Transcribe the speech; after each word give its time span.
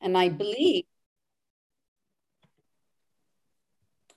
And 0.00 0.16
I 0.16 0.28
believe 0.28 0.84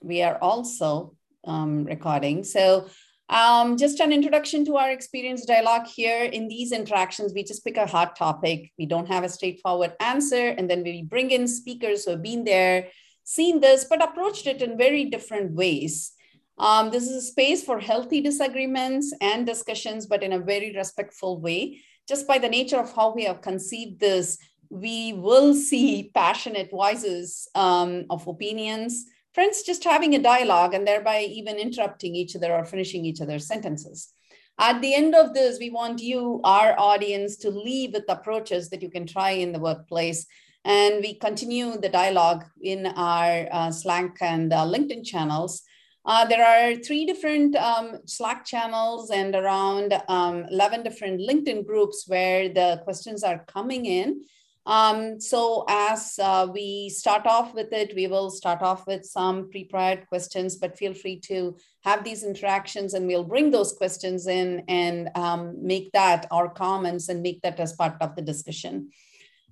we 0.00 0.22
are 0.22 0.38
also 0.40 1.14
um, 1.46 1.84
recording. 1.84 2.44
So 2.44 2.88
um, 3.28 3.76
just 3.76 4.00
an 4.00 4.12
introduction 4.12 4.64
to 4.66 4.76
our 4.76 4.90
experience 4.90 5.46
dialogue 5.46 5.86
here. 5.86 6.24
In 6.24 6.48
these 6.48 6.72
interactions, 6.72 7.32
we 7.34 7.42
just 7.42 7.64
pick 7.64 7.76
a 7.76 7.86
hot 7.86 8.16
topic. 8.16 8.70
We 8.78 8.86
don't 8.86 9.08
have 9.08 9.24
a 9.24 9.28
straightforward 9.28 9.94
answer. 10.00 10.48
And 10.48 10.68
then 10.68 10.82
we 10.82 11.02
bring 11.02 11.30
in 11.30 11.48
speakers 11.48 12.04
who 12.04 12.12
have 12.12 12.22
been 12.22 12.44
there, 12.44 12.88
seen 13.24 13.60
this, 13.60 13.86
but 13.88 14.02
approached 14.02 14.46
it 14.46 14.60
in 14.60 14.76
very 14.76 15.06
different 15.06 15.52
ways. 15.52 16.12
Um, 16.58 16.90
this 16.90 17.04
is 17.04 17.16
a 17.16 17.26
space 17.26 17.64
for 17.64 17.80
healthy 17.80 18.20
disagreements 18.20 19.12
and 19.20 19.46
discussions, 19.46 20.06
but 20.06 20.22
in 20.22 20.32
a 20.32 20.38
very 20.38 20.74
respectful 20.76 21.40
way. 21.40 21.80
Just 22.06 22.28
by 22.28 22.38
the 22.38 22.48
nature 22.48 22.76
of 22.76 22.94
how 22.94 23.14
we 23.14 23.24
have 23.24 23.40
conceived 23.40 23.98
this, 23.98 24.38
we 24.74 25.12
will 25.12 25.54
see 25.54 26.10
passionate 26.14 26.68
voices 26.68 27.48
um, 27.54 28.04
of 28.10 28.26
opinions, 28.26 29.06
friends 29.32 29.62
just 29.62 29.84
having 29.84 30.14
a 30.14 30.18
dialogue 30.18 30.74
and 30.74 30.86
thereby 30.86 31.20
even 31.22 31.56
interrupting 31.56 32.16
each 32.16 32.34
other 32.34 32.52
or 32.52 32.64
finishing 32.64 33.04
each 33.04 33.20
other's 33.20 33.46
sentences. 33.46 34.12
At 34.58 34.82
the 34.82 34.94
end 34.94 35.14
of 35.14 35.32
this, 35.32 35.58
we 35.60 35.70
want 35.70 36.00
you, 36.00 36.40
our 36.42 36.74
audience, 36.78 37.36
to 37.38 37.50
leave 37.50 37.92
with 37.92 38.04
approaches 38.08 38.68
that 38.70 38.82
you 38.82 38.90
can 38.90 39.06
try 39.06 39.30
in 39.30 39.52
the 39.52 39.60
workplace. 39.60 40.26
And 40.64 41.02
we 41.02 41.14
continue 41.14 41.76
the 41.76 41.88
dialogue 41.88 42.44
in 42.60 42.86
our 42.86 43.46
uh, 43.52 43.70
Slack 43.70 44.16
and 44.20 44.52
uh, 44.52 44.64
LinkedIn 44.64 45.04
channels. 45.04 45.62
Uh, 46.04 46.24
there 46.24 46.44
are 46.44 46.76
three 46.76 47.06
different 47.06 47.54
um, 47.56 47.98
Slack 48.06 48.44
channels 48.44 49.10
and 49.10 49.34
around 49.36 49.94
um, 50.08 50.46
11 50.50 50.82
different 50.82 51.20
LinkedIn 51.20 51.64
groups 51.64 52.04
where 52.08 52.48
the 52.48 52.80
questions 52.84 53.22
are 53.22 53.44
coming 53.46 53.86
in. 53.86 54.22
Um, 54.66 55.20
so 55.20 55.64
as 55.68 56.18
uh, 56.18 56.48
we 56.50 56.88
start 56.88 57.26
off 57.26 57.54
with 57.54 57.72
it, 57.72 57.94
we 57.94 58.06
will 58.06 58.30
start 58.30 58.62
off 58.62 58.86
with 58.86 59.04
some 59.04 59.50
pre-prepared 59.50 60.08
questions, 60.08 60.56
but 60.56 60.78
feel 60.78 60.94
free 60.94 61.20
to 61.20 61.56
have 61.82 62.02
these 62.02 62.24
interactions 62.24 62.94
and 62.94 63.06
we'll 63.06 63.24
bring 63.24 63.50
those 63.50 63.74
questions 63.74 64.26
in 64.26 64.64
and 64.68 65.10
um, 65.16 65.54
make 65.60 65.92
that 65.92 66.26
our 66.30 66.48
comments 66.48 67.10
and 67.10 67.20
make 67.20 67.42
that 67.42 67.60
as 67.60 67.74
part 67.74 67.96
of 68.00 68.16
the 68.16 68.22
discussion. 68.22 68.90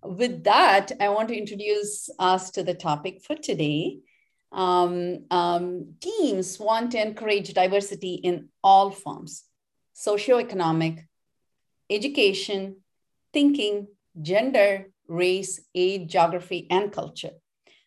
With 0.03 0.45
that, 0.45 0.92
I 0.98 1.11
want 1.11 1.28
to 1.28 1.37
introduce 1.37 2.09
us 2.19 2.50
to 2.53 2.62
the 2.62 2.75
topic 2.75 3.22
for 3.22 3.37
today. 3.37 3.98
Um, 4.50 5.25
um, 5.31 5.94
teams 6.00 6.59
want 6.59 6.92
to 6.92 7.00
encourage 7.00 7.53
diversity 7.53 8.15
in 8.15 8.48
all 8.65 8.91
forms, 8.91 9.44
socioeconomic, 9.94 11.06
education, 11.89 12.77
thinking, 13.33 13.89
gender, 14.20 14.92
race, 15.13 15.61
age, 15.75 16.11
geography, 16.11 16.67
and 16.71 16.91
culture. 16.91 17.33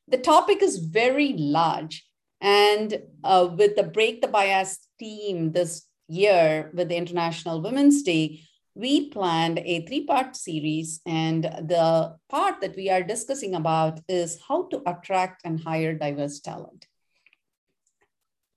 The 0.08 0.18
topic 0.18 0.62
is 0.62 0.78
very 0.78 1.34
large. 1.34 2.06
And 2.40 3.02
uh, 3.24 3.50
with 3.58 3.76
the 3.76 3.84
Break 3.84 4.22
the 4.22 4.28
Bias 4.28 4.88
team 5.00 5.52
this 5.52 5.88
year 6.08 6.70
with 6.74 6.90
the 6.90 6.96
International 6.96 7.62
Women's 7.62 8.04
Day, 8.04 8.42
we 8.76 9.10
planned 9.10 9.60
a 9.60 9.86
three 9.86 10.06
part 10.06 10.36
series. 10.36 11.02
And 11.06 11.44
the 11.44 12.16
part 12.30 12.62
that 12.62 12.76
we 12.76 12.90
are 12.90 13.02
discussing 13.02 13.56
about 13.56 14.00
is 14.08 14.40
how 14.48 14.68
to 14.68 14.84
attract 14.86 15.42
and 15.44 15.60
hire 15.60 15.96
diverse 15.96 16.40
talent. 16.40 16.86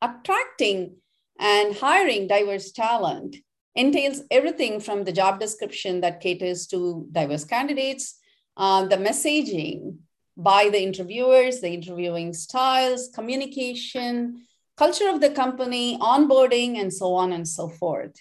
Attracting 0.03 0.97
and 1.41 1.75
hiring 1.75 2.27
diverse 2.27 2.73
talent 2.73 3.37
entails 3.75 4.23
everything 4.31 4.81
from 4.81 5.05
the 5.05 5.13
job 5.13 5.41
description 5.41 6.01
that 6.01 6.21
caters 6.21 6.67
to 6.67 7.07
diverse 7.13 7.45
candidates 7.45 8.18
uh, 8.59 8.85
the 8.85 8.97
messaging 8.97 9.99
by 10.37 10.69
the 10.69 10.83
interviewers, 10.83 11.61
the 11.61 11.71
interviewing 11.71 12.33
styles, 12.35 13.09
communication, 13.15 14.45
culture 14.77 15.09
of 15.09 15.21
the 15.21 15.31
company, 15.31 15.99
onboarding, 15.99 16.77
and 16.77 16.93
so 16.93 17.15
on 17.15 17.33
and 17.33 17.47
so 17.47 17.69
forth. 17.69 18.15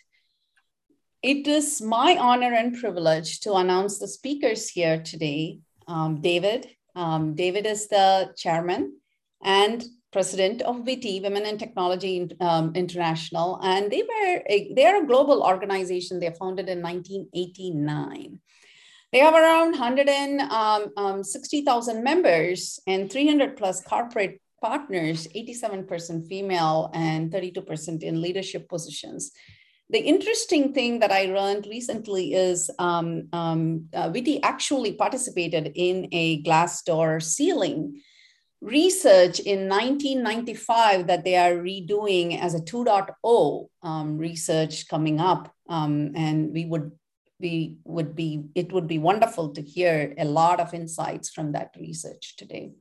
It 1.21 1.47
is 1.47 1.81
my 1.81 2.15
honor 2.17 2.53
and 2.53 2.79
privilege 2.79 3.39
to 3.41 3.53
announce 3.55 3.97
the 3.99 4.07
speakers 4.07 4.69
here 4.69 5.01
today. 5.01 5.59
Um, 5.87 6.21
David. 6.21 6.67
Um, 6.95 7.35
David 7.35 7.65
is 7.65 7.87
the 7.87 8.33
chairman 8.35 8.99
and 9.43 9.83
president 10.11 10.61
of 10.63 10.77
WITI 10.77 11.21
Women 11.21 11.45
in 11.45 11.57
Technology 11.57 12.29
um, 12.39 12.73
International, 12.75 13.59
and 13.61 13.91
they 13.91 14.01
were 14.01 14.41
a, 14.47 14.73
they 14.73 14.85
are 14.85 15.03
a 15.03 15.05
global 15.05 15.43
organization. 15.43 16.19
They 16.19 16.27
are 16.27 16.33
founded 16.33 16.69
in 16.69 16.81
1989. 16.81 18.39
They 19.17 19.23
have 19.23 19.33
around 19.33 19.71
160,000 19.71 20.45
um, 21.91 21.97
um, 21.97 22.03
members 22.03 22.79
and 22.85 23.11
300 23.11 23.57
plus 23.57 23.81
corporate 23.81 24.39
partners, 24.61 25.27
87% 25.35 26.27
female 26.27 26.91
and 26.93 27.31
32% 27.31 28.03
in 28.03 28.21
leadership 28.21 28.69
positions. 28.69 29.31
The 29.89 29.97
interesting 29.97 30.71
thing 30.71 30.99
that 30.99 31.11
I 31.11 31.33
learned 31.33 31.65
recently 31.65 32.35
is 32.35 32.69
um, 32.77 33.27
um, 33.33 33.85
uh, 33.91 34.11
WITI 34.11 34.43
actually 34.43 34.93
participated 34.93 35.71
in 35.73 36.09
a 36.11 36.43
glass 36.43 36.83
door 36.83 37.19
ceiling 37.19 37.99
research 38.61 39.39
in 39.39 39.67
1995 39.67 41.07
that 41.07 41.23
they 41.23 41.37
are 41.37 41.53
redoing 41.53 42.39
as 42.39 42.53
a 42.53 42.59
2.0 42.59 43.67
um, 43.81 44.19
research 44.19 44.87
coming 44.87 45.19
up. 45.19 45.51
Um, 45.67 46.11
and 46.13 46.53
we 46.53 46.65
would 46.65 46.91
we 47.39 47.77
would 47.83 48.15
be 48.15 48.45
it 48.55 48.71
would 48.71 48.87
be 48.87 48.97
wonderful 48.97 49.49
to 49.49 49.61
hear 49.61 50.13
a 50.17 50.25
lot 50.25 50.59
of 50.59 50.73
insights 50.73 51.29
from 51.29 51.51
that 51.51 51.75
research 51.79 52.35
today 52.37 52.71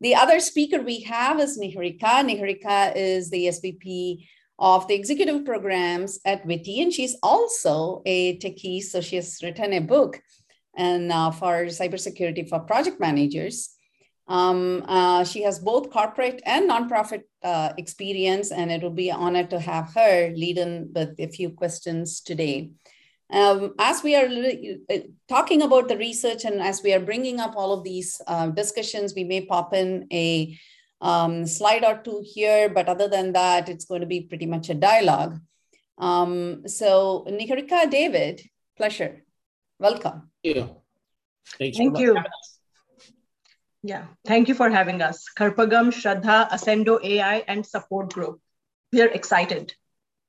the 0.00 0.14
other 0.14 0.40
speaker 0.40 0.80
we 0.80 1.00
have 1.00 1.40
is 1.40 1.58
niharika 1.58 2.22
niharika 2.28 2.94
is 2.96 3.30
the 3.30 3.46
svp 3.46 4.18
of 4.60 4.86
the 4.88 4.94
executive 4.94 5.44
programs 5.44 6.20
at 6.26 6.46
WITI, 6.46 6.82
and 6.82 6.92
she's 6.92 7.16
also 7.22 8.02
a 8.04 8.36
techie. 8.38 8.82
So 8.82 9.00
she 9.00 9.16
has 9.16 9.40
written 9.42 9.72
a 9.72 9.80
book 9.80 10.20
and 10.76 11.10
uh, 11.10 11.30
for 11.30 11.64
cybersecurity 11.64 12.48
for 12.48 12.60
project 12.60 13.00
managers. 13.00 13.70
Um, 14.28 14.84
uh, 14.86 15.24
she 15.24 15.42
has 15.42 15.58
both 15.58 15.90
corporate 15.90 16.40
and 16.46 16.70
nonprofit 16.70 17.22
uh, 17.42 17.72
experience, 17.78 18.52
and 18.52 18.70
it 18.70 18.82
will 18.82 18.90
be 18.90 19.08
an 19.08 19.16
honor 19.16 19.46
to 19.46 19.58
have 19.58 19.92
her 19.94 20.30
lead 20.36 20.58
in 20.58 20.92
with 20.94 21.18
a 21.18 21.26
few 21.26 21.50
questions 21.50 22.20
today. 22.20 22.70
Um, 23.32 23.74
as 23.78 24.02
we 24.02 24.16
are 24.16 24.26
uh, 24.26 24.98
talking 25.28 25.62
about 25.62 25.88
the 25.88 25.96
research 25.96 26.44
and 26.44 26.60
as 26.60 26.82
we 26.82 26.92
are 26.92 27.00
bringing 27.00 27.38
up 27.38 27.54
all 27.56 27.72
of 27.72 27.84
these 27.84 28.20
uh, 28.26 28.48
discussions, 28.48 29.14
we 29.14 29.24
may 29.24 29.42
pop 29.42 29.72
in 29.72 30.06
a 30.12 30.58
um, 31.00 31.46
slide 31.46 31.84
or 31.84 31.98
two 32.02 32.22
here, 32.24 32.68
but 32.68 32.88
other 32.88 33.08
than 33.08 33.32
that, 33.32 33.68
it's 33.68 33.84
going 33.84 34.00
to 34.00 34.06
be 34.06 34.22
pretty 34.22 34.46
much 34.46 34.68
a 34.68 34.74
dialogue. 34.74 35.38
Um, 35.98 36.66
so 36.66 37.24
Niharika, 37.28 37.88
David, 37.90 38.42
pleasure. 38.76 39.22
Welcome. 39.78 40.30
Thank 40.42 40.56
you. 40.56 40.76
Thanks 41.58 41.76
Thank 41.76 41.98
you. 41.98 42.18
Yeah, 43.82 44.06
thank 44.26 44.48
you 44.48 44.54
for 44.54 44.68
having 44.68 45.00
us. 45.00 45.24
Karpagam, 45.38 45.90
Shraddha, 45.90 46.50
Ascendo 46.50 47.02
AI, 47.02 47.44
and 47.48 47.64
support 47.64 48.12
group. 48.12 48.40
We 48.92 49.00
are 49.00 49.08
excited. 49.08 49.74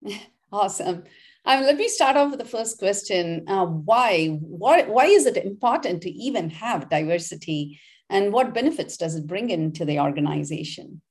awesome. 0.52 1.04
Um, 1.44 1.64
let 1.64 1.78
me 1.78 1.88
start 1.88 2.18
off 2.18 2.30
with 2.30 2.40
the 2.40 2.46
first 2.46 2.78
question. 2.78 3.46
Uh, 3.48 3.66
why? 3.66 4.28
why? 4.28 4.84
Why 4.84 5.06
is 5.06 5.26
it 5.26 5.38
important 5.38 6.04
to 6.04 6.10
even 6.12 6.50
have 6.52 6.90
diversity? 6.90 7.80
And 8.10 8.32
what 8.32 8.54
benefits 8.54 8.98
does 8.98 9.16
it 9.16 9.26
bring 9.26 9.50
into 9.50 9.86
the 9.86 10.00
organization? 10.00 11.02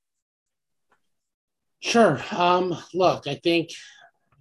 Sure. 1.81 2.23
Um, 2.31 2.77
look, 2.93 3.27
I 3.27 3.41
think 3.43 3.71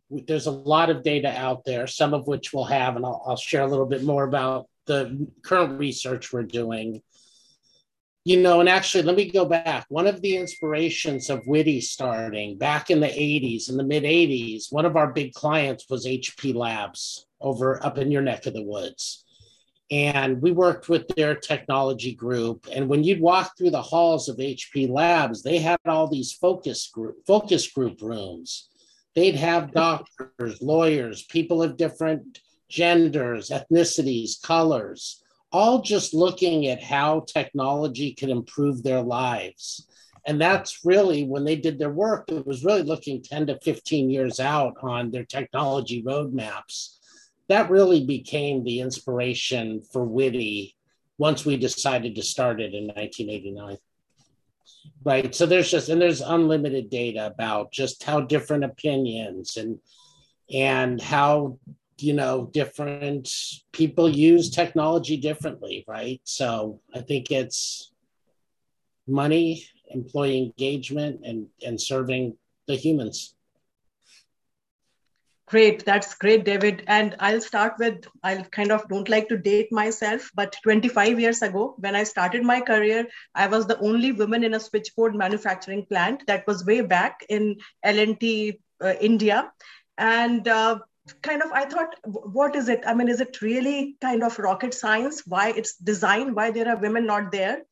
there's 0.10 0.48
a 0.48 0.52
lot 0.52 0.90
of 0.90 1.04
data 1.04 1.30
out 1.30 1.64
there, 1.66 1.88
some 1.88 2.14
of 2.14 2.28
which 2.28 2.54
we'll 2.54 2.66
have, 2.66 2.96
and 2.96 3.06
I'll, 3.06 3.24
I'll 3.26 3.38
share 3.38 3.62
a 3.62 3.68
little 3.68 3.86
bit 3.86 4.04
more 4.04 4.26
about 4.26 4.68
the 4.86 5.28
current 5.44 5.80
research 5.80 6.34
we're 6.34 6.44
doing 6.44 7.02
you 8.26 8.42
know, 8.42 8.60
and 8.60 8.68
actually, 8.68 9.04
let 9.04 9.16
me 9.16 9.32
go 9.32 9.46
back. 9.46 9.86
One 9.90 10.08
of 10.08 10.22
the 10.22 10.36
inspirations 10.36 11.30
of 11.30 11.46
WITI 11.46 11.82
starting 11.82 12.58
back 12.58 12.90
in 12.90 13.00
the 13.00 13.08
80s, 13.08 13.70
in 13.70 13.78
the 13.78 13.84
mid 13.84 14.04
80s, 14.04 14.72
one 14.72 14.86
of 14.86 14.98
our 14.98 15.12
big 15.12 15.34
clients 15.34 15.86
was 15.90 16.06
HP 16.06 16.54
Labs 16.54 17.28
over 17.40 17.84
up 17.86 17.98
in 17.98 18.12
your 18.12 18.22
neck 18.22 18.46
of 18.46 18.54
the 18.54 18.64
woods. 18.64 19.24
And 19.92 20.42
we 20.42 20.52
worked 20.52 20.90
with 20.90 21.08
their 21.16 21.34
technology 21.34 22.14
group. 22.14 22.68
And 22.72 22.88
when 22.90 23.04
you'd 23.04 23.22
walk 23.22 23.58
through 23.58 23.72
the 23.72 23.82
halls 23.82 24.30
of 24.30 24.38
HP 24.38 24.88
Labs, 24.90 25.42
they 25.42 25.58
had 25.58 25.80
all 25.86 26.08
these 26.08 26.34
focus 26.34 26.88
group 26.94 27.26
focus 27.26 27.72
group 27.72 28.02
rooms. 28.02 28.70
They'd 29.16 29.36
have 29.36 29.72
doctors, 29.72 30.62
lawyers, 30.62 31.24
people 31.24 31.64
of 31.64 31.78
different 31.78 32.40
genders, 32.70 33.50
ethnicities, 33.50 34.40
colors 34.42 35.24
all 35.52 35.82
just 35.82 36.14
looking 36.14 36.68
at 36.68 36.84
how 36.84 37.22
technology 37.22 38.14
can 38.14 38.30
improve 38.30 38.84
their 38.84 39.02
lives. 39.02 39.88
And 40.26 40.40
that's 40.40 40.86
really 40.86 41.24
when 41.24 41.44
they 41.44 41.56
did 41.56 41.80
their 41.80 41.92
work, 41.92 42.26
it 42.30 42.46
was 42.46 42.64
really 42.64 42.84
looking 42.84 43.22
10 43.22 43.48
to 43.48 43.60
15 43.60 44.10
years 44.10 44.40
out 44.40 44.76
on 44.82 45.12
their 45.12 45.26
technology 45.26 46.04
roadmaps. 46.04 46.98
That 47.48 47.70
really 47.70 48.06
became 48.06 48.64
the 48.64 48.82
inspiration 48.82 49.82
for 49.82 50.06
WITI 50.06 50.76
once 51.18 51.46
we 51.46 51.58
decided 51.58 52.16
to 52.16 52.24
start 52.24 52.62
it 52.62 52.74
in 52.74 52.88
1989 52.88 53.78
right 55.04 55.34
so 55.36 55.46
there's 55.46 55.70
just 55.70 55.90
and 55.90 56.02
there's 56.02 56.22
unlimited 56.22 56.90
data 56.90 57.28
about 57.28 57.72
just 57.72 58.04
how 58.04 58.22
different 58.22 58.64
opinions 58.64 59.58
and 59.58 59.80
and 60.54 61.02
how 61.02 61.58
you 62.02 62.14
know 62.14 62.50
different 62.54 63.30
people 63.72 64.10
use 64.10 64.50
technology 64.50 65.18
differently 65.18 65.84
right 65.88 66.22
so 66.24 66.80
i 66.96 67.00
think 67.00 67.32
it's 67.32 67.92
money 69.08 69.64
employee 69.90 70.38
engagement 70.38 71.20
and 71.24 71.48
and 71.66 71.80
serving 71.80 72.36
the 72.68 72.76
humans 72.76 73.36
Great, 75.50 75.84
that's 75.84 76.14
great, 76.14 76.46
David. 76.46 76.84
And 76.86 77.16
I'll 77.20 77.42
start 77.42 77.74
with 77.80 78.06
I 78.22 78.36
kind 78.52 78.72
of 78.72 78.88
don't 78.88 79.10
like 79.10 79.28
to 79.30 79.38
date 79.38 79.72
myself, 79.72 80.30
but 80.36 80.56
25 80.62 81.20
years 81.20 81.42
ago, 81.42 81.74
when 81.80 81.96
I 81.96 82.04
started 82.04 82.44
my 82.44 82.62
career, 82.62 83.08
I 83.34 83.48
was 83.48 83.66
the 83.66 83.80
only 83.80 84.12
woman 84.12 84.44
in 84.44 84.54
a 84.54 84.60
switchboard 84.60 85.16
manufacturing 85.16 85.88
plant. 85.88 86.22
That 86.28 86.46
was 86.46 86.68
way 86.68 86.82
back 86.82 87.26
in 87.30 87.58
L&T, 87.82 88.60
uh, 88.80 88.94
India, 89.02 89.52
and 89.98 90.48
uh, 90.48 90.80
kind 91.22 91.42
of 91.42 91.52
I 91.52 91.66
thought, 91.66 91.96
what 92.04 92.56
is 92.56 92.70
it? 92.70 92.84
I 92.86 92.94
mean, 92.94 93.10
is 93.10 93.22
it 93.22 93.42
really 93.42 93.96
kind 94.02 94.24
of 94.24 94.38
rocket 94.40 94.74
science? 94.74 95.24
Why 95.26 95.52
it's 95.56 95.76
designed? 95.76 96.36
Why 96.36 96.52
there 96.52 96.68
are 96.68 96.78
women 96.78 97.06
not 97.06 97.32
there? 97.32 97.64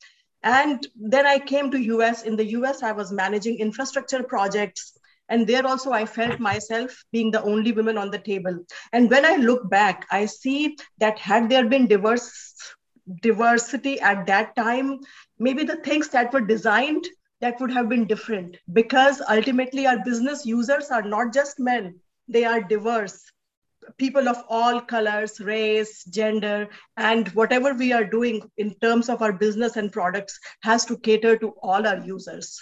And 0.44 0.86
then 0.96 1.26
I 1.26 1.40
came 1.40 1.72
to 1.72 1.80
US. 1.80 2.24
In 2.24 2.36
the 2.36 2.46
US, 2.58 2.84
I 2.84 2.92
was 2.92 3.12
managing 3.12 3.60
infrastructure 3.60 4.24
projects 4.24 4.98
and 5.30 5.46
there 5.46 5.66
also 5.68 5.92
i 5.92 6.06
felt 6.06 6.40
myself 6.40 7.04
being 7.12 7.32
the 7.32 7.42
only 7.44 7.72
woman 7.72 7.98
on 7.98 8.12
the 8.12 8.20
table 8.20 8.58
and 8.94 9.10
when 9.10 9.26
i 9.26 9.36
look 9.36 9.70
back 9.70 10.06
i 10.12 10.26
see 10.26 10.78
that 11.00 11.20
had 11.20 11.50
there 11.50 11.66
been 11.66 11.88
diverse 11.88 12.56
diversity 13.22 14.00
at 14.00 14.26
that 14.26 14.56
time 14.56 15.00
maybe 15.40 15.64
the 15.64 15.78
things 15.78 16.10
that 16.10 16.32
were 16.34 16.42
designed 16.42 17.08
that 17.40 17.60
would 17.60 17.72
have 17.72 17.88
been 17.88 18.06
different 18.06 18.58
because 18.74 19.22
ultimately 19.30 19.86
our 19.86 20.04
business 20.04 20.46
users 20.46 20.90
are 20.90 21.04
not 21.04 21.34
just 21.34 21.60
men 21.60 21.96
they 22.28 22.46
are 22.46 22.62
diverse 22.62 23.24
people 23.98 24.28
of 24.28 24.44
all 24.50 24.82
colors 24.82 25.40
race 25.40 26.04
gender 26.06 26.68
and 26.98 27.30
whatever 27.30 27.74
we 27.74 27.94
are 27.94 28.04
doing 28.04 28.42
in 28.58 28.74
terms 28.82 29.08
of 29.10 29.22
our 29.22 29.32
business 29.32 29.78
and 29.78 29.92
products 29.92 30.40
has 30.62 30.86
to 30.86 30.98
cater 30.98 31.38
to 31.38 31.50
all 31.62 31.88
our 31.88 32.00
users 32.00 32.62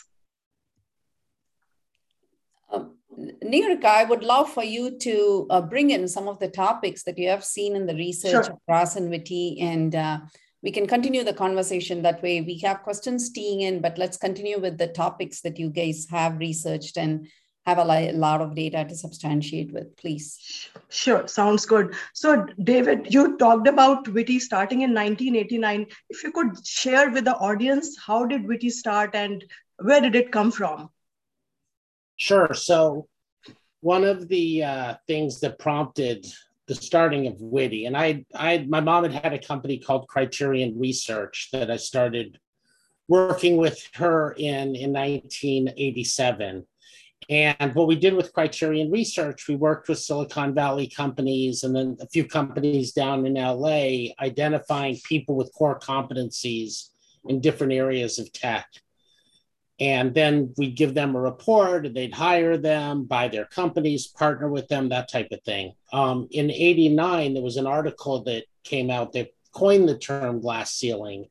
Niharika, 3.17 3.85
I 3.85 4.03
would 4.03 4.23
love 4.23 4.51
for 4.51 4.63
you 4.63 4.97
to 4.99 5.47
uh, 5.49 5.61
bring 5.61 5.91
in 5.91 6.07
some 6.07 6.27
of 6.27 6.39
the 6.39 6.49
topics 6.49 7.03
that 7.03 7.17
you 7.17 7.29
have 7.29 7.45
seen 7.45 7.75
in 7.75 7.85
the 7.85 7.95
research 7.95 8.45
sure. 8.45 8.57
across 8.67 8.95
NVITI, 8.95 9.61
and 9.61 9.95
uh, 9.95 10.19
we 10.61 10.71
can 10.71 10.85
continue 10.85 11.23
the 11.23 11.33
conversation 11.33 12.01
that 12.01 12.21
way. 12.21 12.41
We 12.41 12.59
have 12.59 12.83
questions 12.83 13.29
teeing 13.29 13.61
in, 13.61 13.81
but 13.81 13.97
let's 13.97 14.17
continue 14.17 14.59
with 14.59 14.77
the 14.77 14.87
topics 14.87 15.41
that 15.41 15.57
you 15.57 15.69
guys 15.69 16.07
have 16.09 16.39
researched 16.39 16.97
and 16.97 17.27
have 17.65 17.79
a 17.79 18.11
lot 18.13 18.41
of 18.41 18.55
data 18.55 18.85
to 18.87 18.95
substantiate 18.95 19.71
with, 19.73 19.95
please. 19.97 20.69
Sure, 20.89 21.27
sounds 21.27 21.65
good. 21.65 21.95
So, 22.13 22.45
David, 22.63 23.13
you 23.13 23.37
talked 23.37 23.67
about 23.67 24.05
WITI 24.05 24.39
starting 24.39 24.81
in 24.81 24.93
1989. 24.93 25.87
If 26.09 26.23
you 26.23 26.31
could 26.31 26.65
share 26.65 27.09
with 27.09 27.25
the 27.25 27.35
audience, 27.35 27.97
how 27.97 28.25
did 28.25 28.45
WITI 28.45 28.69
start 28.69 29.15
and 29.15 29.43
where 29.79 29.99
did 29.99 30.15
it 30.15 30.31
come 30.31 30.51
from? 30.51 30.89
Sure. 32.17 32.53
So, 32.53 33.07
one 33.81 34.03
of 34.03 34.27
the 34.27 34.63
uh, 34.63 34.95
things 35.07 35.39
that 35.41 35.59
prompted 35.59 36.25
the 36.67 36.75
starting 36.75 37.27
of 37.27 37.35
WITI, 37.35 37.87
and 37.87 37.97
I, 37.97 38.25
I, 38.33 38.65
my 38.67 38.79
mom 38.79 39.03
had 39.03 39.13
had 39.13 39.33
a 39.33 39.39
company 39.39 39.77
called 39.79 40.07
Criterion 40.07 40.79
Research 40.79 41.49
that 41.51 41.69
I 41.69 41.77
started 41.77 42.39
working 43.07 43.57
with 43.57 43.87
her 43.93 44.31
in 44.33 44.75
in 44.75 44.91
1987. 44.93 46.65
And 47.29 47.73
what 47.73 47.87
we 47.87 47.95
did 47.95 48.13
with 48.13 48.33
Criterion 48.33 48.91
Research, 48.91 49.47
we 49.47 49.55
worked 49.55 49.89
with 49.89 49.99
Silicon 49.99 50.53
Valley 50.53 50.87
companies 50.87 51.63
and 51.63 51.75
then 51.75 51.97
a 51.99 52.07
few 52.07 52.25
companies 52.25 52.91
down 52.91 53.25
in 53.25 53.33
LA, 53.33 54.13
identifying 54.19 54.99
people 55.03 55.35
with 55.35 55.53
core 55.53 55.79
competencies 55.79 56.89
in 57.27 57.41
different 57.41 57.73
areas 57.73 58.19
of 58.19 58.31
tech. 58.31 58.67
And 59.79 60.13
then 60.13 60.53
we'd 60.57 60.77
give 60.77 60.93
them 60.93 61.15
a 61.15 61.19
report 61.19 61.93
they'd 61.93 62.13
hire 62.13 62.55
them 62.57 63.03
buy 63.03 63.27
their 63.27 63.43
companies 63.43 64.07
partner 64.07 64.47
with 64.47 64.69
them 64.69 64.87
that 64.89 65.09
type 65.09 65.27
of 65.31 65.41
thing. 65.43 65.73
Um, 65.91 66.29
in 66.31 66.49
89 66.49 67.33
there 67.33 67.43
was 67.43 67.57
an 67.57 67.67
article 67.67 68.23
that 68.23 68.45
came 68.63 68.89
out 68.89 69.11
that 69.13 69.33
coined 69.51 69.89
the 69.89 69.97
term 69.97 70.39
glass 70.39 70.71
ceiling 70.71 71.25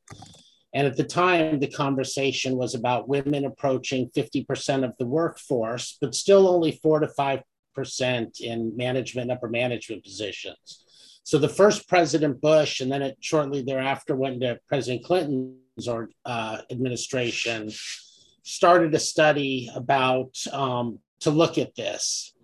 and 0.75 0.85
at 0.85 0.95
the 0.95 1.03
time 1.03 1.59
the 1.59 1.67
conversation 1.67 2.55
was 2.55 2.75
about 2.75 3.09
women 3.09 3.45
approaching 3.45 4.11
50% 4.15 4.83
of 4.83 4.93
the 4.99 5.07
workforce 5.07 5.97
but 5.99 6.13
still 6.13 6.47
only 6.47 6.79
4 6.83 6.99
to 6.99 7.07
5% 7.07 8.41
in 8.41 8.77
management 8.77 9.31
upper 9.31 9.49
management 9.49 10.03
positions 10.03 10.83
so 11.23 11.39
the 11.39 11.49
first 11.49 11.89
president 11.89 12.39
bush 12.41 12.81
and 12.81 12.91
then 12.91 13.01
it 13.01 13.17
shortly 13.19 13.63
thereafter 13.63 14.15
went 14.15 14.41
to 14.41 14.59
president 14.67 15.03
clinton's 15.03 15.87
or, 15.87 16.09
uh, 16.25 16.59
administration 16.69 17.71
started 18.45 18.93
a 18.93 18.99
study 18.99 19.71
about 19.75 20.37
um, 20.53 20.99
to 21.19 21.31
look 21.31 21.57
at 21.57 21.75
this. 21.75 22.34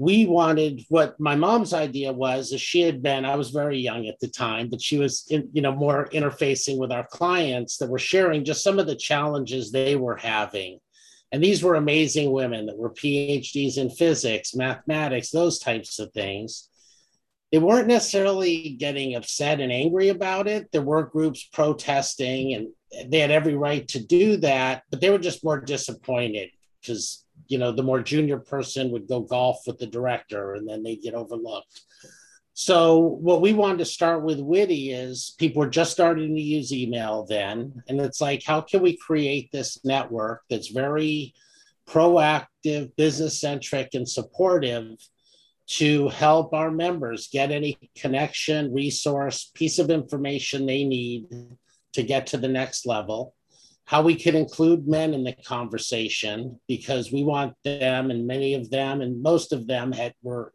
We 0.00 0.24
wanted 0.24 0.82
what 0.88 1.20
my 1.20 1.36
mom's 1.36 1.74
idea 1.74 2.10
was 2.10 2.52
is 2.52 2.60
she 2.62 2.80
had 2.80 3.02
been, 3.02 3.26
I 3.26 3.36
was 3.36 3.50
very 3.50 3.76
young 3.78 4.06
at 4.06 4.18
the 4.18 4.28
time, 4.28 4.70
but 4.70 4.80
she 4.80 4.96
was, 4.96 5.26
in, 5.28 5.50
you 5.52 5.60
know, 5.60 5.76
more 5.76 6.08
interfacing 6.10 6.78
with 6.78 6.90
our 6.90 7.06
clients 7.06 7.76
that 7.76 7.90
were 7.90 7.98
sharing 7.98 8.42
just 8.42 8.64
some 8.64 8.78
of 8.78 8.86
the 8.86 8.96
challenges 8.96 9.70
they 9.70 9.96
were 9.96 10.16
having. 10.16 10.78
And 11.32 11.44
these 11.44 11.62
were 11.62 11.74
amazing 11.74 12.32
women 12.32 12.64
that 12.64 12.78
were 12.78 12.94
PhDs 12.94 13.76
in 13.76 13.90
physics, 13.90 14.54
mathematics, 14.54 15.30
those 15.30 15.58
types 15.58 15.98
of 15.98 16.10
things. 16.12 16.70
They 17.52 17.58
weren't 17.58 17.86
necessarily 17.86 18.76
getting 18.78 19.16
upset 19.16 19.60
and 19.60 19.70
angry 19.70 20.08
about 20.08 20.48
it. 20.48 20.72
There 20.72 20.80
were 20.80 21.02
groups 21.02 21.46
protesting 21.52 22.54
and 22.54 23.12
they 23.12 23.18
had 23.18 23.30
every 23.30 23.54
right 23.54 23.86
to 23.88 24.02
do 24.02 24.38
that, 24.38 24.84
but 24.90 25.02
they 25.02 25.10
were 25.10 25.18
just 25.18 25.44
more 25.44 25.60
disappointed 25.60 26.48
because 26.80 27.26
you 27.48 27.58
know 27.58 27.72
the 27.72 27.82
more 27.82 28.00
junior 28.00 28.38
person 28.38 28.90
would 28.90 29.08
go 29.08 29.20
golf 29.20 29.60
with 29.66 29.78
the 29.78 29.86
director 29.86 30.54
and 30.54 30.68
then 30.68 30.82
they'd 30.82 31.02
get 31.02 31.14
overlooked. 31.14 31.80
So 32.54 32.98
what 32.98 33.40
we 33.40 33.54
wanted 33.54 33.78
to 33.78 33.84
start 33.84 34.22
with 34.22 34.38
WITI 34.38 34.92
is 34.92 35.34
people 35.38 35.60
were 35.60 35.70
just 35.70 35.92
starting 35.92 36.34
to 36.34 36.40
use 36.40 36.72
email 36.72 37.24
then, 37.24 37.82
and 37.88 38.00
it's 38.00 38.20
like 38.20 38.42
how 38.44 38.60
can 38.60 38.82
we 38.82 38.96
create 38.96 39.50
this 39.50 39.82
network 39.84 40.42
that's 40.50 40.68
very 40.68 41.34
proactive, 41.88 42.94
business 42.96 43.40
centric, 43.40 43.90
and 43.94 44.08
supportive 44.08 44.98
to 45.66 46.08
help 46.08 46.52
our 46.52 46.70
members 46.70 47.28
get 47.32 47.52
any 47.52 47.78
connection, 47.94 48.74
resource, 48.74 49.50
piece 49.54 49.78
of 49.78 49.88
information 49.88 50.66
they 50.66 50.84
need 50.84 51.26
to 51.92 52.02
get 52.02 52.26
to 52.26 52.36
the 52.36 52.48
next 52.48 52.86
level, 52.86 53.34
how 53.90 54.00
we 54.00 54.14
could 54.14 54.36
include 54.36 54.86
men 54.86 55.12
in 55.14 55.24
the 55.24 55.34
conversation 55.44 56.60
because 56.68 57.10
we 57.10 57.24
want 57.24 57.54
them 57.64 58.12
and 58.12 58.24
many 58.24 58.54
of 58.54 58.70
them 58.70 59.00
and 59.00 59.20
most 59.20 59.52
of 59.52 59.66
them 59.66 59.90
had 59.90 60.14
were 60.22 60.52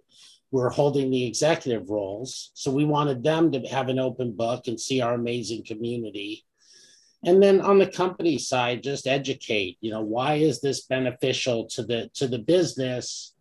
were 0.51 0.69
holding 0.69 1.11
the 1.11 1.25
executive 1.25 1.89
roles. 1.89 2.51
So 2.53 2.71
we 2.71 2.85
wanted 2.85 3.23
them 3.23 3.51
to 3.51 3.59
have 3.67 3.89
an 3.89 3.99
open 3.99 4.31
book 4.37 4.67
and 4.67 4.79
see 4.79 5.01
our 5.01 5.15
amazing 5.15 5.65
community. 5.65 6.45
And 7.25 7.43
then 7.43 7.59
on 7.59 7.77
the 7.77 7.87
company 7.87 8.37
side, 8.37 8.83
just 8.83 9.05
educate, 9.05 9.79
you 9.81 9.91
know, 9.91 10.01
why 10.01 10.35
is 10.35 10.61
this 10.61 10.85
beneficial 10.85 11.65
to 11.71 11.83
the 11.83 12.09
to 12.13 12.29
the 12.29 12.39
business? 12.39 13.33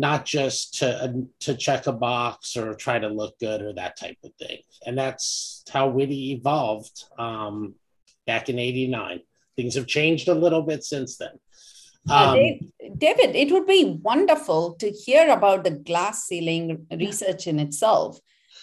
not 0.00 0.24
just 0.24 0.78
to 0.78 1.24
to 1.40 1.56
check 1.56 1.88
a 1.88 1.92
box 1.92 2.56
or 2.56 2.72
try 2.74 3.00
to 3.00 3.08
look 3.08 3.36
good 3.40 3.60
or 3.62 3.72
that 3.72 3.98
type 3.98 4.16
of 4.22 4.30
thing. 4.38 4.58
And 4.86 4.96
that's 4.96 5.64
how 5.72 5.90
WITI 5.90 6.34
evolved 6.34 7.02
um, 7.18 7.74
back 8.24 8.48
in 8.48 8.60
'89. 8.60 9.22
Things 9.58 9.74
have 9.74 9.88
changed 9.88 10.28
a 10.28 10.34
little 10.34 10.62
bit 10.62 10.84
since 10.84 11.16
then. 11.16 11.34
Um, 12.08 12.36
David, 12.96 13.34
it 13.34 13.50
would 13.50 13.66
be 13.66 13.98
wonderful 14.00 14.74
to 14.74 14.88
hear 14.88 15.28
about 15.30 15.64
the 15.64 15.72
glass 15.72 16.26
ceiling 16.26 16.86
research 16.92 17.48
in 17.48 17.58
itself. 17.58 18.20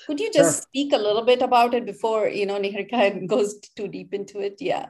Could 0.07 0.21
you 0.21 0.31
just 0.31 0.55
sure. 0.55 0.61
speak 0.61 0.93
a 0.93 0.97
little 0.97 1.25
bit 1.25 1.41
about 1.41 1.73
it 1.73 1.85
before 1.85 2.29
you 2.29 2.45
know 2.45 2.57
Niharika 2.57 3.27
goes 3.33 3.59
too 3.75 3.89
deep 3.89 4.13
into 4.13 4.39
it? 4.39 4.55
Yeah. 4.61 4.87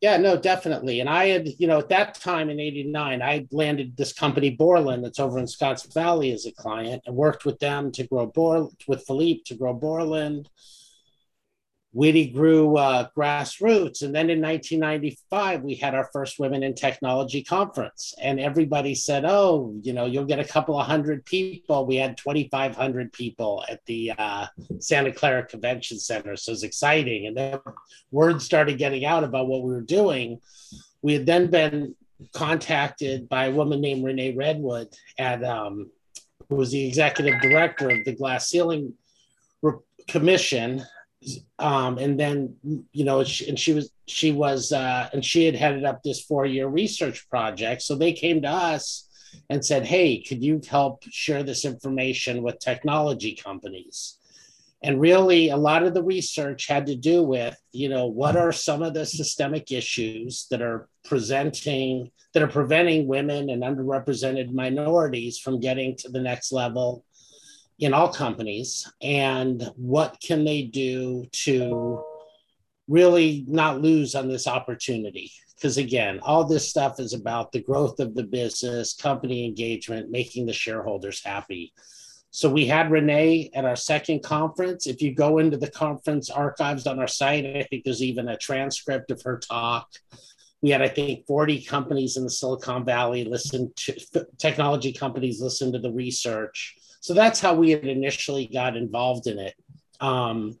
Yeah, 0.00 0.16
no, 0.18 0.36
definitely. 0.36 1.00
And 1.00 1.10
I 1.10 1.26
had, 1.26 1.48
you 1.58 1.66
know, 1.66 1.80
at 1.80 1.90
that 1.90 2.14
time 2.14 2.48
in 2.48 2.58
89, 2.58 3.20
I 3.20 3.46
landed 3.50 3.98
this 3.98 4.14
company, 4.14 4.50
Borland, 4.50 5.04
that's 5.04 5.20
over 5.20 5.38
in 5.38 5.48
Scotts 5.48 5.84
Valley 5.92 6.32
as 6.32 6.46
a 6.46 6.52
client 6.52 7.02
and 7.06 7.14
worked 7.14 7.44
with 7.44 7.58
them 7.58 7.92
to 7.92 8.06
grow 8.06 8.24
Bor 8.24 8.70
with 8.88 9.04
Philippe 9.06 9.42
to 9.46 9.56
grow 9.56 9.74
Borland. 9.74 10.48
WITI 11.92 12.32
grew 12.32 12.76
uh, 12.76 13.08
grassroots. 13.16 14.02
And 14.02 14.14
then 14.14 14.30
in 14.30 14.40
1995, 14.40 15.62
we 15.62 15.74
had 15.74 15.94
our 15.94 16.08
first 16.12 16.38
Women 16.38 16.62
in 16.62 16.74
Technology 16.74 17.42
conference. 17.42 18.14
And 18.22 18.38
everybody 18.38 18.94
said, 18.94 19.24
oh, 19.26 19.74
you 19.82 19.92
know, 19.92 20.06
you'll 20.06 20.24
get 20.24 20.38
a 20.38 20.44
couple 20.44 20.78
of 20.78 20.86
hundred 20.86 21.24
people. 21.24 21.86
We 21.86 21.96
had 21.96 22.16
2,500 22.16 23.12
people 23.12 23.64
at 23.68 23.84
the 23.86 24.12
uh, 24.16 24.46
Santa 24.78 25.12
Clara 25.12 25.44
Convention 25.44 25.98
Center. 25.98 26.36
So 26.36 26.50
it 26.50 26.54
was 26.54 26.62
exciting. 26.62 27.26
And 27.26 27.36
then 27.36 27.58
word 28.12 28.40
started 28.40 28.78
getting 28.78 29.04
out 29.04 29.24
about 29.24 29.48
what 29.48 29.62
we 29.62 29.72
were 29.72 29.80
doing. 29.80 30.40
We 31.02 31.14
had 31.14 31.26
then 31.26 31.50
been 31.50 31.96
contacted 32.32 33.28
by 33.28 33.46
a 33.46 33.52
woman 33.52 33.80
named 33.80 34.04
Renee 34.04 34.34
Redwood 34.34 34.94
at, 35.18 35.42
um, 35.42 35.90
who 36.48 36.54
was 36.54 36.70
the 36.70 36.86
executive 36.86 37.40
director 37.40 37.90
of 37.90 38.04
the 38.04 38.14
Glass 38.14 38.48
Ceiling 38.48 38.94
Commission 40.06 40.84
um, 41.58 41.98
and 41.98 42.18
then 42.18 42.56
you 42.92 43.04
know 43.04 43.22
she, 43.24 43.48
and 43.48 43.58
she 43.58 43.72
was 43.72 43.90
she 44.06 44.32
was 44.32 44.72
uh, 44.72 45.08
and 45.12 45.24
she 45.24 45.44
had 45.44 45.54
headed 45.54 45.84
up 45.84 46.02
this 46.02 46.22
four 46.22 46.46
year 46.46 46.66
research 46.66 47.28
project. 47.28 47.82
So 47.82 47.94
they 47.94 48.12
came 48.12 48.42
to 48.42 48.48
us 48.48 49.06
and 49.48 49.64
said 49.64 49.86
hey 49.86 50.22
could 50.22 50.42
you 50.42 50.60
help 50.68 51.04
share 51.10 51.42
this 51.42 51.64
information 51.64 52.42
with 52.42 52.58
technology 52.58 53.34
companies? 53.34 54.16
And 54.82 54.98
really 54.98 55.50
a 55.50 55.58
lot 55.58 55.82
of 55.82 55.92
the 55.92 56.02
research 56.02 56.66
had 56.66 56.86
to 56.86 56.96
do 56.96 57.22
with 57.22 57.54
you 57.72 57.90
know 57.90 58.06
what 58.06 58.36
are 58.36 58.52
some 58.52 58.82
of 58.82 58.94
the 58.94 59.04
systemic 59.04 59.70
issues 59.70 60.46
that 60.50 60.62
are 60.62 60.88
presenting 61.04 62.10
that 62.32 62.42
are 62.42 62.48
preventing 62.48 63.06
women 63.06 63.50
and 63.50 63.62
underrepresented 63.62 64.52
minorities 64.52 65.38
from 65.38 65.60
getting 65.60 65.96
to 65.96 66.08
the 66.08 66.20
next 66.20 66.50
level 66.50 67.04
in 67.80 67.94
all 67.94 68.12
companies 68.12 68.92
and 69.00 69.70
what 69.74 70.20
can 70.22 70.44
they 70.44 70.62
do 70.62 71.26
to 71.32 72.04
really 72.88 73.44
not 73.48 73.80
lose 73.80 74.14
on 74.14 74.28
this 74.28 74.46
opportunity? 74.46 75.32
Because 75.56 75.78
again 75.78 76.20
all 76.22 76.44
this 76.44 76.68
stuff 76.68 77.00
is 77.00 77.14
about 77.14 77.52
the 77.52 77.62
growth 77.62 77.98
of 77.98 78.14
the 78.14 78.22
business 78.22 78.94
company 78.94 79.46
engagement 79.46 80.10
making 80.10 80.46
the 80.46 80.52
shareholders 80.52 81.24
happy. 81.24 81.72
So 82.32 82.48
we 82.48 82.66
had 82.66 82.92
renee 82.92 83.50
at 83.54 83.64
our 83.64 83.74
second 83.74 84.22
conference. 84.22 84.86
If 84.86 85.02
you 85.02 85.12
go 85.14 85.38
into 85.38 85.56
the 85.56 85.70
conference 85.70 86.30
archives 86.30 86.86
on 86.86 86.98
our 86.98 87.08
site 87.08 87.46
i 87.46 87.62
think 87.62 87.84
there's 87.84 88.02
even 88.02 88.28
a 88.28 88.36
transcript 88.36 89.10
of 89.10 89.22
her 89.22 89.38
talk. 89.38 89.88
We 90.60 90.68
had 90.68 90.82
i 90.82 90.88
think 90.88 91.26
40 91.26 91.62
companies 91.64 92.18
in 92.18 92.24
the 92.24 92.30
silicon 92.30 92.84
valley 92.84 93.24
listen 93.24 93.72
to 93.74 94.26
technology 94.36 94.92
companies 94.92 95.40
listen 95.40 95.72
to 95.72 95.78
the 95.78 95.92
research 95.92 96.76
so 97.00 97.14
that's 97.14 97.40
how 97.40 97.54
we 97.54 97.70
had 97.70 97.86
initially 97.86 98.46
got 98.46 98.76
involved 98.76 99.26
in 99.26 99.38
it. 99.38 99.54
Um, 100.00 100.58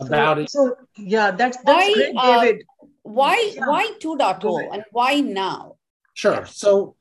about 0.00 0.36
so, 0.36 0.42
it. 0.42 0.50
So 0.50 0.76
yeah, 0.96 1.32
that's 1.32 1.56
that's 1.58 1.66
why, 1.66 1.94
great, 1.94 2.14
uh, 2.16 2.40
David. 2.40 2.64
Uh, 2.80 2.86
why 3.02 3.52
yeah. 3.54 3.66
why 3.66 3.90
2.0 4.00 4.74
and 4.74 4.84
why 4.92 5.20
now? 5.20 5.76
Sure. 6.14 6.46
So, 6.46 6.96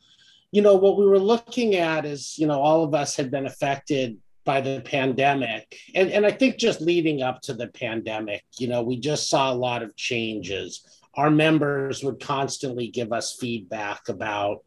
you 0.51 0.61
know, 0.61 0.75
what 0.75 0.97
we 0.97 1.05
were 1.05 1.19
looking 1.19 1.75
at 1.75 2.05
is, 2.05 2.37
you 2.37 2.47
know, 2.47 2.59
all 2.59 2.83
of 2.83 2.93
us 2.93 3.15
had 3.15 3.31
been 3.31 3.45
affected 3.45 4.17
by 4.43 4.59
the 4.59 4.81
pandemic. 4.83 5.77
And, 5.95 6.09
and 6.09 6.25
I 6.25 6.31
think 6.31 6.57
just 6.57 6.81
leading 6.81 7.21
up 7.21 7.41
to 7.43 7.53
the 7.53 7.67
pandemic, 7.67 8.43
you 8.57 8.67
know, 8.67 8.81
we 8.81 8.99
just 8.99 9.29
saw 9.29 9.51
a 9.51 9.55
lot 9.55 9.83
of 9.83 9.95
changes. 9.95 10.83
Our 11.13 11.29
members 11.29 12.03
would 12.03 12.19
constantly 12.19 12.87
give 12.87 13.13
us 13.13 13.37
feedback 13.39 14.09
about 14.09 14.65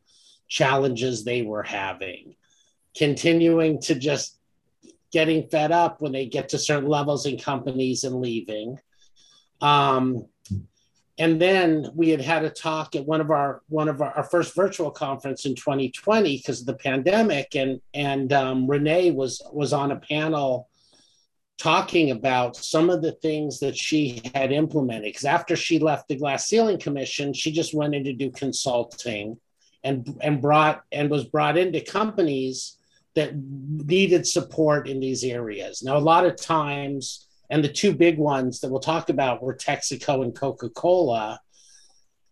challenges 0.49 1.25
they 1.25 1.43
were 1.43 1.65
having 1.65 2.37
continuing 2.97 3.81
to 3.83 3.95
just 3.95 4.39
getting 5.13 5.49
fed 5.49 5.73
up 5.73 6.01
when 6.01 6.13
they 6.13 6.27
get 6.27 6.51
to 6.51 6.59
certain 6.59 6.89
levels 6.89 7.27
in 7.27 7.39
companies 7.39 8.05
and 8.05 8.21
leaving. 8.21 8.79
Um, 9.61 10.27
and 11.19 11.41
then 11.41 11.91
we 11.95 12.11
had 12.11 12.21
had 12.21 12.45
a 12.45 12.51
talk 12.51 12.95
at 12.95 13.07
one 13.07 13.23
of 13.23 13.31
our 13.31 13.63
one 13.69 13.89
of 13.89 14.03
our, 14.03 14.13
our 14.13 14.25
first 14.25 14.55
virtual 14.55 14.91
conference 14.91 15.47
in 15.47 15.55
2020 15.55 16.37
because 16.37 16.61
of 16.61 16.67
the 16.67 16.75
pandemic, 16.75 17.55
and 17.55 17.81
and 17.95 18.33
um, 18.33 18.67
Renee 18.67 19.13
was 19.13 19.43
was 19.53 19.73
on 19.73 19.93
a 19.93 19.97
panel 19.97 20.69
talking 21.59 22.11
about 22.11 22.55
some 22.55 22.91
of 22.91 23.01
the 23.01 23.13
things 23.13 23.61
that 23.61 23.75
she 23.75 24.21
had 24.35 24.53
implemented. 24.53 25.05
Because 25.05 25.25
after 25.25 25.57
she 25.57 25.79
left 25.79 26.09
the 26.09 26.17
Glass 26.17 26.47
Ceiling 26.47 26.79
Commission, 26.79 27.33
she 27.33 27.51
just 27.51 27.73
went 27.73 27.95
in 27.95 28.05
to 28.05 28.13
do 28.13 28.31
consulting, 28.31 29.39
and 29.83 30.19
and 30.21 30.43
brought 30.43 30.83
and 30.93 31.11
was 31.11 31.25
brought 31.25 31.57
into 31.57 31.81
companies 31.81 32.77
that 33.17 33.35
needed 33.35 34.27
support 34.27 34.89
in 34.89 35.01
these 35.01 35.25
areas. 35.25 35.83
Now, 35.83 35.97
a 35.97 35.99
lot 35.99 36.27
of 36.27 36.37
times, 36.37 37.27
and 37.51 37.65
the 37.65 37.73
two 37.73 37.95
big 37.95 38.19
ones 38.19 38.61
that 38.61 38.71
we'll 38.71 38.79
talk 38.79 39.09
about 39.09 39.43
were 39.43 39.57
Texaco 39.57 40.23
and 40.23 40.35
Coca 40.35 40.69
Cola. 40.69 41.41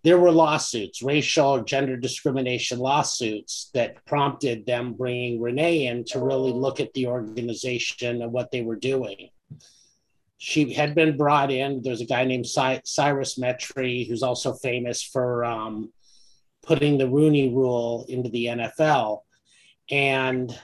There 0.02 0.18
were 0.18 0.30
lawsuits, 0.30 1.02
racial 1.02 1.46
or 1.46 1.64
gender 1.64 1.96
discrimination 1.96 2.78
lawsuits, 2.78 3.70
that 3.72 4.04
prompted 4.04 4.66
them 4.66 4.92
bringing 4.92 5.40
Renee 5.40 5.86
in 5.86 6.04
to 6.08 6.20
really 6.20 6.52
look 6.52 6.78
at 6.78 6.92
the 6.92 7.06
organization 7.06 8.20
and 8.20 8.30
what 8.30 8.50
they 8.50 8.60
were 8.60 8.76
doing. 8.76 9.30
She 10.36 10.74
had 10.74 10.94
been 10.94 11.16
brought 11.16 11.50
in. 11.50 11.80
There's 11.82 12.02
a 12.02 12.06
guy 12.06 12.24
named 12.26 12.46
Cyrus 12.46 13.38
Mehri, 13.38 14.06
who's 14.06 14.22
also 14.22 14.52
famous 14.52 15.02
for 15.02 15.46
um, 15.46 15.90
putting 16.62 16.98
the 16.98 17.08
Rooney 17.08 17.48
Rule 17.48 18.04
into 18.10 18.28
the 18.28 18.46
NFL. 18.46 19.20
And 19.90 20.54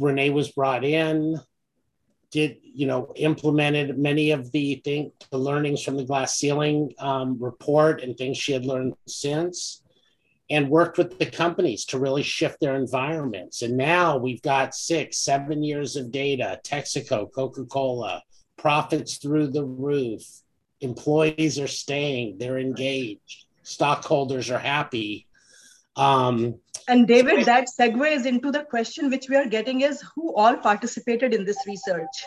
Renee 0.00 0.30
was 0.30 0.50
brought 0.50 0.84
in, 0.84 1.40
did 2.30 2.58
you 2.62 2.86
know 2.86 3.12
implemented 3.16 3.98
many 3.98 4.32
of 4.32 4.52
the 4.52 4.76
thing 4.84 5.12
the 5.30 5.38
learnings 5.38 5.82
from 5.82 5.96
the 5.96 6.04
glass 6.04 6.34
ceiling 6.34 6.92
um, 6.98 7.38
report 7.40 8.02
and 8.02 8.16
things 8.16 8.36
she 8.36 8.52
had 8.52 8.66
learned 8.66 8.94
since 9.06 9.82
and 10.50 10.70
worked 10.70 10.98
with 10.98 11.18
the 11.18 11.26
companies 11.26 11.84
to 11.86 11.98
really 11.98 12.22
shift 12.22 12.58
their 12.60 12.74
environments. 12.74 13.60
And 13.60 13.76
now 13.76 14.16
we've 14.16 14.42
got 14.42 14.74
six 14.74 15.18
seven 15.18 15.62
years 15.62 15.96
of 15.96 16.10
data 16.10 16.60
texaco 16.64 17.32
coca-cola 17.32 18.22
profits 18.56 19.18
through 19.18 19.48
the 19.48 19.64
roof 19.64 20.22
employees 20.80 21.58
are 21.58 21.66
staying 21.66 22.38
they're 22.38 22.58
engaged 22.58 23.46
stockholders 23.68 24.50
are 24.50 24.58
happy. 24.58 25.26
Um, 25.94 26.58
and 26.88 27.06
David, 27.06 27.44
that 27.44 27.68
segues 27.68 28.26
into 28.26 28.50
the 28.50 28.64
question 28.64 29.10
which 29.10 29.28
we 29.28 29.36
are 29.36 29.46
getting 29.46 29.82
is 29.82 30.02
who 30.14 30.34
all 30.34 30.56
participated 30.56 31.34
in 31.34 31.44
this 31.44 31.58
research? 31.66 32.24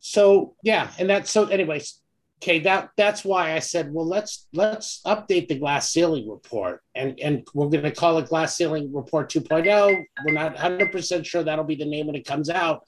So 0.00 0.54
yeah, 0.62 0.90
and 0.98 1.08
that's 1.08 1.30
so 1.30 1.46
anyways, 1.46 2.00
okay, 2.42 2.58
that 2.60 2.90
that's 2.96 3.24
why 3.24 3.54
I 3.54 3.60
said, 3.60 3.92
well, 3.92 4.06
let's 4.06 4.48
let's 4.52 5.00
update 5.06 5.48
the 5.48 5.58
glass 5.58 5.90
ceiling 5.90 6.28
report. 6.28 6.82
And 6.94 7.18
and 7.20 7.46
we're 7.54 7.68
gonna 7.68 7.90
call 7.90 8.18
it 8.18 8.28
glass 8.28 8.56
ceiling 8.56 8.92
report 8.92 9.30
2.0. 9.30 10.04
We're 10.24 10.32
not 10.32 10.56
100% 10.56 11.24
sure 11.24 11.42
that'll 11.42 11.64
be 11.64 11.76
the 11.76 11.84
name 11.84 12.06
when 12.06 12.16
it 12.16 12.26
comes 12.26 12.50
out 12.50 12.82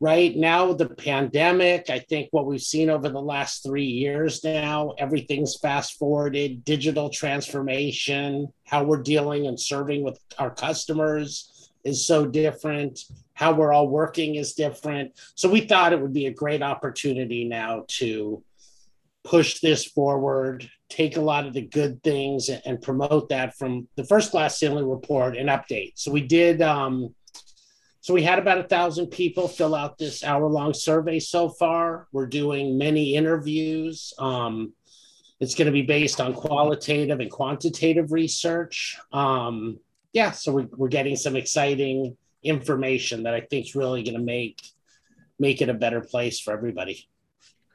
right? 0.00 0.36
Now 0.36 0.68
with 0.68 0.78
the 0.78 0.88
pandemic 0.88 1.90
i 1.90 1.98
think 1.98 2.28
what 2.30 2.46
we've 2.46 2.60
seen 2.60 2.90
over 2.90 3.08
the 3.08 3.20
last 3.20 3.62
three 3.62 3.84
years 3.84 4.44
now 4.44 4.94
everything's 4.98 5.56
fast 5.56 5.98
forwarded 5.98 6.64
digital 6.64 7.10
transformation 7.10 8.48
how 8.64 8.84
we're 8.84 9.02
dealing 9.02 9.46
and 9.46 9.58
serving 9.58 10.04
with 10.04 10.18
our 10.38 10.50
customers 10.50 11.68
is 11.84 12.06
so 12.06 12.26
different. 12.26 13.00
How 13.34 13.52
we're 13.52 13.72
all 13.72 13.88
working 13.88 14.34
is 14.34 14.52
different. 14.54 15.12
So 15.34 15.48
we 15.48 15.62
thought 15.62 15.92
it 15.92 16.00
would 16.00 16.12
be 16.12 16.26
a 16.26 16.32
great 16.32 16.62
opportunity 16.62 17.44
now 17.44 17.84
to 17.88 18.42
push 19.24 19.60
this 19.60 19.84
forward 19.84 20.68
take 20.88 21.18
a 21.18 21.20
lot 21.20 21.46
of 21.46 21.52
the 21.52 21.60
good 21.60 22.02
things 22.02 22.48
and, 22.48 22.80
promote 22.80 23.28
that 23.28 23.54
from 23.58 23.86
the 23.96 24.04
first 24.04 24.32
glass 24.32 24.58
ceiling 24.58 24.88
report 24.88 25.36
and 25.36 25.50
update. 25.50 25.92
So 25.96 26.10
we 26.10 26.22
did 26.22 26.62
um, 26.62 27.14
so 28.08 28.14
we 28.14 28.22
had 28.22 28.38
about 28.38 28.56
a 28.56 28.62
thousand 28.62 29.08
people 29.08 29.48
fill 29.48 29.74
out 29.74 29.98
this 29.98 30.24
hour-long 30.24 30.72
survey 30.72 31.20
so 31.20 31.50
far. 31.50 32.08
We're 32.10 32.24
doing 32.24 32.78
many 32.78 33.14
interviews. 33.14 34.14
Um, 34.18 34.72
it's 35.40 35.54
going 35.54 35.66
to 35.66 35.72
be 35.72 35.82
based 35.82 36.18
on 36.18 36.32
qualitative 36.32 37.20
and 37.20 37.30
quantitative 37.30 38.10
research. 38.10 38.96
Um, 39.12 39.78
yeah, 40.14 40.30
so 40.30 40.52
we're, 40.52 40.68
we're 40.74 40.88
getting 40.88 41.16
some 41.16 41.36
exciting 41.36 42.16
information 42.42 43.24
that 43.24 43.34
I 43.34 43.42
think 43.42 43.66
is 43.66 43.74
really 43.74 44.02
going 44.02 44.16
to 44.16 44.24
make 44.24 44.62
make 45.38 45.60
it 45.60 45.68
a 45.68 45.74
better 45.74 46.00
place 46.00 46.40
for 46.40 46.54
everybody. 46.54 47.06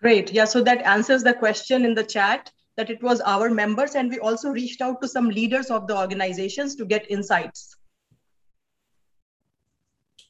Great. 0.02 0.34
Yeah. 0.34 0.46
So 0.46 0.64
that 0.64 0.82
answers 0.82 1.22
the 1.22 1.36
question 1.36 1.86
in 1.86 1.94
the 1.94 2.04
chat 2.04 2.52
that 2.76 2.90
it 2.90 3.04
was 3.04 3.22
our 3.22 3.52
members, 3.52 3.94
and 3.94 4.10
we 4.10 4.18
also 4.18 4.50
reached 4.50 4.82
out 4.82 5.00
to 5.04 5.08
some 5.08 5.30
leaders 5.30 5.70
of 5.70 5.86
the 5.86 5.96
organizations 5.96 6.74
to 6.78 6.86
get 6.86 7.12
insights. 7.12 7.78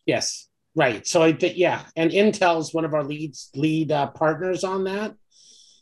Yes, 0.05 0.48
right. 0.75 1.05
So 1.07 1.22
I 1.22 1.33
think 1.33 1.57
yeah, 1.57 1.83
and 1.95 2.12
Intel's 2.12 2.74
one 2.74 2.86
of 2.86 2.93
our 2.93 3.03
leads 3.03 3.50
lead 3.55 3.91
uh, 3.91 4.07
partners 4.07 4.63
on 4.63 4.83
that. 4.86 5.15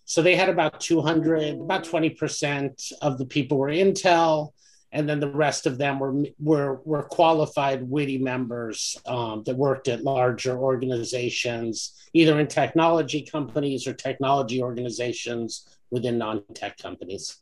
So 0.05 0.21
they 0.21 0.35
had 0.35 0.49
about 0.49 0.81
200, 0.81 1.61
about 1.61 1.85
20% 1.85 2.91
of 3.01 3.17
the 3.17 3.25
people 3.25 3.57
were 3.57 3.69
Intel. 3.69 4.51
and 4.91 5.07
then 5.07 5.21
the 5.21 5.31
rest 5.31 5.65
of 5.65 5.77
them 5.77 5.99
were 5.99 6.25
were 6.37 6.81
were 6.83 7.03
qualified 7.03 7.81
WITI 7.81 8.17
members 8.19 8.97
um, 9.05 9.43
that 9.45 9.55
worked 9.55 9.87
at 9.87 10.03
larger 10.03 10.57
organizations, 10.57 11.93
either 12.13 12.39
in 12.39 12.47
technology 12.47 13.21
companies 13.21 13.87
or 13.87 13.93
technology 13.93 14.61
organizations 14.61 15.65
within 15.91 16.17
non-tech 16.17 16.77
companies. 16.77 17.37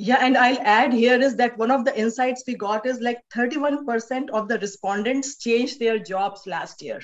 Yeah, 0.00 0.18
and 0.20 0.38
I'll 0.38 0.60
add 0.60 0.92
here 0.92 1.20
is 1.20 1.34
that 1.36 1.58
one 1.58 1.72
of 1.72 1.84
the 1.84 1.98
insights 1.98 2.44
we 2.46 2.54
got 2.54 2.86
is 2.86 3.00
like 3.00 3.18
31% 3.34 4.30
of 4.30 4.46
the 4.46 4.58
respondents 4.60 5.38
changed 5.38 5.80
their 5.80 5.98
jobs 5.98 6.46
last 6.46 6.80
year. 6.82 7.00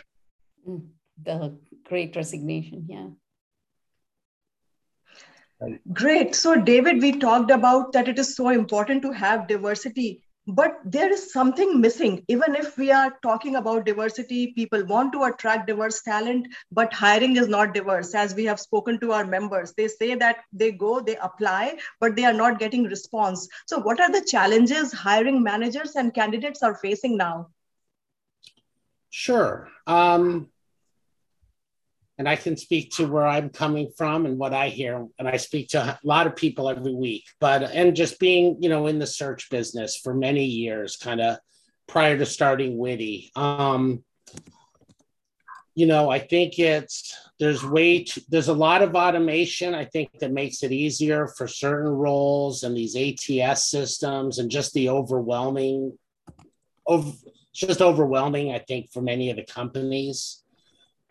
Mm, 0.68 0.86
the 1.20 1.58
great 1.88 2.14
resignation, 2.14 2.86
yeah. 2.88 3.08
Great. 5.92 6.34
So, 6.34 6.54
David, 6.60 7.02
we 7.02 7.18
talked 7.18 7.50
about 7.50 7.92
that 7.92 8.08
it 8.08 8.18
is 8.18 8.36
so 8.36 8.50
important 8.50 9.02
to 9.02 9.12
have 9.12 9.48
diversity, 9.48 10.23
but 10.46 10.78
there 10.84 11.10
is 11.12 11.32
something 11.32 11.80
missing. 11.80 12.24
Even 12.28 12.54
if 12.54 12.76
we 12.76 12.90
are 12.90 13.16
talking 13.22 13.56
about 13.56 13.86
diversity, 13.86 14.48
people 14.48 14.84
want 14.84 15.12
to 15.12 15.24
attract 15.24 15.66
diverse 15.66 16.02
talent, 16.02 16.48
but 16.70 16.92
hiring 16.92 17.36
is 17.36 17.48
not 17.48 17.74
diverse. 17.74 18.14
As 18.14 18.34
we 18.34 18.44
have 18.44 18.60
spoken 18.60 18.98
to 19.00 19.12
our 19.12 19.24
members, 19.24 19.72
they 19.74 19.88
say 19.88 20.14
that 20.16 20.44
they 20.52 20.70
go, 20.72 21.00
they 21.00 21.16
apply, 21.16 21.78
but 22.00 22.16
they 22.16 22.24
are 22.24 22.32
not 22.32 22.58
getting 22.58 22.84
response. 22.84 23.48
So, 23.66 23.78
what 23.78 24.00
are 24.00 24.10
the 24.12 24.24
challenges 24.24 24.92
hiring 24.92 25.42
managers 25.42 25.96
and 25.96 26.14
candidates 26.14 26.62
are 26.62 26.74
facing 26.76 27.16
now? 27.16 27.48
Sure. 29.10 29.68
Um, 29.86 30.50
and 32.18 32.28
I 32.28 32.36
can 32.36 32.56
speak 32.56 32.92
to 32.92 33.06
where 33.06 33.26
I'm 33.26 33.50
coming 33.50 33.90
from 33.96 34.24
and 34.26 34.38
what 34.38 34.54
I 34.54 34.68
hear. 34.68 35.06
And 35.18 35.28
I 35.28 35.36
speak 35.36 35.68
to 35.70 35.82
a 35.82 35.98
lot 36.04 36.26
of 36.26 36.36
people 36.36 36.68
every 36.68 36.94
week, 36.94 37.24
but 37.40 37.62
and 37.62 37.96
just 37.96 38.20
being, 38.20 38.58
you 38.60 38.68
know, 38.68 38.86
in 38.86 38.98
the 38.98 39.06
search 39.06 39.50
business 39.50 39.96
for 39.96 40.14
many 40.14 40.44
years, 40.44 40.96
kind 40.96 41.20
of 41.20 41.38
prior 41.88 42.16
to 42.16 42.26
starting 42.26 42.78
WITI. 42.78 43.30
Um, 43.36 44.04
you 45.74 45.86
know, 45.86 46.08
I 46.08 46.20
think 46.20 46.60
it's 46.60 47.16
there's 47.40 47.64
way 47.64 48.06
there's 48.28 48.48
a 48.48 48.54
lot 48.54 48.82
of 48.82 48.94
automation. 48.94 49.74
I 49.74 49.84
think 49.86 50.10
that 50.20 50.32
makes 50.32 50.62
it 50.62 50.70
easier 50.70 51.26
for 51.26 51.48
certain 51.48 51.90
roles 51.90 52.62
and 52.62 52.76
these 52.76 52.96
ATS 52.96 53.70
systems 53.70 54.38
and 54.38 54.52
just 54.52 54.72
the 54.72 54.88
overwhelming, 54.88 55.98
over, 56.86 57.10
just 57.52 57.82
overwhelming. 57.82 58.52
I 58.52 58.60
think 58.60 58.92
for 58.92 59.02
many 59.02 59.30
of 59.30 59.36
the 59.36 59.44
companies 59.44 60.43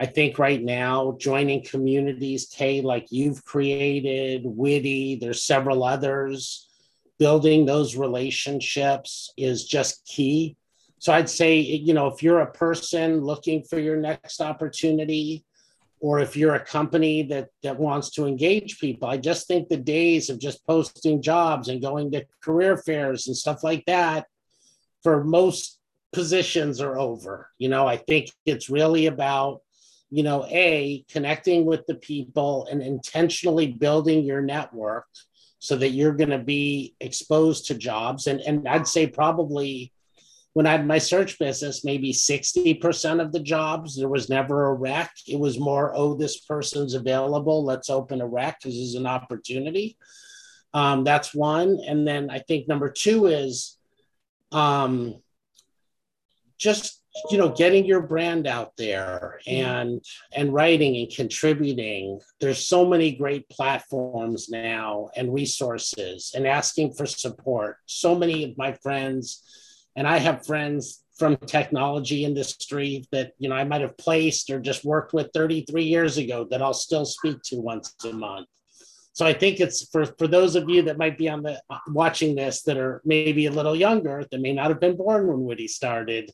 I 0.04 0.06
think 0.06 0.38
right 0.38 0.62
now, 0.62 1.16
joining 1.18 1.64
communities, 1.64 2.48
Kay, 2.54 2.82
like 2.82 3.08
you've 3.10 3.46
created, 3.46 4.44
WITI, 4.44 5.22
there's 5.22 5.46
several 5.46 5.82
others, 5.82 6.68
building 7.20 7.66
those 7.66 7.96
relationships 7.96 9.32
is 9.38 9.64
just 9.64 10.06
key. 10.06 10.58
So 11.00 11.14
I'd 11.14 11.30
say, 11.30 11.58
you 11.58 11.94
know, 11.94 12.08
if 12.08 12.22
you're 12.22 12.42
a 12.42 12.52
person 12.52 13.22
looking 13.22 13.64
for 13.64 13.80
your 13.80 13.96
next 13.96 14.42
opportunity, 14.42 15.46
or 16.02 16.20
if 16.20 16.36
you're 16.36 16.56
a 16.56 16.66
company 16.66 17.24
that 17.28 17.48
that 17.62 17.80
wants 17.80 18.10
to 18.16 18.26
engage 18.26 18.80
people, 18.80 19.08
I 19.08 19.16
just 19.16 19.48
think 19.48 19.70
the 19.70 19.78
days 19.78 20.30
of 20.30 20.38
just 20.38 20.68
posting 20.68 21.22
jobs 21.22 21.70
and 21.70 21.82
going 21.82 22.12
to 22.12 22.26
career 22.42 22.76
fairs 22.76 23.28
and 23.28 23.38
stuff 23.38 23.64
like 23.64 23.86
that 23.86 24.28
for 25.02 25.24
most 25.24 25.80
positions 26.12 26.82
are 26.82 27.00
over. 27.00 27.52
You 27.58 27.70
know, 27.70 27.88
I 27.88 27.96
think 27.96 28.32
it's 28.46 28.70
really 28.70 29.06
about 29.06 29.62
you 30.14 30.22
know, 30.22 30.46
A, 30.46 31.04
connecting 31.10 31.66
with 31.66 31.88
the 31.88 31.96
people 31.96 32.68
and 32.70 32.84
intentionally 32.84 33.66
building 33.66 34.24
your 34.24 34.44
network 34.44 35.08
so 35.58 35.76
that 35.76 35.90
you're 35.90 36.14
going 36.14 36.30
to 36.30 36.38
be 36.38 36.94
exposed 37.00 37.66
to 37.66 37.74
jobs. 37.74 38.28
And, 38.28 38.40
and 38.42 38.68
I'd 38.68 38.88
say 38.88 39.08
probably 39.08 39.92
when 40.54 40.68
I 40.68 40.74
had 40.74 40.86
my 40.86 41.00
search 41.00 41.40
business, 41.40 41.84
maybe 41.84 42.14
60% 42.14 43.22
of 43.22 43.32
the 43.32 43.40
jobs, 43.40 43.98
there 43.98 44.08
was 44.08 44.30
never 44.30 44.68
a 44.68 44.74
rec. 44.76 45.12
It 45.28 45.40
was 45.40 45.60
more, 45.60 45.92
oh, 45.96 46.14
this 46.14 46.42
person's 46.42 46.94
available. 46.94 47.66
Let's 47.66 47.90
open 47.90 48.22
a 48.22 48.28
rec 48.28 48.60
because 48.60 48.76
there's 48.76 48.94
an 48.94 49.08
opportunity. 49.08 49.98
Um, 50.76 51.04
that's 51.04 51.34
one. 51.34 51.80
And 51.88 52.08
then 52.08 52.30
I 52.30 52.38
think 52.38 52.68
number 52.68 52.92
two 52.92 53.26
is 53.26 53.80
um, 54.52 55.16
just 56.60 57.03
you 57.30 57.38
know 57.38 57.50
getting 57.50 57.86
your 57.86 58.02
brand 58.02 58.48
out 58.48 58.74
there 58.78 59.40
and 59.46 60.04
and 60.36 60.54
writing 60.54 60.98
and 60.98 61.14
contributing. 61.14 62.20
There's 62.40 62.68
so 62.68 62.86
many 62.86 63.16
great 63.16 63.48
platforms 63.50 64.50
now 64.50 65.10
and 65.16 65.34
resources 65.34 66.32
and 66.36 66.48
asking 66.48 66.94
for 66.94 67.06
support. 67.06 67.78
So 67.86 68.16
many 68.16 68.44
of 68.44 68.58
my 68.58 68.74
friends 68.82 69.44
and 69.96 70.08
i 70.08 70.18
have 70.18 70.46
friends 70.46 71.04
from 71.18 71.38
technology 71.38 72.26
industry 72.26 73.06
that 73.12 73.34
you 73.38 73.50
know 73.50 73.56
i 73.56 73.64
might 73.64 73.82
have 73.82 73.98
placed 73.98 74.50
or 74.50 74.60
just 74.60 74.84
worked 74.84 75.14
with 75.14 75.30
33 75.34 75.84
years 75.84 76.18
ago 76.18 76.48
that 76.50 76.62
i'll 76.62 76.74
still 76.74 77.06
speak 77.06 77.38
to 77.44 77.58
once 77.58 77.94
a 78.06 78.14
month. 78.14 78.48
So 79.14 79.26
i 79.26 79.34
think 79.34 79.60
it's 79.60 79.88
for 79.90 80.06
for 80.06 80.28
those 80.28 80.56
of 80.56 80.70
you 80.70 80.84
that 80.84 80.98
might 80.98 81.18
be 81.18 81.30
on 81.30 81.44
the 81.44 81.62
uh, 81.70 81.78
watching 81.88 82.36
this 82.36 82.64
that 82.64 82.78
are 82.78 83.02
maybe 83.06 83.46
a 83.46 83.52
little 83.52 83.76
younger 83.76 84.26
that 84.30 84.42
may 84.42 84.54
not 84.54 84.70
have 84.70 84.80
been 84.80 84.98
born 84.98 85.28
when 85.28 85.46
WITI 85.46 85.68
started 85.68 86.32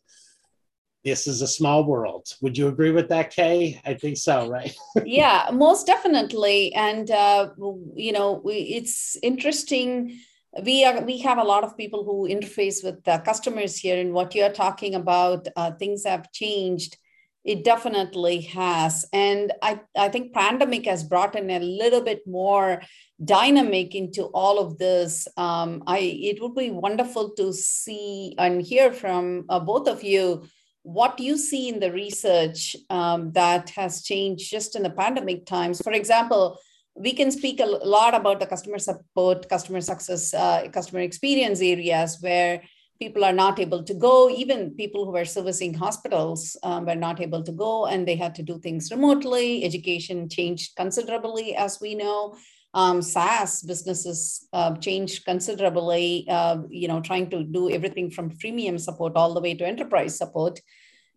this 1.10 1.28
is 1.28 1.41
a 1.41 1.48
small 1.48 1.84
world. 1.84 2.36
Would 2.41 2.58
you 2.58 2.67
agree 2.67 2.91
with 2.91 3.10
that, 3.10 3.32
Kay? 3.32 3.82
I 3.86 3.95
think 3.95 4.17
so, 4.17 4.48
right? 4.48 4.74
yeah, 5.06 5.50
most 5.52 5.88
definitely. 5.88 6.74
And 6.74 7.10
uh, 7.10 7.50
you 7.95 8.12
know, 8.12 8.41
we, 8.43 8.56
it's 8.78 9.17
interesting. 9.24 10.19
We 10.63 10.86
are 10.86 11.02
we 11.02 11.17
have 11.19 11.38
a 11.38 11.43
lot 11.43 11.63
of 11.63 11.78
people 11.78 12.04
who 12.04 12.30
interface 12.30 12.84
with 12.84 13.04
the 13.04 13.17
customers 13.19 13.78
here, 13.78 14.00
and 14.00 14.13
what 14.13 14.36
you're 14.36 14.52
talking 14.52 14.95
about, 14.95 15.48
uh, 15.56 15.72
things 15.72 16.06
have 16.06 16.32
changed. 16.32 16.98
It 17.45 17.63
definitely 17.63 18.41
has, 18.41 19.06
and 19.13 19.54
I 19.62 19.80
I 19.98 20.10
think 20.10 20.34
pandemic 20.34 20.86
has 20.86 21.04
brought 21.04 21.36
in 21.36 21.50
a 21.50 21.60
little 21.60 22.02
bit 22.02 22.22
more 22.28 22.82
dynamic 23.24 23.95
into 23.95 24.26
all 24.26 24.60
of 24.60 24.78
this. 24.78 25.28
Um, 25.38 25.84
I 25.88 26.00
it 26.00 26.41
would 26.41 26.56
be 26.56 26.72
wonderful 26.72 27.32
to 27.38 27.54
see 27.54 28.36
and 28.38 28.62
hear 28.62 28.91
from 28.91 29.45
uh, 29.50 29.60
both 29.60 29.88
of 29.88 30.04
you 30.04 30.43
what 30.84 31.20
you 31.20 31.38
see 31.38 31.70
in 31.70 31.80
the 31.80 31.92
research 31.92 32.76
um, 32.89 33.32
that 33.34 33.70
has 33.72 34.02
changed 34.02 34.50
just 34.50 34.76
in 34.76 34.84
the 34.84 34.89
pandemic 34.89 35.46
times. 35.46 35.82
For 35.82 35.94
example, 35.94 36.58
we 36.96 37.13
can 37.13 37.32
speak 37.32 37.60
a 37.60 37.65
lot 37.65 38.13
about 38.13 38.39
the 38.39 38.46
customer 38.46 38.80
support, 38.80 39.48
customer 39.50 39.82
success, 39.82 40.34
uh, 40.34 40.68
customer 40.72 41.02
experience 41.02 41.62
areas 41.62 42.18
where 42.22 42.62
people 43.00 43.24
are 43.24 43.34
not 43.34 43.60
able 43.60 43.84
to 43.84 43.94
go. 43.94 44.30
Even 44.30 44.72
people 44.72 45.06
who 45.06 45.12
were 45.12 45.26
servicing 45.26 45.74
hospitals 45.74 46.58
um, 46.63 46.86
were 46.86 46.96
not 46.96 47.22
able 47.22 47.42
to 47.44 47.52
go 47.52 47.86
and 47.86 48.08
they 48.08 48.15
had 48.15 48.36
to 48.36 48.44
do 48.44 48.60
things 48.60 48.92
remotely. 48.92 49.63
Education 49.63 50.28
changed 50.28 50.76
considerably, 50.76 51.56
as 51.56 51.80
we 51.80 51.96
know 51.96 52.36
um, 52.73 53.01
SaaS 53.01 53.62
businesses 53.63 54.47
uh, 54.53 54.75
changed 54.75 55.25
considerably, 55.25 56.25
uh, 56.29 56.58
you 56.69 56.88
know, 56.88 57.01
trying 57.01 57.29
to 57.32 57.43
do 57.43 57.69
everything 57.69 58.12
from 58.12 58.29
freemium 58.29 58.79
support 58.79 59.13
all 59.15 59.34
the 59.34 59.41
way 59.41 59.55
to 59.55 59.65
enterprise 59.65 60.17
support. 60.17 60.60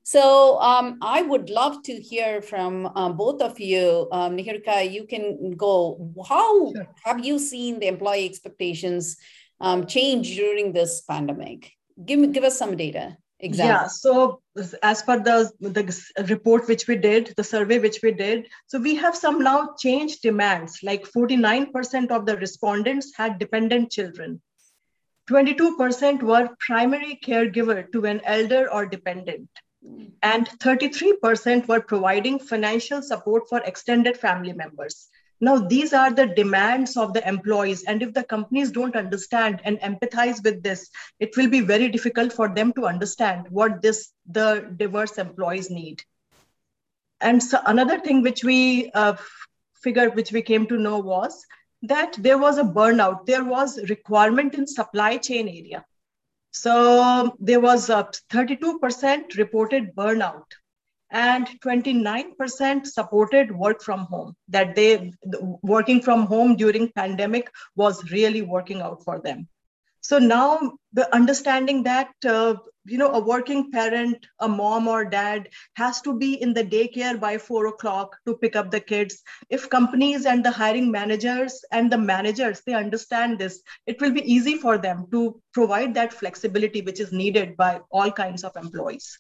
So 0.05 0.59
um, 0.61 0.99
I 1.01 1.23
would 1.23 1.49
love 1.49 1.83
to 1.85 1.95
hear 1.95 2.43
from 2.43 2.91
um, 2.97 3.17
both 3.17 3.41
of 3.41 3.61
you. 3.61 4.09
Um, 4.11 4.37
Niharika, 4.37 4.91
you 4.91 5.07
can 5.07 5.53
go. 5.57 6.13
How 6.29 6.73
sure. 6.73 6.89
have 7.05 7.25
you 7.25 7.39
seen 7.39 7.79
the 7.79 7.87
employee 7.87 8.27
expectations 8.27 9.17
um, 9.61 9.87
change 9.87 10.35
during 10.35 10.73
this 10.73 11.03
pandemic? 11.03 11.71
Give, 12.05 12.19
me, 12.19 12.29
give 12.29 12.43
us 12.43 12.59
some 12.59 12.77
data. 12.77 13.17
Exactly. 13.43 13.69
Yeah. 13.69 13.87
So 13.89 14.41
as 14.83 15.03
per 15.03 15.19
the 15.19 15.51
the 15.61 16.25
report 16.29 16.69
which 16.69 16.87
we 16.87 16.97
did, 16.97 17.35
the 17.37 17.43
survey 17.43 17.81
which 17.81 18.01
we 18.01 18.13
did, 18.13 18.47
so 18.69 18.79
we 18.79 18.95
have 18.95 19.17
some 19.17 19.43
now 19.43 19.75
changed 19.79 20.23
demands. 20.23 20.79
Like 20.85 21.11
49% 21.11 22.13
of 22.13 22.25
the 22.25 22.37
respondents 22.37 23.13
had 23.17 23.41
dependent 23.41 23.91
children. 23.91 24.41
22% 25.29 26.23
were 26.23 26.57
primary 26.61 27.19
caregiver 27.25 27.91
to 27.93 28.07
an 28.07 28.21
elder 28.25 28.71
or 28.71 28.87
dependent. 28.87 29.49
Mm. 29.85 30.13
And 30.23 30.49
33% 30.61 31.67
were 31.67 31.81
providing 31.81 32.39
financial 32.39 33.03
support 33.03 33.49
for 33.49 33.59
extended 33.61 34.17
family 34.17 34.53
members. 34.53 35.09
Now, 35.43 35.59
these 35.59 35.93
are 35.93 36.13
the 36.13 36.29
demands 36.29 36.97
of 36.97 37.15
the 37.15 37.29
employees. 37.29 37.83
And 37.83 38.01
if 38.01 38.15
the 38.15 38.23
companies 38.23 38.71
don't 38.71 38.95
understand 38.95 39.61
and 39.65 39.77
empathize 39.81 40.43
with 40.45 40.63
this, 40.63 40.89
it 41.19 41.37
will 41.37 41.49
be 41.49 41.61
very 41.61 41.89
difficult 41.89 42.33
for 42.33 42.49
them 42.49 42.73
to 42.75 42.87
understand 42.87 43.49
what 43.51 43.83
this 43.83 44.13
the 44.25 44.73
diverse 44.77 45.19
employees 45.19 45.69
need. 45.69 46.01
And 47.21 47.43
so 47.43 47.59
another 47.67 47.99
thing 47.99 48.23
which 48.23 48.45
we 48.45 48.93
uh, 48.93 49.17
figured, 49.75 50.15
which 50.15 50.31
we 50.31 50.43
came 50.43 50.65
to 50.69 50.79
know 50.79 51.01
was 51.01 51.45
that 51.83 52.17
there 52.21 52.39
was 52.39 52.59
a 52.59 52.65
burnout. 52.79 53.27
There 53.27 53.45
was 53.45 53.91
requirement 53.91 54.55
in 54.55 54.69
supply 54.69 55.17
chain 55.17 55.49
area. 55.49 55.85
So 56.53 57.37
there 57.41 57.59
was 57.59 57.91
a 57.91 58.09
32% 58.31 59.37
reported 59.37 59.97
burnout 59.97 60.45
and 61.13 61.47
29% 61.61 62.87
supported 62.87 63.55
work 63.55 63.83
from 63.83 64.01
home 64.07 64.35
that 64.49 64.75
they 64.75 65.13
working 65.63 66.01
from 66.01 66.27
home 66.27 66.57
during 66.57 66.91
pandemic 66.93 67.51
was 67.77 68.11
really 68.11 68.43
working 68.43 68.81
out 68.81 69.05
for 69.05 69.21
them. 69.21 69.47
So 70.01 70.19
now 70.19 70.73
the 70.93 71.15
understanding 71.15 71.85
that 71.85 72.11
uh, 72.27 72.57
you 72.85 72.99
know 72.99 73.13
a 73.13 73.21
working 73.21 73.71
parent 73.71 74.27
a 74.41 74.49
mom 74.49 74.89
or 74.89 75.05
dad 75.05 75.51
has 75.75 76.01
to 76.01 76.19
be 76.19 76.43
in 76.43 76.55
the 76.55 76.65
daycare 76.65 77.21
by 77.21 77.39
four 77.39 77.67
o'clock 77.67 78.17
to 78.27 78.35
pick 78.35 78.57
up 78.57 78.71
the 78.71 78.81
kids. 78.81 79.23
If 79.49 79.71
companies 79.71 80.27
and 80.27 80.45
the 80.45 80.51
hiring 80.51 80.91
managers 80.91 81.63
and 81.71 81.93
the 81.93 81.99
managers 81.99 82.63
they 82.67 82.75
understand 82.75 83.39
this 83.39 83.63
it 83.87 84.01
will 84.01 84.11
be 84.11 84.33
easy 84.33 84.57
for 84.57 84.79
them 84.79 85.07
to 85.13 85.41
provide 85.53 85.95
that 85.95 86.13
flexibility 86.13 86.81
which 86.81 86.99
is 86.99 87.13
needed 87.13 87.57
by 87.57 87.81
all 87.91 88.11
kinds 88.11 88.43
of 88.43 88.57
employees 88.57 89.19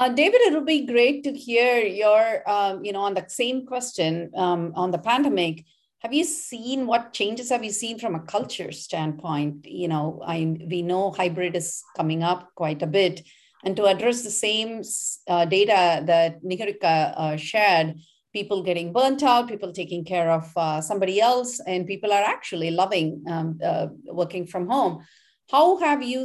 uh, 0.00 0.08
David, 0.08 0.40
it 0.40 0.54
would 0.54 0.64
be 0.64 0.86
great 0.86 1.22
to 1.24 1.32
hear 1.32 1.78
your, 1.84 2.48
um, 2.50 2.82
you 2.82 2.90
know, 2.90 3.02
on 3.02 3.12
the 3.12 3.24
same 3.28 3.66
question 3.66 4.30
um, 4.34 4.72
on 4.74 4.90
the 4.90 4.98
pandemic. 4.98 5.66
Have 5.98 6.14
you 6.14 6.24
seen 6.24 6.86
what 6.86 7.12
changes 7.12 7.50
have 7.50 7.62
you 7.62 7.70
seen 7.70 7.98
from 7.98 8.14
a 8.14 8.20
culture 8.20 8.72
standpoint? 8.72 9.66
You 9.66 9.88
know 9.88 10.22
i 10.26 10.56
we 10.70 10.80
know 10.80 11.10
hybrid 11.10 11.54
is 11.54 11.82
coming 11.94 12.22
up 12.22 12.48
quite 12.54 12.80
a 12.80 12.86
bit. 12.86 13.22
And 13.62 13.76
to 13.76 13.84
address 13.84 14.22
the 14.22 14.30
same 14.30 14.80
uh, 15.28 15.44
data 15.44 16.02
that 16.06 16.42
niharika 16.42 17.12
uh, 17.14 17.36
shared 17.36 17.96
people 18.32 18.62
getting 18.62 18.94
burnt 18.94 19.22
out 19.22 19.48
people 19.48 19.72
taking 19.72 20.02
care 20.02 20.30
of 20.30 20.50
uh, 20.56 20.80
somebody 20.80 21.20
else 21.20 21.60
and 21.66 21.86
people 21.86 22.10
are 22.10 22.22
actually 22.22 22.70
loving 22.70 23.22
um, 23.28 23.58
uh, 23.62 23.88
working 24.06 24.46
from 24.46 24.66
home. 24.66 25.04
How 25.50 25.76
have 25.76 26.02
you 26.02 26.24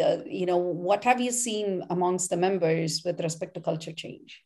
uh, 0.00 0.18
you 0.26 0.46
know 0.46 0.56
what 0.56 1.04
have 1.04 1.20
you 1.20 1.32
seen 1.32 1.82
amongst 1.90 2.30
the 2.30 2.36
members 2.36 3.02
with 3.04 3.20
respect 3.20 3.54
to 3.54 3.60
culture 3.60 3.92
change 3.92 4.42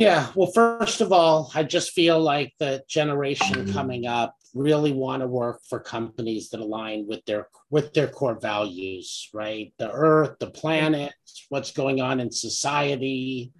yeah, 0.00 0.28
well, 0.34 0.50
first 0.50 1.02
of 1.02 1.12
all, 1.12 1.50
I 1.54 1.62
just 1.62 1.90
feel 1.90 2.18
like 2.18 2.54
the 2.58 2.82
generation 2.88 3.70
coming 3.70 4.06
up 4.06 4.34
really 4.54 4.92
want 4.92 5.20
to 5.20 5.26
work 5.26 5.60
for 5.68 5.78
companies 5.78 6.48
that 6.50 6.60
align 6.60 7.06
with 7.06 7.22
their 7.26 7.48
with 7.68 7.92
their 7.92 8.08
core 8.08 8.38
values, 8.40 9.28
right? 9.34 9.74
The 9.78 9.92
earth, 9.92 10.38
the 10.38 10.50
planet, 10.50 11.12
what's 11.50 11.72
going 11.72 12.00
on 12.00 12.18
in 12.18 12.30
society. 12.30 13.52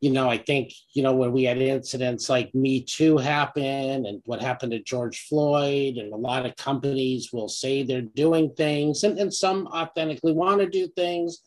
You 0.00 0.10
know, 0.10 0.28
I 0.28 0.36
think, 0.36 0.72
you 0.92 1.02
know, 1.02 1.14
when 1.14 1.32
we 1.32 1.44
had 1.44 1.58
incidents 1.58 2.28
like 2.28 2.54
Me 2.54 2.82
Too 2.82 3.16
happen 3.16 4.06
and 4.06 4.20
what 4.26 4.42
happened 4.42 4.72
to 4.72 4.82
George 4.82 5.26
Floyd, 5.26 5.96
and 5.96 6.12
a 6.12 6.16
lot 6.16 6.44
of 6.44 6.54
companies 6.56 7.32
will 7.32 7.48
say 7.48 7.82
they're 7.82 8.02
doing 8.02 8.52
things 8.54 9.04
and, 9.04 9.18
and 9.18 9.32
some 9.32 9.66
authentically 9.68 10.32
want 10.32 10.60
to 10.60 10.68
do 10.68 10.86
things. 10.88 11.40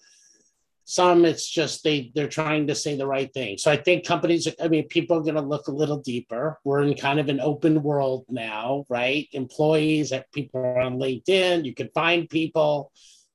Some 0.86 1.24
it's 1.24 1.48
just 1.48 1.84
they 1.84 2.12
they're 2.16 2.28
trying 2.28 2.66
to 2.66 2.74
say 2.74 2.96
the 2.96 3.06
right 3.06 3.32
thing. 3.32 3.60
So 3.60 3.70
i 3.70 3.78
think 3.78 4.08
companies 4.08 4.48
i 4.60 4.68
mean 4.68 4.88
people 4.88 5.18
are 5.18 5.22
going 5.22 5.36
to 5.36 5.42
look 5.42 5.68
a 5.68 5.72
little 5.72 6.00
deeper. 6.00 6.58
We're 6.64 6.82
in 6.82 6.96
kind 6.96 7.20
of 7.20 7.30
an 7.30 7.40
open 7.40 7.84
world 7.84 8.26
now 8.28 8.86
right? 8.90 9.28
Employees 9.34 10.10
that 10.10 10.32
people 10.32 10.62
are 10.62 10.80
on 10.80 10.98
linkedin 10.98 11.64
you 11.64 11.76
can 11.76 11.90
find 11.94 12.28
people 12.28 12.92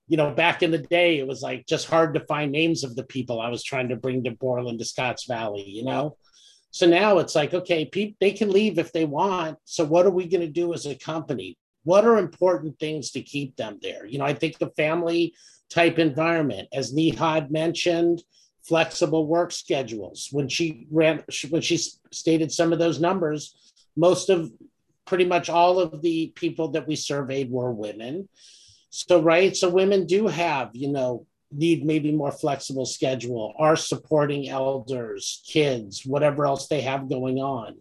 you 0.08 0.16
know 0.16 0.30
back 0.30 0.62
in 0.62 0.70
the 0.70 0.78
day 0.78 1.18
it 1.18 1.26
was 1.26 1.42
like 1.42 1.66
just 1.66 1.88
hard 1.88 2.14
to 2.14 2.20
find 2.26 2.52
names 2.52 2.84
of 2.84 2.94
the 2.96 3.04
people 3.04 3.40
i 3.40 3.48
was 3.48 3.62
trying 3.62 3.88
to 3.88 3.96
bring 3.96 4.22
to 4.22 4.30
borland 4.32 4.78
to 4.78 4.84
scotts 4.84 5.26
valley 5.26 5.64
you 5.66 5.84
know 5.84 6.16
so 6.70 6.86
now 6.86 7.18
it's 7.18 7.34
like 7.34 7.54
okay 7.54 7.84
people 7.84 8.16
they 8.20 8.32
can 8.32 8.50
leave 8.50 8.78
if 8.78 8.92
they 8.92 9.04
want 9.04 9.56
so 9.64 9.84
what 9.84 10.06
are 10.06 10.10
we 10.10 10.26
going 10.26 10.40
to 10.40 10.48
do 10.48 10.72
as 10.74 10.86
a 10.86 10.94
company 10.94 11.56
what 11.84 12.04
are 12.04 12.18
important 12.18 12.78
things 12.78 13.10
to 13.10 13.22
keep 13.22 13.56
them 13.56 13.78
there 13.82 14.06
you 14.06 14.18
know 14.18 14.24
i 14.24 14.34
think 14.34 14.58
the 14.58 14.70
family 14.76 15.32
type 15.74 15.98
environment. 15.98 16.68
As 16.72 16.92
Nihad 16.92 17.50
mentioned, 17.50 18.22
flexible 18.62 19.26
work 19.26 19.52
schedules. 19.52 20.28
When 20.30 20.48
she 20.48 20.86
ran, 20.90 21.24
when 21.50 21.62
she 21.62 21.78
stated 22.12 22.52
some 22.52 22.72
of 22.72 22.78
those 22.78 23.00
numbers, 23.00 23.74
most 23.96 24.30
of 24.30 24.50
pretty 25.04 25.24
much 25.24 25.50
all 25.50 25.78
of 25.80 26.00
the 26.00 26.32
people 26.34 26.68
that 26.68 26.86
we 26.86 26.96
surveyed 26.96 27.50
were 27.50 27.72
women. 27.72 28.28
So, 28.96 29.20
right, 29.20 29.56
so 29.56 29.68
women 29.68 30.06
do 30.06 30.28
have, 30.28 30.70
you 30.72 30.88
know, 30.88 31.26
need 31.50 31.84
maybe 31.84 32.12
more 32.12 32.30
flexible 32.30 32.86
schedule, 32.86 33.52
are 33.58 33.74
supporting 33.74 34.48
elders, 34.48 35.42
kids, 35.48 36.06
whatever 36.06 36.46
else 36.46 36.68
they 36.68 36.80
have 36.82 37.08
going 37.08 37.38
on. 37.38 37.78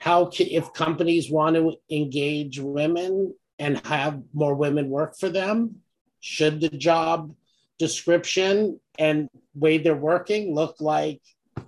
How 0.00 0.26
can, 0.26 0.48
if 0.48 0.74
companies 0.74 1.30
want 1.30 1.56
to 1.56 1.76
engage 1.90 2.60
women 2.60 3.34
and 3.58 3.78
have 3.86 4.20
more 4.34 4.54
women 4.54 4.90
work 4.90 5.16
for 5.18 5.30
them, 5.30 5.76
should 6.20 6.60
the 6.60 6.68
job 6.68 7.34
description 7.78 8.78
and 8.98 9.30
way 9.54 9.78
they're 9.78 9.96
working 9.96 10.54
look 10.54 10.76
like 10.78 11.22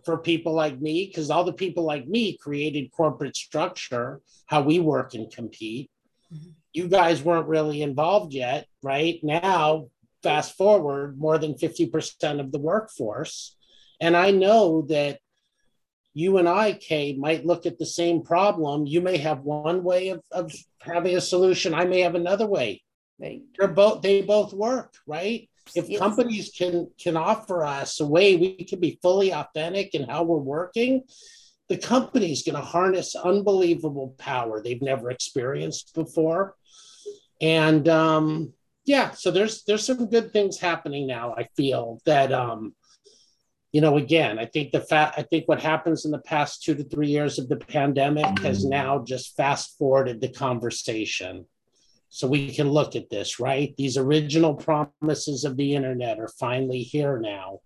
for 0.04 0.18
people 0.18 0.52
like 0.52 0.78
me? 0.78 1.06
Because 1.06 1.30
all 1.30 1.44
the 1.44 1.54
people 1.54 1.84
like 1.84 2.06
me 2.06 2.36
created 2.36 2.92
corporate 2.92 3.36
structure, 3.36 4.20
how 4.44 4.60
we 4.60 4.80
work 4.80 5.14
and 5.14 5.32
compete. 5.32 5.90
Mm-hmm. 6.30 6.50
You 6.72 6.88
guys 6.88 7.22
weren't 7.22 7.48
really 7.48 7.82
involved 7.82 8.32
yet, 8.32 8.66
right? 8.82 9.18
Now, 9.22 9.88
fast 10.22 10.56
forward, 10.56 11.18
more 11.18 11.38
than 11.38 11.54
50% 11.54 12.40
of 12.40 12.52
the 12.52 12.58
workforce. 12.58 13.56
And 14.00 14.16
I 14.16 14.30
know 14.30 14.82
that 14.82 15.18
you 16.14 16.38
and 16.38 16.48
I, 16.48 16.72
Kay, 16.72 17.14
might 17.14 17.46
look 17.46 17.66
at 17.66 17.78
the 17.78 17.86
same 17.86 18.22
problem. 18.22 18.86
You 18.86 19.00
may 19.00 19.18
have 19.18 19.40
one 19.40 19.82
way 19.82 20.08
of, 20.08 20.22
of 20.32 20.52
having 20.80 21.16
a 21.16 21.20
solution. 21.20 21.74
I 21.74 21.84
may 21.84 22.00
have 22.00 22.14
another 22.14 22.46
way. 22.46 22.82
Right. 23.18 23.42
They're 23.58 23.68
both 23.68 24.00
they 24.00 24.22
both 24.22 24.54
work, 24.54 24.94
right? 25.06 25.48
If 25.74 25.90
yes. 25.90 25.98
companies 25.98 26.50
can 26.56 26.90
can 26.98 27.18
offer 27.18 27.64
us 27.64 28.00
a 28.00 28.06
way 28.06 28.36
we 28.36 28.64
can 28.64 28.80
be 28.80 28.98
fully 29.02 29.32
authentic 29.32 29.94
in 29.94 30.08
how 30.08 30.22
we're 30.22 30.38
working, 30.38 31.02
the 31.68 31.76
company's 31.76 32.42
going 32.42 32.56
to 32.56 32.62
harness 32.62 33.14
unbelievable 33.14 34.14
power 34.18 34.62
they've 34.62 34.82
never 34.82 35.10
experienced 35.10 35.94
before. 35.94 36.56
And 37.40 37.88
um, 37.88 38.52
yeah, 38.84 39.12
so 39.12 39.30
there's 39.30 39.64
there's 39.64 39.86
some 39.86 40.06
good 40.06 40.32
things 40.32 40.58
happening 40.58 41.06
now. 41.06 41.34
I 41.36 41.48
feel 41.56 42.00
that 42.06 42.32
um, 42.32 42.74
you 43.72 43.80
know, 43.80 43.96
again, 43.96 44.38
I 44.38 44.46
think 44.46 44.72
the 44.72 44.80
fact 44.80 45.18
I 45.18 45.22
think 45.22 45.46
what 45.46 45.62
happens 45.62 46.04
in 46.04 46.10
the 46.10 46.18
past 46.18 46.62
two 46.62 46.74
to 46.74 46.84
three 46.84 47.08
years 47.08 47.38
of 47.38 47.48
the 47.48 47.56
pandemic 47.56 48.38
has 48.40 48.64
now 48.64 49.04
just 49.04 49.36
fast 49.36 49.76
forwarded 49.78 50.20
the 50.20 50.28
conversation 50.28 51.46
so 52.10 52.26
we 52.26 52.52
can 52.52 52.68
look 52.68 52.96
at 52.96 53.08
this, 53.08 53.38
right? 53.38 53.72
These 53.76 53.96
original 53.96 54.54
promises 54.54 55.44
of 55.44 55.56
the 55.56 55.76
internet 55.76 56.18
are 56.18 56.28
finally 56.28 56.82
here 56.82 57.20
now. 57.20 57.60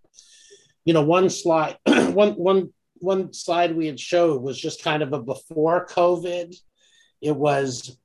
You 0.84 0.92
know, 0.92 1.02
one 1.02 1.30
slide, 1.30 1.78
one 1.87 2.32
one 2.32 2.72
one 2.96 3.32
slide 3.32 3.74
we 3.74 3.87
had 3.87 3.98
showed 3.98 4.42
was 4.42 4.60
just 4.60 4.84
kind 4.84 5.02
of 5.02 5.14
a 5.14 5.22
before 5.22 5.87
COVID. 5.87 6.54
It 7.22 7.34
was 7.34 7.96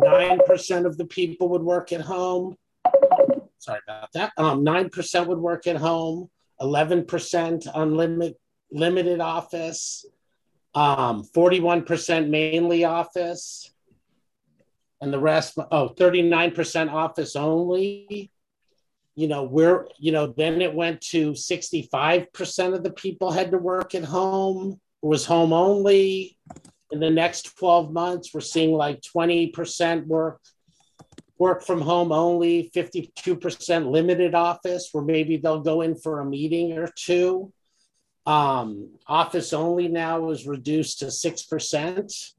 nine 0.00 0.40
percent 0.46 0.86
of 0.86 0.96
the 0.96 1.06
people 1.06 1.48
would 1.50 1.62
work 1.62 1.92
at 1.92 2.00
home. 2.00 2.56
Sorry 3.58 3.80
about 3.86 4.12
that. 4.14 4.32
Um, 4.36 4.64
nine 4.64 4.90
percent 4.90 5.28
would 5.28 5.38
work 5.38 5.66
at 5.66 5.76
home. 5.76 6.28
Eleven 6.60 7.04
percent 7.04 7.66
unlimited 7.74 8.36
limited 8.70 9.20
office. 9.20 10.04
Um, 10.74 11.22
41% 11.34 12.30
mainly 12.30 12.84
office 12.84 13.70
and 15.02 15.12
the 15.12 15.18
rest, 15.18 15.58
oh, 15.70 15.88
39% 15.90 16.90
office 16.90 17.36
only. 17.36 18.30
You 19.14 19.28
know, 19.28 19.42
we're, 19.42 19.88
you 19.98 20.12
know, 20.12 20.28
then 20.28 20.62
it 20.62 20.72
went 20.72 21.02
to 21.10 21.32
65% 21.32 22.74
of 22.74 22.82
the 22.82 22.92
people 22.92 23.30
had 23.30 23.50
to 23.50 23.58
work 23.58 23.94
at 23.94 24.04
home, 24.04 24.80
was 25.02 25.26
home 25.26 25.52
only. 25.52 26.38
In 26.92 27.00
the 27.00 27.10
next 27.10 27.56
12 27.56 27.90
months, 27.90 28.32
we're 28.32 28.40
seeing 28.40 28.72
like 28.72 29.00
20% 29.00 30.06
work 30.06 30.40
work 31.38 31.64
from 31.64 31.80
home 31.80 32.12
only, 32.12 32.70
52% 32.72 33.90
limited 33.90 34.32
office, 34.32 34.90
where 34.92 35.02
maybe 35.02 35.38
they'll 35.38 35.60
go 35.60 35.80
in 35.80 35.96
for 35.96 36.20
a 36.20 36.24
meeting 36.24 36.78
or 36.78 36.88
two. 36.94 37.52
Um, 38.26 38.90
office 39.08 39.52
only 39.52 39.88
now 39.88 40.30
is 40.30 40.46
reduced 40.46 41.00
to 41.00 41.06
6% 41.06 42.32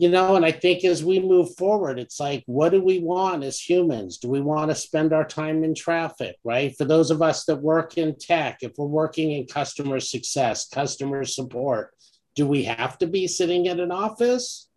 you 0.00 0.08
know 0.08 0.34
and 0.34 0.46
i 0.46 0.50
think 0.50 0.82
as 0.82 1.04
we 1.04 1.20
move 1.20 1.54
forward 1.56 1.98
it's 1.98 2.18
like 2.18 2.42
what 2.46 2.70
do 2.70 2.82
we 2.82 3.00
want 3.00 3.44
as 3.44 3.60
humans? 3.60 4.16
Do 4.16 4.28
we 4.28 4.40
want 4.40 4.70
to 4.70 4.74
spend 4.74 5.12
our 5.12 5.26
time 5.26 5.62
in 5.62 5.74
traffic 5.74 6.36
right? 6.42 6.74
For 6.76 6.86
those 6.86 7.10
of 7.10 7.20
us 7.20 7.44
that 7.44 7.56
work 7.56 7.98
in 7.98 8.16
tech 8.18 8.58
if 8.62 8.72
we're 8.78 8.86
working 8.86 9.32
in 9.32 9.46
customer 9.46 10.00
success 10.00 10.68
customer 10.68 11.24
support 11.24 11.90
do 12.34 12.46
we 12.46 12.64
have 12.64 12.98
to 12.98 13.06
be 13.06 13.26
sitting 13.26 13.66
in 13.66 13.80
an 13.80 13.90
office 13.90 14.68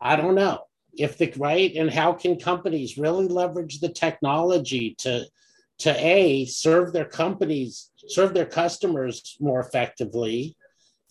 i 0.00 0.16
don't 0.16 0.34
know 0.34 0.60
if 0.96 1.18
the 1.18 1.32
right 1.36 1.74
and 1.74 1.90
how 1.90 2.12
can 2.12 2.38
companies 2.38 2.98
really 2.98 3.26
leverage 3.26 3.80
the 3.80 3.88
technology 3.88 4.94
to 4.98 5.24
to 5.78 5.90
a 6.04 6.44
serve 6.46 6.92
their 6.92 7.04
companies 7.04 7.90
serve 8.08 8.34
their 8.34 8.46
customers 8.46 9.36
more 9.40 9.60
effectively 9.60 10.56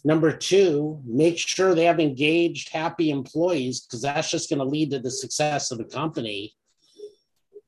Number 0.05 0.35
two, 0.35 1.01
make 1.05 1.37
sure 1.37 1.73
they 1.73 1.85
have 1.85 1.99
engaged, 1.99 2.69
happy 2.69 3.09
employees 3.09 3.81
because 3.81 4.01
that's 4.01 4.29
just 4.29 4.49
going 4.49 4.59
to 4.59 4.65
lead 4.65 4.91
to 4.91 4.99
the 4.99 5.11
success 5.11 5.71
of 5.71 5.77
the 5.77 5.85
company. 5.85 6.53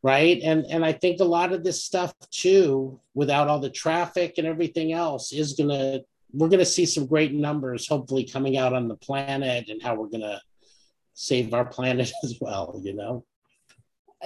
Right. 0.03 0.39
And, 0.43 0.65
and 0.65 0.85
I 0.85 0.91
think 0.91 1.19
a 1.19 1.25
lot 1.25 1.53
of 1.53 1.63
this 1.63 1.83
stuff 1.83 2.13
too, 2.29 2.99
without 3.13 3.47
all 3.47 3.59
the 3.59 3.69
traffic 3.69 4.35
and 4.37 4.45
everything 4.45 4.91
else, 4.91 5.31
is 5.31 5.53
going 5.53 5.69
to, 5.69 6.03
we're 6.35 6.49
going 6.49 6.59
to 6.59 6.65
see 6.65 6.85
some 6.85 7.05
great 7.05 7.33
numbers 7.33 7.87
hopefully 7.87 8.25
coming 8.25 8.57
out 8.57 8.73
on 8.73 8.87
the 8.87 8.95
planet 8.95 9.69
and 9.69 9.81
how 9.81 9.95
we're 9.95 10.07
going 10.07 10.21
to 10.21 10.41
save 11.13 11.53
our 11.53 11.65
planet 11.65 12.11
as 12.23 12.37
well, 12.41 12.79
you 12.83 12.93
know? 12.93 13.25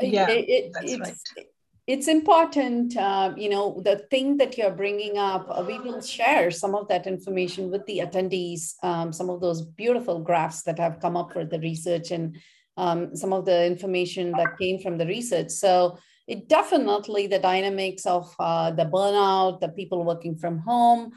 Yeah, 0.02 0.30
it, 0.30 0.46
it, 0.48 0.72
it's, 0.84 1.00
right. 1.00 1.48
It's 1.90 2.08
important, 2.08 2.96
uh, 2.96 3.34
you 3.36 3.50
know, 3.50 3.82
the 3.84 4.06
thing 4.12 4.38
that 4.38 4.60
you're 4.60 4.70
bringing 4.70 5.18
up, 5.18 5.48
uh, 5.50 5.64
we 5.66 5.80
will 5.80 6.02
share 6.02 6.52
some 6.52 6.76
of 6.76 6.88
that 6.90 7.08
information 7.08 7.72
with 7.72 7.84
the 7.88 8.00
attendees, 8.06 8.76
um, 8.84 9.12
some 9.12 9.28
of 9.32 9.42
those 9.42 9.64
beautiful 9.64 10.20
graphs 10.20 10.62
that 10.64 10.78
have 10.78 11.00
come 11.00 11.18
up 11.18 11.34
for 11.34 11.46
the 11.46 11.60
research 11.60 12.12
and 12.12 12.38
um, 12.78 13.16
some 13.16 13.34
of 13.34 13.44
the 13.46 13.66
information 13.66 14.32
that 14.34 14.60
came 14.60 14.80
from 14.80 15.00
the 15.00 15.08
research. 15.08 15.50
So 15.50 15.98
it 16.28 16.48
definitely 16.48 17.26
the 17.26 17.40
dynamics 17.40 18.06
of 18.06 18.36
uh, 18.40 18.70
the 18.70 18.86
burnout, 18.86 19.60
the 19.60 19.70
people 19.70 20.06
working 20.06 20.36
from 20.36 20.60
home, 20.60 21.14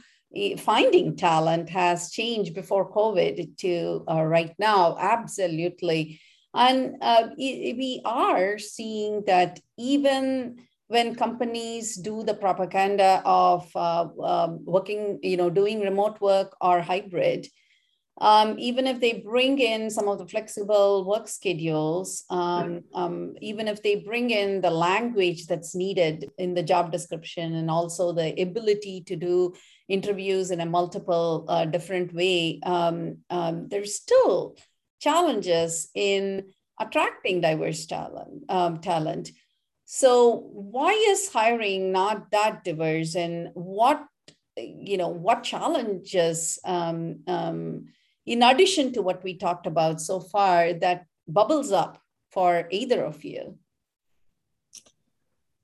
finding 0.58 1.16
talent 1.16 1.68
has 1.70 2.10
changed 2.10 2.54
before 2.54 2.92
COVID 2.92 3.56
to 3.58 4.04
uh, 4.08 4.24
right 4.24 4.54
now. 4.58 4.96
Absolutely. 4.98 6.20
And 6.54 6.96
uh, 7.00 7.28
we 7.36 8.02
are 8.04 8.58
seeing 8.58 9.24
that 9.26 9.60
even 9.78 10.56
when 10.88 11.14
companies 11.14 11.96
do 11.96 12.22
the 12.22 12.34
propaganda 12.34 13.22
of 13.24 13.70
uh, 13.74 14.06
um, 14.22 14.60
working, 14.64 15.18
you 15.22 15.38
know, 15.38 15.48
doing 15.48 15.80
remote 15.80 16.20
work 16.20 16.54
or 16.60 16.82
hybrid, 16.82 17.46
um, 18.20 18.58
even 18.58 18.86
if 18.86 19.00
they 19.00 19.14
bring 19.14 19.58
in 19.58 19.90
some 19.90 20.06
of 20.06 20.18
the 20.18 20.26
flexible 20.26 21.04
work 21.04 21.26
schedules, 21.26 22.24
um, 22.28 22.82
um, 22.94 23.34
even 23.40 23.68
if 23.68 23.82
they 23.82 23.96
bring 23.96 24.30
in 24.30 24.60
the 24.60 24.70
language 24.70 25.46
that's 25.46 25.74
needed 25.74 26.30
in 26.38 26.54
the 26.54 26.62
job 26.62 26.92
description 26.92 27.54
and 27.54 27.70
also 27.70 28.12
the 28.12 28.40
ability 28.40 29.02
to 29.06 29.16
do 29.16 29.54
interviews 29.88 30.50
in 30.50 30.60
a 30.60 30.66
multiple 30.66 31.46
uh, 31.48 31.64
different 31.64 32.12
way, 32.14 32.60
um, 32.64 33.18
um, 33.30 33.68
there's 33.68 33.96
still 33.96 34.56
challenges 35.00 35.88
in 35.94 36.52
attracting 36.78 37.40
diverse 37.40 37.86
talent. 37.86 38.44
Um, 38.48 38.78
talent. 38.80 39.30
So 39.84 40.48
why 40.52 40.92
is 40.92 41.32
hiring 41.32 41.92
not 41.92 42.30
that 42.30 42.62
diverse, 42.64 43.14
and 43.14 43.50
what 43.54 44.04
you 44.56 44.96
know 44.98 45.08
what 45.08 45.42
challenges? 45.42 46.58
In 48.26 48.42
addition 48.42 48.92
to 48.92 49.02
what 49.02 49.24
we 49.24 49.34
talked 49.34 49.66
about 49.66 50.00
so 50.00 50.20
far 50.20 50.72
that 50.74 51.06
bubbles 51.26 51.72
up 51.72 52.00
for 52.30 52.68
either 52.70 53.04
of 53.04 53.24
you? 53.24 53.58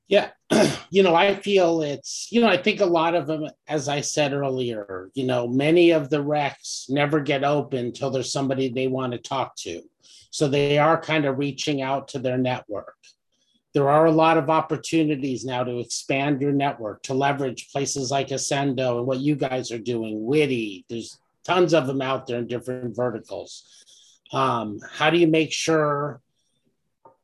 Yeah, 0.09 0.31
you 0.91 1.03
know, 1.03 1.15
I 1.15 1.35
feel 1.37 1.83
it's, 1.83 2.29
you 2.31 2.41
know, 2.41 2.49
I 2.49 2.57
think 2.57 2.81
a 2.81 2.87
lot 2.87 3.15
of 3.15 3.27
them, 3.27 3.47
as 3.69 3.89
I 3.89 4.01
said 4.01 4.33
earlier, 4.33 5.11
you 5.15 5.27
know, 5.27 5.47
many 5.47 5.91
of 5.91 6.09
the 6.09 6.25
recs 6.25 6.89
never 6.89 7.21
get 7.21 7.45
open 7.45 7.87
until 7.87 8.11
there's 8.11 8.33
somebody 8.33 8.71
they 8.71 8.89
want 8.89 9.13
to 9.13 9.19
talk 9.19 9.55
to. 9.57 9.83
So 10.31 10.49
they 10.49 10.79
are 10.79 11.01
kind 11.01 11.27
of 11.27 11.39
reaching 11.39 11.83
out 11.83 12.09
to 12.09 12.19
their 12.19 12.39
network. 12.39 12.97
There 13.75 13.91
are 13.91 14.07
a 14.07 14.13
lot 14.13 14.39
of 14.39 14.49
opportunities 14.49 15.45
now 15.45 15.63
to 15.63 15.79
expand 15.79 16.41
your 16.41 16.53
network, 16.53 17.03
to 17.03 17.15
leverage 17.15 17.71
places 17.71 18.11
like 18.11 18.29
Ascendo 18.29 18.99
and 18.99 19.07
what 19.07 19.21
you 19.21 19.37
guys 19.37 19.71
are 19.71 19.79
doing, 19.79 20.27
WITI. 20.27 20.87
There's 20.89 21.19
tons 21.49 21.73
of 21.75 21.87
them 21.87 22.03
out 22.03 22.27
there 22.27 22.39
in 22.39 22.47
different 22.47 22.95
verticals. 22.95 23.85
Um, 24.33 24.79
how 24.99 25.09
do 25.11 25.19
you 25.19 25.27
make 25.27 25.53
sure 25.53 26.21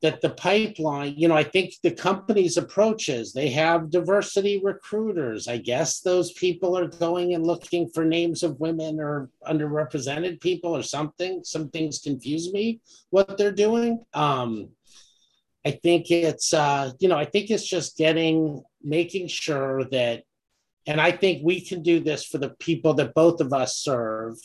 that 0.05 0.21
the 0.21 0.31
pipeline, 0.31 1.15
you 1.17 1.29
know, 1.29 1.37
I 1.37 1.45
think 1.45 1.75
the 1.83 1.91
company's 1.91 2.57
approaches, 2.59 3.33
they 3.33 3.49
have 3.51 3.91
diversity 3.91 4.61
recruiters. 4.63 5.49
I 5.49 5.57
guess 5.57 6.01
those 6.01 6.33
people 6.33 6.77
are 6.77 6.89
going 6.89 7.35
and 7.35 7.47
looking 7.47 7.89
for 7.89 8.05
names 8.05 8.43
of 8.43 8.61
women 8.61 9.01
or 9.01 9.31
underrepresented 9.47 10.43
people 10.43 10.77
or 10.77 10.83
something. 10.83 11.43
Some 11.43 11.71
things 11.71 12.01
confuse 12.01 12.53
me 12.53 12.81
what 13.11 13.39
they're 13.39 13.53
doing. 13.53 14.05
Um, 14.13 14.69
I 15.65 15.71
think 15.71 16.11
it's, 16.11 16.53
uh, 16.53 16.91
you 16.99 17.09
know, 17.09 17.17
I 17.17 17.25
think 17.25 17.51
it's 17.51 17.67
just 17.67 17.97
getting, 17.97 18.63
making 18.83 19.29
sure 19.29 19.85
that 19.85 20.25
and 20.87 21.01
I 21.01 21.12
think 21.12 21.42
we 21.42 21.61
can 21.61 21.83
do 21.83 22.01
this 22.01 22.25
for 22.25 22.38
the 22.38 22.51
people 22.51 22.94
that 22.94 23.14
both 23.14 23.40
of 23.40 23.53
us 23.53 23.77
serve 23.77 24.37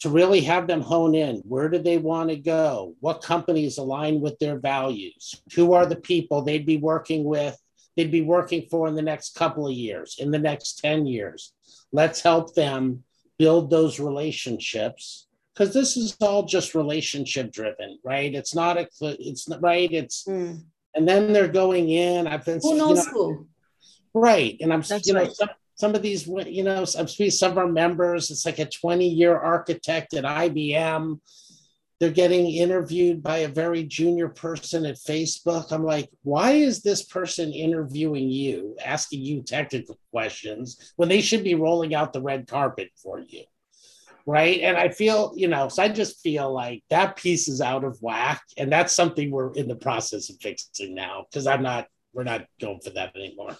to 0.00 0.08
really 0.08 0.40
have 0.40 0.66
them 0.66 0.80
hone 0.80 1.14
in. 1.14 1.36
Where 1.46 1.68
do 1.68 1.78
they 1.78 1.98
want 1.98 2.30
to 2.30 2.36
go? 2.36 2.94
What 3.00 3.22
companies 3.22 3.78
align 3.78 4.20
with 4.20 4.38
their 4.38 4.58
values? 4.58 5.42
Who 5.54 5.74
are 5.74 5.86
the 5.86 5.96
people 5.96 6.42
they'd 6.42 6.66
be 6.66 6.78
working 6.78 7.24
with? 7.24 7.56
They'd 7.96 8.10
be 8.10 8.22
working 8.22 8.66
for 8.70 8.88
in 8.88 8.94
the 8.94 9.02
next 9.02 9.34
couple 9.34 9.66
of 9.66 9.74
years, 9.74 10.16
in 10.18 10.30
the 10.30 10.38
next 10.38 10.78
10 10.78 11.06
years. 11.06 11.52
Let's 11.92 12.22
help 12.22 12.54
them 12.54 13.04
build 13.38 13.70
those 13.70 14.00
relationships 14.00 15.26
because 15.54 15.74
this 15.74 15.96
is 15.96 16.16
all 16.20 16.44
just 16.44 16.74
relationship 16.74 17.52
driven, 17.52 17.98
right? 18.02 18.34
It's 18.34 18.54
not 18.54 18.78
a, 18.78 18.88
it's 19.02 19.48
not 19.48 19.60
right. 19.60 19.90
It's, 19.92 20.24
mm. 20.24 20.62
and 20.94 21.06
then 21.06 21.32
they're 21.32 21.48
going 21.48 21.90
in. 21.90 22.26
I've 22.26 22.44
been, 22.44 22.60
who 22.62 22.78
knows 22.78 23.04
you 23.04 23.12
know, 23.12 23.18
who? 23.34 23.46
Right. 24.14 24.56
And 24.60 24.72
I'm, 24.72 24.82
That's 24.82 25.06
you 25.06 25.14
know, 25.14 25.22
right. 25.22 25.32
some, 25.32 25.50
some 25.74 25.94
of 25.94 26.02
these, 26.02 26.26
you 26.26 26.62
know, 26.62 26.84
I'm 26.98 27.08
speaking 27.08 27.30
some 27.30 27.52
of 27.52 27.58
our 27.58 27.68
members, 27.68 28.30
it's 28.30 28.44
like 28.44 28.58
a 28.58 28.66
20 28.66 29.08
year 29.08 29.36
architect 29.36 30.14
at 30.14 30.24
IBM. 30.24 31.20
They're 32.00 32.10
getting 32.10 32.50
interviewed 32.50 33.22
by 33.22 33.38
a 33.38 33.48
very 33.48 33.84
junior 33.84 34.28
person 34.28 34.86
at 34.86 34.96
Facebook. 34.96 35.70
I'm 35.70 35.84
like, 35.84 36.08
why 36.22 36.52
is 36.52 36.80
this 36.80 37.04
person 37.04 37.52
interviewing 37.52 38.30
you, 38.30 38.76
asking 38.82 39.20
you 39.20 39.42
technical 39.42 39.98
questions 40.10 40.92
when 40.96 41.10
they 41.10 41.20
should 41.20 41.44
be 41.44 41.54
rolling 41.54 41.94
out 41.94 42.14
the 42.14 42.22
red 42.22 42.46
carpet 42.46 42.90
for 43.02 43.20
you? 43.20 43.44
Right. 44.26 44.60
And 44.60 44.76
I 44.76 44.90
feel, 44.90 45.32
you 45.36 45.48
know, 45.48 45.68
so 45.68 45.82
I 45.82 45.88
just 45.88 46.20
feel 46.20 46.52
like 46.52 46.84
that 46.88 47.16
piece 47.16 47.48
is 47.48 47.60
out 47.60 47.84
of 47.84 47.98
whack. 48.00 48.42
And 48.56 48.72
that's 48.72 48.94
something 48.94 49.30
we're 49.30 49.52
in 49.52 49.68
the 49.68 49.76
process 49.76 50.30
of 50.30 50.36
fixing 50.40 50.94
now 50.94 51.26
because 51.30 51.46
I'm 51.46 51.62
not, 51.62 51.86
we're 52.12 52.24
not 52.24 52.46
going 52.60 52.80
for 52.80 52.90
that 52.90 53.14
anymore. 53.16 53.56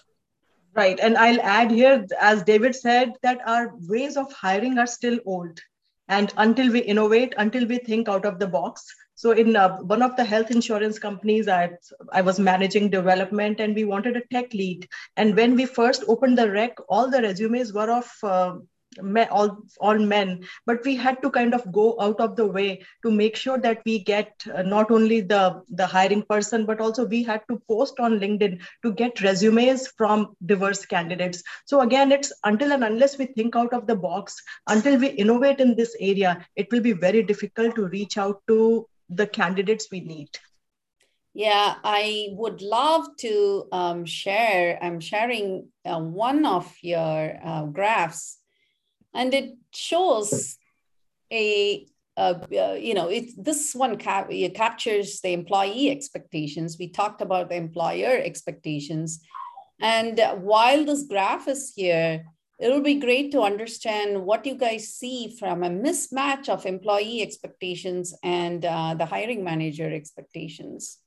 Right. 0.73 0.99
And 1.01 1.17
I'll 1.17 1.41
add 1.41 1.69
here, 1.69 2.05
as 2.19 2.43
David 2.43 2.75
said, 2.75 3.13
that 3.23 3.39
our 3.45 3.73
ways 3.89 4.15
of 4.15 4.31
hiring 4.31 4.77
are 4.77 4.87
still 4.87 5.19
old. 5.25 5.59
And 6.07 6.33
until 6.37 6.71
we 6.71 6.79
innovate, 6.79 7.33
until 7.37 7.65
we 7.65 7.77
think 7.77 8.07
out 8.07 8.25
of 8.25 8.39
the 8.39 8.47
box. 8.47 8.85
So, 9.15 9.31
in 9.31 9.55
uh, 9.55 9.77
one 9.79 10.01
of 10.01 10.15
the 10.15 10.23
health 10.23 10.49
insurance 10.49 10.97
companies, 10.97 11.47
I, 11.47 11.71
I 12.11 12.21
was 12.21 12.39
managing 12.39 12.89
development 12.89 13.59
and 13.59 13.75
we 13.75 13.83
wanted 13.83 14.15
a 14.17 14.25
tech 14.31 14.53
lead. 14.53 14.87
And 15.17 15.35
when 15.35 15.55
we 15.55 15.65
first 15.65 16.05
opened 16.07 16.37
the 16.37 16.49
rec, 16.49 16.77
all 16.89 17.09
the 17.09 17.21
resumes 17.21 17.73
were 17.73 17.91
of 17.91 18.09
uh, 18.23 18.55
men, 19.01 19.27
all, 19.29 19.57
all 19.79 19.97
men 19.97 20.43
but 20.65 20.83
we 20.83 20.95
had 20.95 21.21
to 21.21 21.29
kind 21.29 21.53
of 21.53 21.71
go 21.71 21.95
out 21.99 22.19
of 22.19 22.35
the 22.35 22.45
way 22.45 22.83
to 23.03 23.11
make 23.11 23.35
sure 23.35 23.57
that 23.57 23.81
we 23.85 23.99
get 23.99 24.33
uh, 24.53 24.61
not 24.61 24.91
only 24.91 25.21
the 25.21 25.61
the 25.69 25.85
hiring 25.85 26.23
person 26.23 26.65
but 26.65 26.81
also 26.81 27.05
we 27.05 27.23
had 27.23 27.41
to 27.49 27.61
post 27.69 27.99
on 27.99 28.19
linkedin 28.19 28.59
to 28.83 28.91
get 28.91 29.21
resumes 29.21 29.87
from 29.97 30.35
diverse 30.45 30.85
candidates 30.85 31.41
so 31.65 31.81
again 31.81 32.11
it's 32.11 32.33
until 32.43 32.73
and 32.73 32.83
unless 32.83 33.17
we 33.17 33.25
think 33.25 33.55
out 33.55 33.73
of 33.73 33.87
the 33.87 33.95
box 33.95 34.35
until 34.67 34.99
we 34.99 35.07
innovate 35.07 35.59
in 35.59 35.75
this 35.75 35.95
area 35.99 36.45
it 36.55 36.69
will 36.71 36.81
be 36.81 36.93
very 36.93 37.23
difficult 37.23 37.75
to 37.75 37.87
reach 37.87 38.17
out 38.17 38.41
to 38.47 38.87
the 39.09 39.27
candidates 39.27 39.87
we 39.91 40.01
need 40.01 40.29
yeah, 41.33 41.75
I 41.81 42.27
would 42.31 42.61
love 42.61 43.05
to 43.19 43.65
um, 43.71 44.03
share. 44.03 44.77
I'm 44.81 44.99
sharing 44.99 45.69
uh, 45.85 46.01
one 46.01 46.45
of 46.45 46.75
your 46.81 47.39
uh, 47.41 47.67
graphs 47.67 48.40
and 49.13 49.33
it 49.33 49.57
shows 49.73 50.57
a 51.31 51.87
uh, 52.17 52.33
uh, 52.55 52.73
you 52.73 52.93
know, 52.93 53.07
it, 53.07 53.31
this 53.37 53.73
one 53.73 53.97
cap- 53.97 54.29
captures 54.53 55.21
the 55.21 55.31
employee 55.31 55.89
expectations. 55.89 56.77
We 56.77 56.89
talked 56.89 57.21
about 57.21 57.49
the 57.49 57.55
employer 57.55 58.19
expectations. 58.21 59.21
And 59.79 60.19
while 60.41 60.85
this 60.85 61.03
graph 61.03 61.47
is 61.47 61.73
here, 61.75 62.25
it'll 62.59 62.81
be 62.81 62.99
great 62.99 63.31
to 63.31 63.41
understand 63.41 64.23
what 64.23 64.45
you 64.45 64.55
guys 64.55 64.89
see 64.89 65.35
from 65.39 65.63
a 65.63 65.69
mismatch 65.69 66.49
of 66.49 66.65
employee 66.65 67.21
expectations 67.21 68.13
and 68.23 68.63
uh, 68.65 68.93
the 68.93 69.05
hiring 69.05 69.43
manager 69.43 69.91
expectations, 69.91 70.99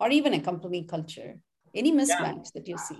or 0.00 0.10
even 0.10 0.34
a 0.34 0.40
company 0.40 0.84
culture. 0.84 1.38
Any 1.74 1.92
mismatch 1.92 2.44
yeah. 2.44 2.50
that 2.54 2.68
you 2.68 2.76
see? 2.76 2.98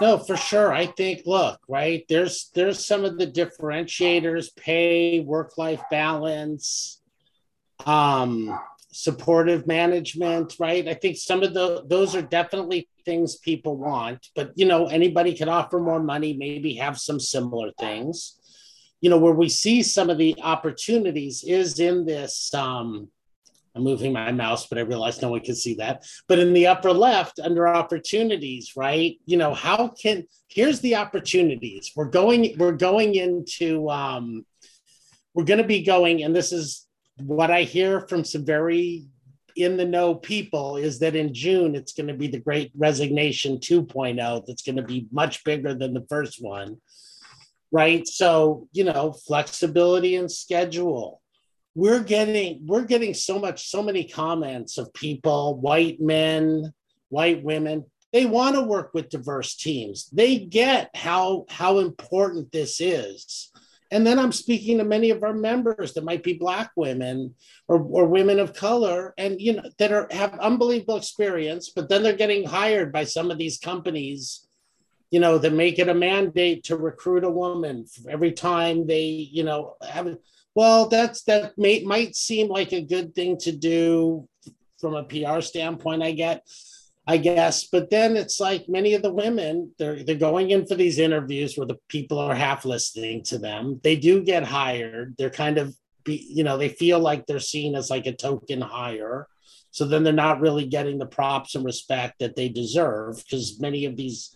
No, 0.00 0.18
for 0.18 0.36
sure. 0.36 0.72
I 0.72 0.86
think 0.86 1.22
look, 1.24 1.60
right? 1.68 2.04
There's 2.08 2.50
there's 2.54 2.84
some 2.84 3.04
of 3.04 3.18
the 3.18 3.26
differentiators, 3.26 4.54
pay, 4.56 5.20
work-life 5.20 5.82
balance, 5.90 7.00
um, 7.86 8.58
supportive 8.92 9.66
management, 9.66 10.56
right? 10.58 10.86
I 10.88 10.94
think 10.94 11.16
some 11.16 11.42
of 11.42 11.54
the 11.54 11.84
those 11.86 12.14
are 12.16 12.22
definitely 12.22 12.88
things 13.04 13.36
people 13.36 13.76
want, 13.76 14.28
but 14.34 14.52
you 14.56 14.66
know, 14.66 14.86
anybody 14.86 15.34
can 15.34 15.48
offer 15.48 15.78
more 15.78 16.02
money, 16.02 16.32
maybe 16.32 16.74
have 16.74 16.98
some 16.98 17.20
similar 17.20 17.70
things. 17.78 18.38
You 19.00 19.10
know, 19.10 19.18
where 19.18 19.34
we 19.34 19.48
see 19.48 19.82
some 19.82 20.10
of 20.10 20.18
the 20.18 20.34
opportunities 20.42 21.44
is 21.44 21.78
in 21.78 22.04
this 22.04 22.52
um 22.54 23.08
I'm 23.74 23.82
moving 23.82 24.12
my 24.12 24.30
mouse, 24.30 24.66
but 24.66 24.78
I 24.78 24.82
realize 24.82 25.20
no 25.20 25.30
one 25.30 25.40
can 25.40 25.56
see 25.56 25.74
that. 25.74 26.04
But 26.28 26.38
in 26.38 26.52
the 26.52 26.68
upper 26.68 26.92
left, 26.92 27.40
under 27.40 27.66
opportunities, 27.66 28.72
right? 28.76 29.16
You 29.26 29.36
know, 29.36 29.52
how 29.52 29.88
can 29.88 30.24
here's 30.48 30.80
the 30.80 30.94
opportunities. 30.96 31.90
We're 31.96 32.04
going, 32.10 32.56
we're 32.56 32.72
going 32.72 33.16
into 33.16 33.90
um, 33.90 34.46
we're 35.34 35.44
going 35.44 35.58
to 35.58 35.66
be 35.66 35.82
going, 35.82 36.22
and 36.22 36.34
this 36.34 36.52
is 36.52 36.86
what 37.18 37.50
I 37.50 37.62
hear 37.62 38.00
from 38.00 38.24
some 38.24 38.44
very 38.44 39.06
in 39.56 39.76
the 39.76 39.84
know 39.84 40.14
people 40.14 40.76
is 40.76 40.98
that 40.98 41.14
in 41.14 41.32
June 41.32 41.74
it's 41.74 41.92
going 41.92 42.08
to 42.08 42.14
be 42.14 42.26
the 42.26 42.40
great 42.40 42.72
resignation 42.76 43.58
2.0 43.58 44.44
that's 44.46 44.62
going 44.62 44.76
to 44.76 44.82
be 44.82 45.06
much 45.12 45.44
bigger 45.44 45.74
than 45.74 45.94
the 45.94 46.06
first 46.08 46.42
one. 46.42 46.78
Right? 47.70 48.06
So, 48.06 48.68
you 48.72 48.84
know, 48.84 49.12
flexibility 49.12 50.16
and 50.16 50.30
schedule. 50.30 51.20
We're 51.74 52.02
getting 52.02 52.60
we're 52.66 52.84
getting 52.84 53.14
so 53.14 53.38
much 53.38 53.68
so 53.68 53.82
many 53.82 54.04
comments 54.04 54.78
of 54.78 54.92
people, 54.94 55.58
white 55.58 56.00
men, 56.00 56.72
white 57.08 57.42
women, 57.42 57.84
they 58.12 58.26
want 58.26 58.54
to 58.54 58.62
work 58.62 58.92
with 58.94 59.08
diverse 59.08 59.56
teams. 59.56 60.08
They 60.10 60.38
get 60.38 60.90
how 60.94 61.46
how 61.48 61.78
important 61.78 62.52
this 62.52 62.80
is 62.80 63.50
and 63.94 64.04
then 64.04 64.18
I'm 64.18 64.32
speaking 64.32 64.78
to 64.78 64.84
many 64.84 65.10
of 65.10 65.22
our 65.22 65.32
members 65.32 65.92
that 65.92 66.02
might 66.02 66.24
be 66.24 66.32
Black 66.32 66.72
women 66.74 67.32
or, 67.68 67.80
or 67.80 68.06
women 68.06 68.40
of 68.40 68.52
color 68.52 69.14
and, 69.16 69.40
you 69.40 69.52
know, 69.52 69.62
that 69.78 69.92
are 69.92 70.08
have 70.10 70.36
unbelievable 70.40 70.96
experience, 70.96 71.68
but 71.68 71.88
then 71.88 72.02
they're 72.02 72.16
getting 72.16 72.44
hired 72.44 72.92
by 72.92 73.04
some 73.04 73.30
of 73.30 73.38
these 73.38 73.56
companies, 73.56 74.48
you 75.12 75.20
know, 75.20 75.38
that 75.38 75.52
make 75.52 75.78
it 75.78 75.88
a 75.88 75.94
mandate 75.94 76.64
to 76.64 76.76
recruit 76.76 77.22
a 77.22 77.30
woman 77.30 77.86
every 78.08 78.32
time 78.32 78.84
they, 78.84 79.04
you 79.04 79.44
know, 79.44 79.76
have 79.88 80.08
well, 80.54 80.88
that's 80.88 81.22
that 81.24 81.56
may, 81.58 81.82
might 81.82 82.14
seem 82.16 82.48
like 82.48 82.72
a 82.72 82.80
good 82.80 83.14
thing 83.14 83.38
to 83.38 83.52
do 83.52 84.28
from 84.78 84.94
a 84.94 85.04
PR 85.04 85.40
standpoint, 85.40 86.02
I 86.02 86.12
get. 86.12 86.46
I 87.06 87.18
guess. 87.18 87.66
But 87.66 87.90
then 87.90 88.16
it's 88.16 88.40
like 88.40 88.66
many 88.66 88.94
of 88.94 89.02
the 89.02 89.12
women, 89.12 89.72
they're 89.78 90.02
they're 90.02 90.14
going 90.14 90.50
in 90.50 90.66
for 90.66 90.74
these 90.74 90.98
interviews 90.98 91.56
where 91.56 91.66
the 91.66 91.78
people 91.88 92.18
are 92.18 92.34
half 92.34 92.64
listening 92.64 93.22
to 93.24 93.38
them. 93.38 93.80
They 93.82 93.96
do 93.96 94.22
get 94.22 94.42
hired. 94.42 95.14
They're 95.18 95.28
kind 95.28 95.58
of 95.58 95.74
be, 96.04 96.26
you 96.30 96.44
know, 96.44 96.56
they 96.56 96.68
feel 96.70 96.98
like 97.00 97.26
they're 97.26 97.40
seen 97.40 97.74
as 97.74 97.90
like 97.90 98.06
a 98.06 98.12
token 98.12 98.60
hire. 98.60 99.26
So 99.70 99.86
then 99.86 100.04
they're 100.04 100.12
not 100.12 100.40
really 100.40 100.66
getting 100.66 100.98
the 100.98 101.06
props 101.06 101.54
and 101.54 101.64
respect 101.64 102.20
that 102.20 102.36
they 102.36 102.48
deserve 102.48 103.16
because 103.16 103.60
many 103.60 103.84
of 103.86 103.96
these 103.96 104.34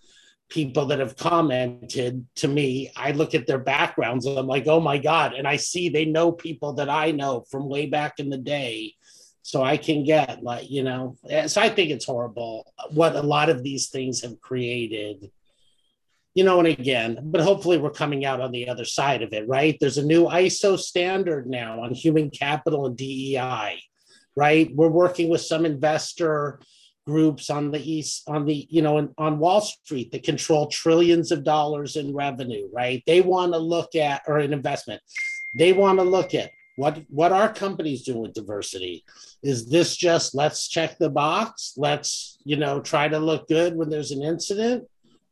people 0.48 0.86
that 0.86 0.98
have 0.98 1.16
commented 1.16 2.26
to 2.36 2.48
me, 2.48 2.90
I 2.96 3.12
look 3.12 3.34
at 3.34 3.46
their 3.46 3.58
backgrounds 3.58 4.26
and 4.26 4.38
I'm 4.38 4.46
like, 4.46 4.66
oh 4.66 4.80
my 4.80 4.98
God. 4.98 5.34
And 5.34 5.46
I 5.46 5.56
see 5.56 5.88
they 5.88 6.04
know 6.04 6.32
people 6.32 6.74
that 6.74 6.88
I 6.88 7.10
know 7.10 7.44
from 7.50 7.68
way 7.68 7.86
back 7.86 8.18
in 8.18 8.30
the 8.30 8.38
day 8.38 8.94
so 9.48 9.62
I 9.62 9.78
can 9.78 10.04
get 10.04 10.42
like 10.42 10.70
you 10.70 10.82
know. 10.82 11.16
Eh, 11.28 11.46
so 11.46 11.62
I 11.62 11.70
think 11.70 11.90
it's 11.90 12.04
horrible 12.04 12.70
what 12.90 13.16
a 13.16 13.22
lot 13.22 13.48
of 13.48 13.62
these 13.62 13.88
things 13.88 14.20
have 14.20 14.38
created. 14.42 15.30
You 16.34 16.44
know, 16.44 16.58
and 16.58 16.68
again, 16.68 17.18
but 17.22 17.40
hopefully 17.40 17.78
we're 17.78 17.90
coming 17.90 18.26
out 18.26 18.42
on 18.42 18.52
the 18.52 18.68
other 18.68 18.84
side 18.84 19.22
of 19.22 19.32
it, 19.32 19.48
right? 19.48 19.76
There's 19.80 19.96
a 19.96 20.04
new 20.04 20.26
ISO 20.26 20.78
standard 20.78 21.48
now 21.48 21.82
on 21.82 21.94
human 21.94 22.28
capital 22.28 22.84
and 22.86 22.96
DEI, 22.96 23.80
right? 24.36 24.70
We're 24.72 24.88
working 24.88 25.30
with 25.30 25.40
some 25.40 25.64
investor 25.64 26.60
groups 27.08 27.48
on 27.48 27.70
the 27.70 27.80
east 27.80 28.22
on 28.28 28.44
the 28.44 28.66
you 28.68 28.82
know 28.82 29.08
on 29.16 29.38
wall 29.38 29.62
street 29.62 30.12
that 30.12 30.22
control 30.22 30.66
trillions 30.66 31.32
of 31.32 31.42
dollars 31.42 31.96
in 31.96 32.14
revenue 32.14 32.68
right? 32.70 33.02
They 33.06 33.22
want 33.22 33.54
to 33.54 33.58
look 33.58 33.94
at 33.94 34.22
or 34.28 34.38
an 34.38 34.52
investment. 34.52 35.00
They 35.54 35.72
want 35.72 35.98
to 36.00 36.04
look 36.04 36.34
at 36.34 36.50
what 36.76 37.02
what 37.08 37.32
are 37.32 37.50
companies 37.50 38.02
doing 38.02 38.20
with 38.20 38.34
diversity. 38.34 39.04
Is 39.42 39.70
this 39.70 39.96
just 39.96 40.34
let's 40.34 40.68
check 40.68 40.98
the 40.98 41.08
box 41.08 41.72
let's 41.78 42.38
you 42.44 42.56
know 42.56 42.80
try 42.80 43.08
to 43.08 43.18
look 43.18 43.48
good 43.48 43.74
when 43.74 43.88
there's 43.88 44.10
an 44.10 44.22
incident? 44.22 44.84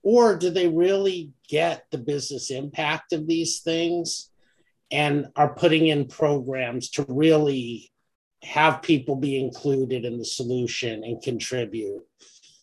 Or 0.03 0.37
do 0.37 0.49
they 0.49 0.69
really 0.69 1.33
get 1.47 1.85
the 1.91 1.99
business 1.99 2.51
impact 2.51 3.13
of 3.13 3.27
these 3.27 3.61
things 3.61 4.31
and 4.91 5.27
are 5.37 5.55
putting 5.55 5.89
in 5.89 6.07
programs 6.07 6.89
to 6.91 7.05
really 7.09 7.91
have 8.43 8.83
people 8.83 9.17
be 9.17 9.39
included 9.39 10.05
in 10.05 10.19
the 10.19 10.25
solution 10.25 11.05
and 11.05 11.23
contribute 11.23 12.03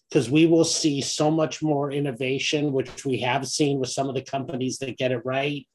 because 0.10 0.30
we 0.30 0.46
will 0.46 0.66
see 0.66 1.02
so 1.02 1.32
much 1.32 1.62
more 1.62 1.92
innovation 1.92 2.72
which 2.72 3.06
we 3.06 3.20
have 3.20 3.48
seen 3.48 3.80
with 3.80 3.90
some 3.90 4.08
of 4.08 4.16
the 4.16 4.22
companies 4.22 4.78
that 4.78 4.98
get 4.98 5.12
it 5.12 5.26
right 5.26 5.66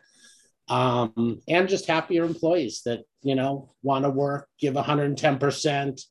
um, 0.69 1.41
and 1.49 1.69
just 1.69 1.87
happier 1.87 2.25
employees 2.25 2.83
that 2.85 3.01
you 3.23 3.35
know 3.35 3.71
want 3.83 4.05
to 4.05 4.11
work, 4.11 4.49
give 4.61 4.75
110 4.75 5.39
percent, 5.39 6.03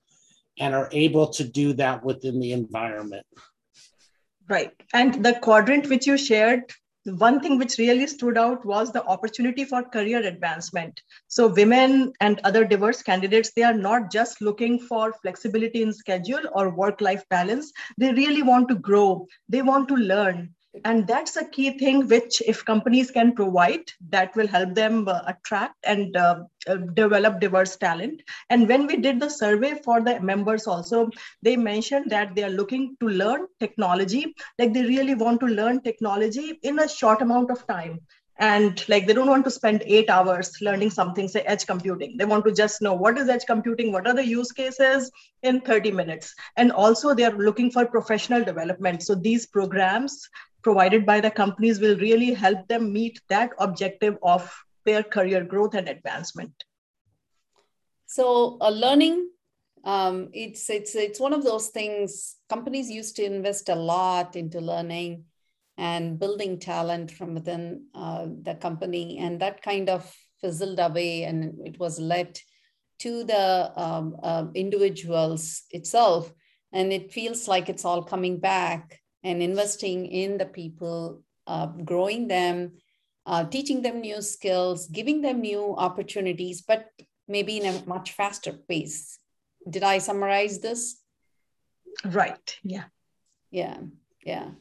and 0.60 0.74
are 0.74 0.90
able 0.92 1.28
to 1.30 1.44
do 1.44 1.74
that 1.74 2.04
within 2.04 2.40
the 2.40 2.54
environment. 2.54 3.26
Right, 4.50 4.72
and 4.94 5.24
the 5.24 5.34
quadrant 5.34 5.88
which 5.90 6.08
you 6.08 6.18
shared. 6.18 6.64
One 7.08 7.40
thing 7.40 7.58
which 7.58 7.78
really 7.78 8.06
stood 8.06 8.38
out 8.38 8.66
was 8.66 8.92
the 8.92 9.06
opportunity 9.06 9.64
for 9.64 9.82
career 9.82 10.20
advancement. 10.28 11.02
So, 11.30 11.48
women 11.48 12.12
and 12.20 12.42
other 12.44 12.66
diverse 12.66 13.02
candidates, 13.02 13.54
they 13.56 13.64
are 13.64 13.74
not 13.74 14.12
just 14.12 14.42
looking 14.42 14.78
for 14.78 15.14
flexibility 15.22 15.82
in 15.84 15.94
schedule 15.94 16.42
or 16.52 16.70
work 16.70 17.00
life 17.00 17.24
balance. 17.30 17.72
They 17.98 18.12
really 18.12 18.44
want 18.44 18.68
to 18.68 18.76
grow, 18.76 19.26
they 19.48 19.62
want 19.62 19.88
to 19.88 19.96
learn, 19.96 20.54
and 20.86 21.08
that's 21.08 21.36
a 21.36 21.46
key 21.46 21.78
thing 21.78 22.08
which 22.08 22.42
if 22.48 22.64
companies 22.66 23.12
can 23.12 23.34
provide 23.34 23.92
that 24.10 24.36
will 24.36 24.48
help 24.48 24.74
them 24.76 25.08
uh, 25.08 25.22
attract 25.28 25.76
and 25.84 26.16
uh, 26.18 26.44
uh, 26.68 26.76
develop 26.76 27.40
diverse 27.40 27.76
talent. 27.76 28.22
And 28.50 28.68
when 28.68 28.88
we 28.88 28.98
did 28.98 29.20
the 29.20 29.30
survey 29.30 29.80
for 29.84 30.02
the 30.02 30.20
members 30.20 30.68
also 30.68 31.10
they 31.42 31.56
mentioned 31.56 32.10
that 32.12 32.36
they 32.36 32.44
are 32.44 32.50
looking 32.50 32.96
to 33.00 33.08
learn 33.08 33.48
technology. 33.60 34.36
Like 34.60 34.74
they 34.74 34.84
really 34.84 35.16
want 35.16 35.40
to 35.42 35.48
learn 35.48 35.82
technology 35.82 36.60
in 36.64 36.80
a 36.80 36.88
short 36.90 37.22
amount 37.22 37.52
of 37.52 37.66
time. 37.68 38.00
And 38.40 38.88
like 38.88 39.08
they 39.08 39.14
don't 39.14 39.30
want 39.30 39.46
to 39.46 39.52
spend 39.52 39.82
eight 39.86 40.10
hours 40.10 40.52
learning 40.62 40.92
something 40.92 41.28
say 41.28 41.42
edge 41.42 41.66
computing. 41.66 42.18
They 42.18 42.26
want 42.26 42.46
to 42.46 42.52
just 42.52 42.82
know 42.82 42.94
what 42.94 43.18
is 43.18 43.30
edge 43.30 43.46
computing 43.48 43.92
what 43.92 44.08
are 44.08 44.14
the 44.14 44.26
use 44.26 44.52
cases 44.52 45.12
in 45.42 45.62
30 45.62 45.92
minutes. 45.92 46.36
And 46.56 46.72
also 46.72 47.16
they 47.16 47.24
are 47.24 47.36
looking 47.36 47.72
for 47.72 47.86
professional 47.86 48.44
development. 48.44 49.04
So 49.04 49.16
these 49.16 49.48
programs 49.48 50.30
provided 50.68 51.06
by 51.06 51.22
the 51.22 51.32
companies 51.32 51.80
will 51.80 51.98
really 51.98 52.34
help 52.34 52.68
them 52.68 52.92
meet 52.92 53.22
that 53.30 53.52
objective 53.58 54.18
of 54.22 54.54
their 54.84 55.02
career 55.02 55.46
growth 55.46 55.76
and 55.76 55.88
advancement. 55.88 56.52
So, 58.06 58.58
uh, 58.60 58.70
learning, 58.70 59.30
um, 59.86 60.28
it's 60.34 60.70
it's 60.70 60.94
it's 60.96 61.22
one 61.22 61.32
of 61.32 61.46
those 61.46 61.70
things. 61.70 62.36
Companies 62.50 62.90
used 62.92 63.16
to 63.16 63.24
invest 63.24 63.70
a 63.70 63.76
lot 63.76 64.36
into 64.36 64.60
learning 64.60 65.24
and 65.78 66.20
building 66.20 66.60
talent 66.60 67.12
from 67.12 67.34
within 67.34 67.86
uh, 67.96 68.28
the 68.42 68.56
company, 68.56 69.20
and 69.20 69.40
that 69.40 69.62
kind 69.62 69.88
of 69.90 70.14
fizzled 70.42 70.80
away, 70.80 71.24
and 71.24 71.66
it 71.66 71.80
was 71.80 71.98
led 71.98 72.38
to 73.00 73.24
the 73.24 73.72
um, 73.82 74.18
uh, 74.22 74.48
individuals 74.54 75.64
itself, 75.72 76.34
and 76.74 76.92
it 76.92 77.14
feels 77.14 77.48
like 77.48 77.70
it's 77.70 77.86
all 77.86 78.04
coming 78.04 78.38
back 78.38 79.00
and 79.24 79.42
investing 79.42 80.06
in 80.06 80.38
the 80.38 80.46
people, 80.46 81.24
uh, 81.46 81.68
growing 81.68 82.28
them, 82.28 82.74
uh, 83.26 83.44
teaching 83.46 83.82
them 83.82 84.02
new 84.02 84.22
skills, 84.22 84.88
giving 84.88 85.22
them 85.22 85.42
new 85.42 85.76
opportunities, 85.76 86.62
but 86.62 86.90
maybe 87.28 87.58
in 87.58 87.66
a 87.66 87.86
much 87.86 88.12
faster 88.12 88.54
pace. 88.54 89.20
Did 89.70 89.84
I 89.84 89.98
summarize 89.98 90.60
this? 90.60 91.02
Right. 92.06 92.58
Yeah. 92.64 92.86
Yeah. 93.52 93.78
Yeah. 94.24 94.52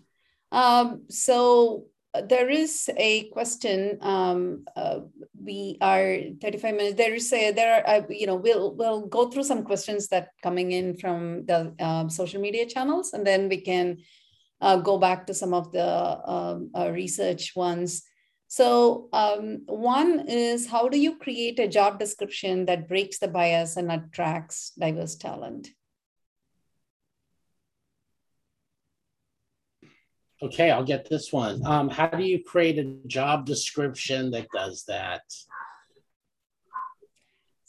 Um, 0.50 1.02
so 1.08 1.86
uh, 2.14 2.22
there 2.22 2.48
is 2.48 2.88
a 2.96 3.28
question. 3.30 3.98
Um, 4.00 4.64
uh, 4.74 5.00
we 5.38 5.76
are 5.80 6.18
35 6.40 6.74
minutes. 6.74 6.96
There 6.96 7.14
is 7.14 7.32
a 7.32 7.52
there 7.52 7.74
are 7.74 7.96
uh, 7.96 8.02
you 8.08 8.26
know 8.26 8.36
we'll 8.36 8.74
we'll 8.74 9.06
go 9.06 9.28
through 9.28 9.44
some 9.44 9.64
questions 9.64 10.08
that 10.08 10.30
coming 10.42 10.72
in 10.72 10.96
from 10.96 11.46
the 11.46 11.74
um, 11.78 12.08
social 12.08 12.40
media 12.40 12.66
channels, 12.66 13.12
and 13.12 13.26
then 13.26 13.48
we 13.48 13.60
can 13.60 13.98
uh, 14.60 14.76
go 14.76 14.98
back 14.98 15.26
to 15.26 15.34
some 15.34 15.54
of 15.54 15.72
the 15.72 16.30
um, 16.30 16.70
uh, 16.76 16.90
research 16.90 17.54
ones. 17.54 18.02
So 18.48 19.08
um, 19.12 19.62
one 19.66 20.28
is 20.28 20.66
how 20.66 20.88
do 20.88 20.98
you 20.98 21.16
create 21.16 21.58
a 21.58 21.68
job 21.68 21.98
description 21.98 22.66
that 22.66 22.88
breaks 22.88 23.18
the 23.18 23.28
bias 23.28 23.76
and 23.76 23.90
attracts 23.90 24.72
diverse 24.78 25.16
talent? 25.16 25.68
Okay, 30.42 30.70
I'll 30.70 30.84
get 30.84 31.08
this 31.08 31.32
one. 31.32 31.64
Um, 31.64 31.88
how 31.88 32.08
do 32.08 32.22
you 32.22 32.44
create 32.44 32.78
a 32.78 32.96
job 33.06 33.46
description 33.46 34.30
that 34.32 34.48
does 34.52 34.84
that? 34.86 35.22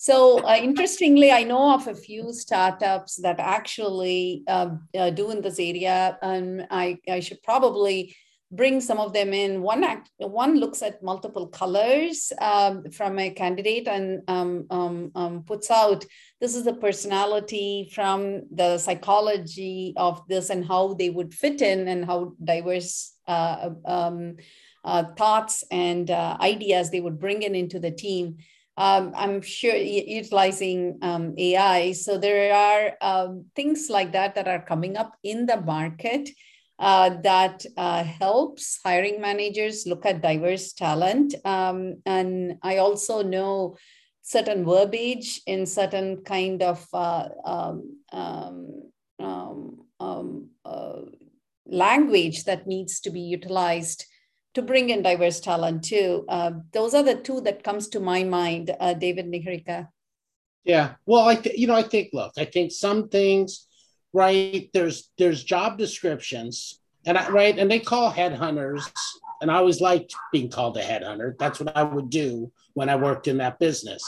So 0.08 0.39
uh, 0.39 0.56
interestingly, 0.56 1.34
I 1.34 1.43
know 1.43 1.74
of 1.74 1.86
a 1.89 1.93
few 1.93 2.32
startups 2.32 3.17
that 3.17 3.41
actually 3.41 4.41
uh, 4.48 4.70
uh, 4.98 5.10
do 5.10 5.32
in 5.32 5.42
this 5.42 5.60
area, 5.60 6.17
and 6.21 6.65
I, 6.71 7.00
I 7.10 7.19
should 7.19 7.44
probably 7.44 8.15
bring 8.50 8.79
some 8.79 9.00
of 9.00 9.12
them 9.12 9.34
in. 9.34 9.62
One 9.62 9.84
act, 9.84 10.10
one 10.17 10.62
looks 10.62 10.81
at 10.81 11.04
multiple 11.04 11.48
colors 11.48 12.31
um, 12.40 12.90
from 12.90 13.19
a 13.19 13.31
candidate 13.31 13.90
and 13.90 14.21
um, 14.29 14.65
um, 14.69 15.12
um 15.13 15.44
puts 15.44 15.69
out 15.69 16.06
this 16.40 16.56
is 16.56 16.63
the 16.63 16.75
personality 16.75 17.92
from 17.94 18.44
the 18.50 18.77
psychology 18.77 19.94
of 19.98 20.25
this 20.29 20.50
and 20.50 20.65
how 20.65 20.94
they 20.94 21.10
would 21.10 21.34
fit 21.34 21.62
in 21.62 21.90
and 21.90 22.06
how 22.06 22.31
diverse 22.42 23.13
uh, 23.27 23.71
um, 23.84 24.38
uh, 24.86 25.04
thoughts 25.17 25.65
and 25.69 26.10
uh, 26.10 26.38
ideas 26.40 26.92
they 26.92 27.02
would 27.02 27.19
bring 27.19 27.42
in 27.42 27.56
into 27.56 27.77
the 27.77 27.92
team 27.92 28.38
um, 28.78 29.12
I'm 29.15 29.42
sure 29.42 29.75
utilizing 29.75 31.00
um, 31.02 31.34
AI. 31.38 31.94
So 31.94 32.17
there 32.17 32.54
are 32.54 32.94
um, 33.02 33.46
things 33.56 33.90
like 33.90 34.12
that 34.12 34.36
that 34.36 34.48
are 34.48 34.62
coming 34.62 34.96
up 34.98 35.13
in 35.23 35.48
the 35.48 35.60
market 35.60 36.30
uh, 36.80 37.10
that 37.23 37.65
uh, 37.75 38.04
helps 38.04 38.80
hiring 38.84 39.19
managers 39.19 39.88
look 39.88 40.06
at 40.06 40.21
diverse 40.21 40.73
talent. 40.73 41.34
Um, 41.44 42.04
and 42.06 42.60
I 42.62 42.78
also 42.78 43.23
know 43.23 43.78
certain 44.21 44.63
verbiage 44.63 45.42
in 45.48 45.65
certain 45.65 46.23
kind 46.23 46.62
of 46.62 46.86
uh, 46.94 47.30
um, 47.46 47.98
um, 50.00 50.50
uh, 50.63 50.94
language 51.65 52.44
that 52.44 52.67
needs 52.67 53.00
to 53.02 53.10
be 53.10 53.21
utilized 53.21 54.06
to 54.58 54.63
bring 54.63 54.89
in 54.89 55.03
diverse 55.03 55.39
talent 55.39 55.83
too. 55.83 56.25
Uh, 56.27 56.49
those 56.73 56.95
are 56.95 57.03
the 57.03 57.13
two 57.13 57.39
that 57.41 57.63
comes 57.63 57.87
to 57.89 57.99
my 57.99 58.23
mind, 58.23 58.75
uh, 58.79 58.95
David 58.95 59.27
Niharika. 59.27 59.89
Yeah, 60.63 60.95
well, 61.05 61.27
I 61.27 61.35
th- 61.35 61.55
you 61.55 61.67
know 61.67 61.75
I 61.75 61.83
think 61.83 62.10
look, 62.12 62.33
I 62.39 62.45
think 62.45 62.71
some 62.71 63.08
things, 63.08 63.67
right? 64.13 64.67
There's 64.73 65.12
there's 65.19 65.43
job 65.43 65.77
descriptions, 65.77 66.81
and 67.05 67.19
I, 67.19 67.29
right, 67.29 67.58
and 67.58 67.69
they 67.69 67.79
call 67.79 68.12
headhunters, 68.12 68.91
and 69.41 69.51
I 69.51 69.58
always 69.58 69.79
liked 69.79 70.15
being 70.33 70.49
called 70.49 70.75
a 70.77 70.81
headhunter. 70.81 71.37
That's 71.37 71.60
what 71.60 71.77
I 71.77 71.83
would 71.83 72.10
do 72.10 72.51
when 72.73 72.89
I 72.89 72.95
worked 72.95 73.27
in 73.27 73.37
that 73.37 73.60
business. 73.60 74.03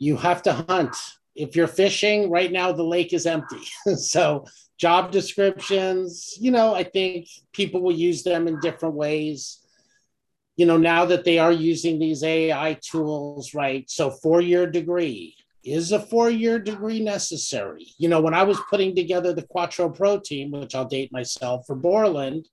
You 0.00 0.16
have 0.16 0.42
to 0.42 0.52
hunt. 0.52 0.96
If 1.36 1.54
you're 1.54 1.68
fishing 1.68 2.30
right 2.30 2.50
now, 2.50 2.72
the 2.72 2.82
lake 2.82 3.12
is 3.12 3.26
empty. 3.26 3.62
so 3.94 4.44
job 4.80 5.10
descriptions 5.12 6.34
you 6.40 6.50
know 6.50 6.74
i 6.74 6.82
think 6.82 7.28
people 7.52 7.82
will 7.82 7.92
use 7.92 8.22
them 8.22 8.48
in 8.48 8.58
different 8.60 8.94
ways. 8.94 9.58
You 10.56 10.66
know 10.66 10.76
now 10.76 11.06
that 11.06 11.24
they 11.24 11.38
are 11.38 11.52
using 11.52 11.98
these 11.98 12.22
ai 12.22 12.78
tools 12.82 13.54
right? 13.54 13.88
So 13.88 14.10
four 14.10 14.40
year 14.40 14.66
degree 14.66 15.36
is 15.62 15.92
a 15.92 16.00
four 16.00 16.30
year 16.30 16.58
degree 16.58 17.00
necessary? 17.00 17.86
You 17.98 18.08
know 18.08 18.20
when 18.20 18.34
i 18.34 18.42
was 18.42 18.58
putting 18.70 18.94
together 18.94 19.32
the 19.32 19.48
quattro 19.54 19.88
pro 19.90 20.18
team 20.18 20.50
which 20.50 20.74
i'll 20.74 20.94
date 20.96 21.12
myself 21.12 21.66
for 21.66 21.76
borland 21.76 22.48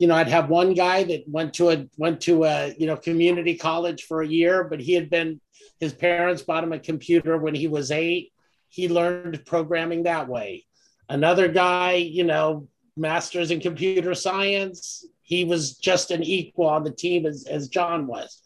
you 0.00 0.06
know 0.08 0.16
i'd 0.16 0.36
have 0.36 0.48
one 0.48 0.74
guy 0.74 1.04
that 1.04 1.22
went 1.26 1.54
to 1.54 1.70
a 1.70 1.86
went 1.96 2.20
to 2.22 2.44
a 2.44 2.74
you 2.80 2.86
know 2.86 2.96
community 2.96 3.54
college 3.56 4.04
for 4.04 4.22
a 4.22 4.32
year 4.38 4.64
but 4.64 4.80
he 4.80 4.94
had 4.94 5.08
been 5.10 5.40
his 5.80 5.92
parents 5.92 6.42
bought 6.42 6.64
him 6.64 6.72
a 6.72 6.78
computer 6.78 7.38
when 7.38 7.54
he 7.54 7.68
was 7.68 7.90
eight. 7.90 8.32
He 8.68 8.88
learned 8.88 9.46
programming 9.46 10.02
that 10.04 10.28
way 10.28 10.67
Another 11.08 11.48
guy, 11.48 11.94
you 11.94 12.24
know, 12.24 12.68
masters 12.96 13.50
in 13.50 13.60
computer 13.60 14.14
science, 14.14 15.06
he 15.22 15.44
was 15.44 15.76
just 15.76 16.10
an 16.10 16.22
equal 16.22 16.66
on 16.66 16.84
the 16.84 16.90
team 16.90 17.26
as, 17.26 17.46
as 17.48 17.68
John 17.68 18.06
was, 18.06 18.42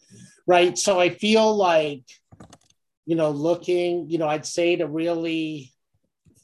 right? 0.47 0.77
So 0.77 0.99
I 0.99 1.09
feel 1.09 1.55
like, 1.55 2.03
you 3.05 3.15
know, 3.15 3.31
looking, 3.31 4.09
you 4.09 4.17
know, 4.17 4.27
I'd 4.27 4.45
say 4.45 4.75
to 4.77 4.87
really 4.87 5.71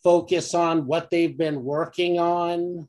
focus 0.04 0.54
on 0.54 0.86
what 0.86 1.10
they've 1.10 1.38
been 1.38 1.64
working 1.64 2.20
on 2.20 2.88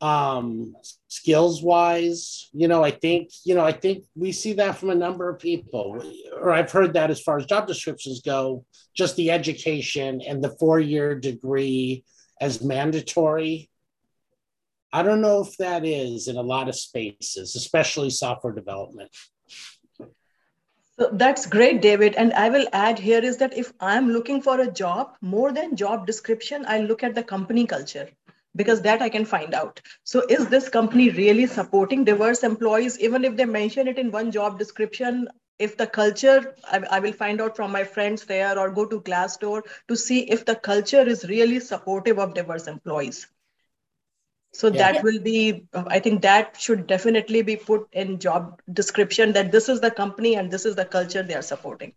um 0.00 0.76
skills 1.08 1.60
wise 1.60 2.48
you 2.52 2.68
know 2.68 2.84
i 2.84 2.90
think 2.90 3.30
you 3.44 3.52
know 3.52 3.64
i 3.64 3.72
think 3.72 4.04
we 4.14 4.30
see 4.30 4.52
that 4.52 4.78
from 4.78 4.90
a 4.90 4.94
number 4.94 5.28
of 5.28 5.40
people 5.40 6.00
or 6.40 6.52
i've 6.52 6.70
heard 6.70 6.92
that 6.92 7.10
as 7.10 7.20
far 7.20 7.36
as 7.36 7.46
job 7.46 7.66
descriptions 7.66 8.22
go 8.22 8.64
just 8.94 9.16
the 9.16 9.28
education 9.28 10.20
and 10.20 10.42
the 10.42 10.54
four 10.60 10.78
year 10.78 11.16
degree 11.16 12.04
as 12.40 12.62
mandatory. 12.62 13.70
I 14.92 15.02
don't 15.02 15.20
know 15.20 15.42
if 15.42 15.56
that 15.58 15.84
is 15.84 16.28
in 16.28 16.36
a 16.36 16.42
lot 16.42 16.68
of 16.68 16.74
spaces, 16.74 17.54
especially 17.54 18.10
software 18.10 18.54
development. 18.54 19.10
So 20.98 21.10
that's 21.12 21.46
great, 21.46 21.80
David. 21.80 22.16
And 22.16 22.32
I 22.32 22.48
will 22.48 22.66
add 22.72 22.98
here 22.98 23.22
is 23.22 23.36
that 23.36 23.56
if 23.56 23.72
I'm 23.78 24.10
looking 24.10 24.42
for 24.42 24.60
a 24.60 24.70
job, 24.70 25.16
more 25.20 25.52
than 25.52 25.76
job 25.76 26.06
description, 26.06 26.64
I 26.66 26.80
look 26.80 27.04
at 27.04 27.14
the 27.14 27.22
company 27.22 27.66
culture 27.66 28.08
because 28.56 28.82
that 28.82 29.00
I 29.00 29.08
can 29.08 29.24
find 29.24 29.54
out. 29.54 29.80
So 30.02 30.24
is 30.28 30.48
this 30.48 30.68
company 30.68 31.10
really 31.10 31.46
supporting 31.46 32.04
diverse 32.04 32.42
employees? 32.42 32.98
Even 32.98 33.24
if 33.24 33.36
they 33.36 33.44
mention 33.44 33.86
it 33.86 33.98
in 33.98 34.10
one 34.10 34.32
job 34.32 34.58
description, 34.58 35.28
if 35.58 35.76
the 35.76 35.86
culture 35.86 36.54
I, 36.64 36.78
I, 36.90 37.00
will 37.00 37.12
find 37.12 37.40
out 37.40 37.56
from 37.56 37.72
my 37.72 37.84
friends 37.84 38.24
there 38.24 38.58
or 38.58 38.70
go 38.70 38.86
to 38.86 39.00
glassdoor 39.00 39.62
to 39.88 39.96
see 39.96 40.20
if 40.30 40.44
the 40.44 40.54
culture 40.54 41.02
is 41.02 41.28
really 41.28 41.60
supportive 41.60 42.18
of 42.18 42.34
diverse 42.34 42.66
employees 42.66 43.26
so 44.52 44.68
yeah. 44.68 44.92
that 44.92 45.02
will 45.02 45.20
be 45.20 45.66
i 45.74 45.98
think 45.98 46.22
that 46.22 46.56
should 46.58 46.86
definitely 46.86 47.42
be 47.42 47.56
put 47.56 47.86
in 47.92 48.18
job 48.18 48.60
description 48.72 49.32
that 49.32 49.52
this 49.52 49.68
is 49.68 49.80
the 49.80 49.90
company 49.90 50.36
and 50.36 50.50
this 50.50 50.64
is 50.64 50.74
the 50.76 50.84
culture 50.84 51.22
they 51.22 51.34
are 51.34 51.42
supporting 51.42 51.92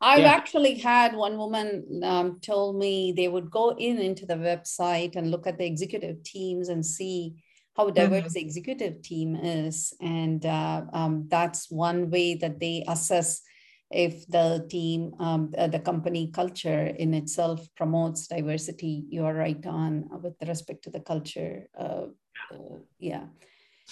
i've 0.00 0.20
yeah. 0.20 0.32
actually 0.32 0.78
had 0.78 1.14
one 1.14 1.36
woman 1.36 2.00
um, 2.04 2.38
told 2.40 2.76
me 2.76 3.12
they 3.12 3.28
would 3.28 3.50
go 3.50 3.70
in 3.70 3.98
into 3.98 4.26
the 4.26 4.34
website 4.34 5.16
and 5.16 5.30
look 5.30 5.46
at 5.46 5.58
the 5.58 5.66
executive 5.66 6.22
teams 6.22 6.68
and 6.68 6.84
see 6.84 7.34
how 7.76 7.90
diverse 7.90 8.24
mm-hmm. 8.24 8.32
the 8.32 8.40
executive 8.40 9.02
team 9.02 9.36
is. 9.36 9.94
And 10.00 10.44
uh, 10.44 10.82
um, 10.92 11.26
that's 11.28 11.70
one 11.70 12.10
way 12.10 12.34
that 12.36 12.60
they 12.60 12.84
assess 12.86 13.42
if 13.90 14.26
the 14.28 14.66
team, 14.70 15.14
um, 15.18 15.52
uh, 15.56 15.66
the 15.66 15.78
company 15.78 16.30
culture 16.32 16.86
in 16.86 17.14
itself 17.14 17.66
promotes 17.76 18.26
diversity. 18.26 19.04
You 19.08 19.24
are 19.24 19.34
right 19.34 19.64
on 19.66 20.08
with 20.22 20.34
respect 20.46 20.84
to 20.84 20.90
the 20.90 21.00
culture. 21.00 21.68
Uh, 21.78 22.06
uh, 22.50 22.78
yeah. 22.98 23.24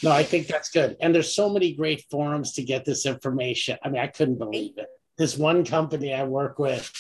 No, 0.02 0.10
I 0.10 0.22
think 0.22 0.46
that's 0.46 0.70
good. 0.70 0.96
And 1.00 1.14
there's 1.14 1.34
so 1.34 1.50
many 1.50 1.74
great 1.74 2.04
forums 2.10 2.52
to 2.54 2.62
get 2.62 2.84
this 2.84 3.04
information. 3.04 3.76
I 3.82 3.90
mean, 3.90 4.00
I 4.00 4.06
couldn't 4.06 4.38
believe 4.38 4.78
it. 4.78 4.88
This 5.18 5.36
one 5.36 5.64
company 5.64 6.14
I 6.14 6.24
work 6.24 6.58
with, 6.58 6.90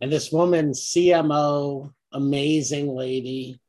and 0.00 0.10
this 0.10 0.32
woman, 0.32 0.72
CMO, 0.72 1.92
amazing 2.12 2.88
lady, 2.88 3.60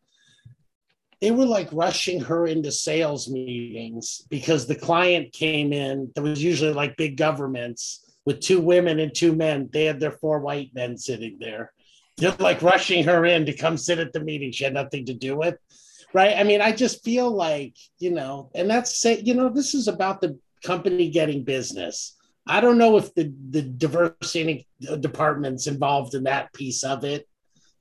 they 1.24 1.32
were 1.32 1.45
like 1.45 1.69
rushing 1.71 2.19
her 2.19 2.47
into 2.47 2.69
sales 2.69 3.30
meetings 3.30 4.24
because 4.30 4.67
the 4.67 4.76
client 4.76 5.32
came 5.32 5.71
in 5.71 6.11
that 6.13 6.21
was 6.21 6.43
usually 6.43 6.74
like 6.74 6.97
big 6.97 7.15
governments 7.15 8.11
with 8.26 8.41
two 8.41 8.59
women 8.59 8.99
and 8.99 9.15
two 9.15 9.34
men. 9.34 9.69
They 9.71 9.86
had 9.86 10.01
their 10.01 10.11
four 10.11 10.41
white 10.41 10.71
men 10.74 10.97
sitting 10.97 11.38
there. 11.39 11.71
They're 12.17 12.36
like 12.39 12.61
rushing 12.61 13.05
her 13.05 13.26
in 13.26 13.45
to 13.45 13.55
come 13.55 13.78
sit 13.78 13.99
at 13.99 14.11
the 14.11 14.19
meeting 14.19 14.51
she 14.51 14.65
had 14.65 14.74
nothing 14.74 15.05
to 15.05 15.13
do 15.13 15.38
with. 15.38 15.55
Right. 16.13 16.36
I 16.36 16.43
mean, 16.43 16.59
I 16.59 16.74
just 16.74 17.05
feel 17.05 17.32
like, 17.32 17.78
you 17.99 18.11
know, 18.11 18.51
and 18.53 18.69
that's 18.69 18.99
say, 18.99 19.21
you 19.21 19.34
know, 19.34 19.47
this 19.47 19.74
is 19.74 19.88
about 19.88 20.19
the 20.19 20.38
company 20.61 21.09
getting 21.09 21.45
business. 21.45 22.17
I 22.45 22.59
don't 22.59 22.78
know 22.78 22.97
if 22.97 23.13
the, 23.13 23.34
the 23.49 23.61
diversity 23.61 24.67
department's 24.99 25.67
involved 25.67 26.15
in 26.15 26.24
that 26.26 26.51
piece 26.51 26.84
of 26.84 27.05
it 27.05 27.30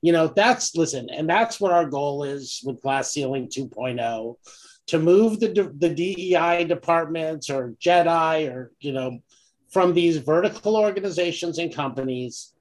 you 0.03 0.11
know 0.11 0.27
that's 0.27 0.75
listen 0.75 1.07
and 1.09 1.27
that's 1.27 1.59
what 1.59 1.71
our 1.71 1.89
goal 1.89 2.23
is 2.23 2.61
with 2.65 2.81
glass 2.81 3.11
ceiling 3.11 3.47
2.0 3.47 4.35
to 4.87 4.99
move 4.99 5.39
the 5.39 5.73
the 5.77 5.89
DEI 5.89 6.65
departments 6.65 7.49
or 7.49 7.73
JEDI 7.81 8.53
or 8.53 8.71
you 8.81 8.91
know 8.91 9.19
from 9.71 9.93
these 9.93 10.17
vertical 10.17 10.77
organizations 10.77 11.57
and 11.57 11.73
companies. 11.73 12.53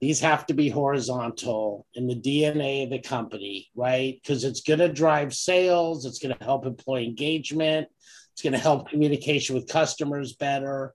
These 0.00 0.20
have 0.20 0.46
to 0.46 0.54
be 0.54 0.68
horizontal 0.68 1.84
in 1.94 2.06
the 2.06 2.14
DNA 2.14 2.84
of 2.84 2.90
the 2.90 3.00
company 3.00 3.68
right? 3.74 4.16
Because 4.22 4.44
it's 4.44 4.60
going 4.60 4.78
to 4.78 4.92
drive 4.92 5.34
sales 5.34 6.04
it's 6.04 6.20
going 6.20 6.36
to 6.36 6.44
help 6.44 6.66
employee 6.66 7.06
engagement 7.06 7.88
it's 8.32 8.42
going 8.42 8.52
to 8.52 8.60
help 8.60 8.88
communication 8.90 9.56
with 9.56 9.66
customers 9.66 10.34
better 10.34 10.94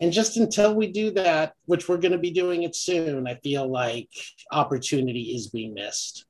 and 0.00 0.12
just 0.12 0.36
until 0.36 0.74
we 0.74 0.90
do 0.90 1.10
that, 1.12 1.54
which 1.66 1.88
we're 1.88 1.98
going 1.98 2.12
to 2.12 2.18
be 2.18 2.30
doing 2.30 2.62
it 2.62 2.74
soon, 2.74 3.26
I 3.26 3.34
feel 3.36 3.70
like 3.70 4.08
opportunity 4.50 5.34
is 5.34 5.48
being 5.48 5.74
missed. 5.74 6.26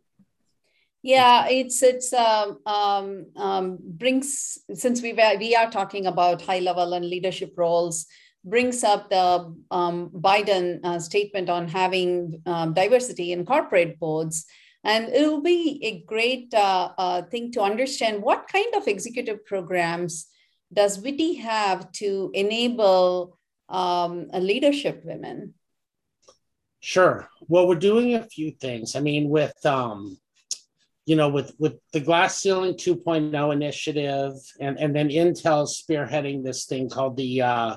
Yeah, 1.03 1.47
it's 1.49 1.83
it's 1.83 2.12
um, 2.12 2.59
um, 2.66 3.27
um, 3.37 3.79
brings 3.81 4.59
since 4.75 5.01
we 5.01 5.14
we 5.39 5.57
are 5.57 5.71
talking 5.71 6.07
about 6.07 6.43
high 6.43 6.59
level 6.59 6.93
and 6.93 7.09
leadership 7.09 7.55
roles 7.57 8.07
brings 8.45 8.83
up 8.85 9.11
the 9.11 9.55
um, 9.71 10.11
Biden 10.11 10.81
uh, 10.85 10.99
statement 10.99 11.51
on 11.51 11.68
having 11.68 12.43
um, 12.47 12.73
diversity 12.73 13.33
in 13.33 13.45
corporate 13.45 13.99
boards. 13.99 14.47
And 14.83 15.09
it 15.11 15.27
will 15.27 15.43
be 15.43 15.79
a 15.83 16.03
great 16.07 16.55
uh, 16.55 16.91
uh, 16.97 17.23
thing 17.23 17.53
to 17.53 17.61
understand 17.61 18.23
what 18.23 18.49
kind 18.51 18.75
of 18.75 18.89
executive 18.89 19.45
programs 19.45 20.27
does 20.73 20.99
WITI 21.03 21.35
have 21.35 21.93
to 21.93 22.31
enable 22.33 23.39
um, 23.71 24.29
a 24.33 24.41
leadership 24.41 25.03
women? 25.05 25.55
Sure. 26.81 27.29
Well, 27.47 27.68
we're 27.68 27.77
doing 27.77 28.14
a 28.14 28.25
few 28.25 28.53
things. 28.53 28.97
I 28.97 29.01
mean, 29.01 29.29
with 29.29 29.55
um, 29.64 30.18
you 31.07 31.16
know, 31.16 31.29
with 31.29 31.53
with 31.59 31.75
the 31.93 32.01
Glass 32.01 32.41
Ceiling 32.41 32.75
2.0 32.75 33.53
initiative, 33.53 34.33
and 34.61 34.79
and 34.79 34.95
then 34.95 35.09
Intel 35.09 35.68
spearheading 35.68 36.43
this 36.43 36.66
thing 36.66 36.89
called 36.89 37.16
the 37.16 37.43
uh, 37.43 37.77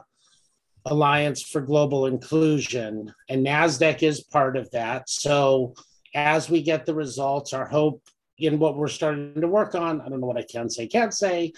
Alliance 0.86 1.42
for 1.42 1.62
Global 1.62 2.06
Inclusion, 2.06 3.14
and 3.30 3.46
Nasdaq 3.46 4.04
is 4.04 4.24
part 4.24 4.58
of 4.58 4.70
that. 4.72 5.10
So 5.10 5.74
as 6.16 6.50
we 6.50 6.62
get 6.62 6.86
the 6.86 6.96
results, 6.96 7.54
our 7.54 7.66
hope 7.66 8.04
in 8.38 8.60
what 8.60 8.78
we're 8.78 8.88
starting 8.88 9.42
to 9.42 9.48
work 9.48 9.76
on, 9.76 10.02
I 10.02 10.10
don't 10.10 10.22
know 10.22 10.28
what 10.28 10.38
I 10.38 10.46
can 10.50 10.70
say, 10.70 10.88
can't 10.88 11.14
say, 11.14 11.54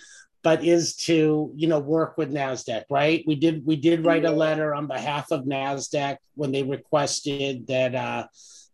but 0.46 0.64
is 0.64 0.96
to 0.96 1.52
you 1.56 1.68
know 1.68 1.80
work 1.80 2.20
with 2.20 2.32
Nasdaq, 2.32 2.84
right? 2.92 3.24
We 3.26 3.34
did 3.36 3.66
we 3.66 3.76
did 3.76 4.06
write 4.06 4.26
a 4.26 4.32
letter 4.32 4.76
on 4.76 4.86
behalf 4.86 5.32
of 5.32 5.46
Nasdaq 5.46 6.18
when 6.36 6.52
they 6.52 6.62
requested 6.62 7.66
that 7.66 7.96
uh, 7.96 8.28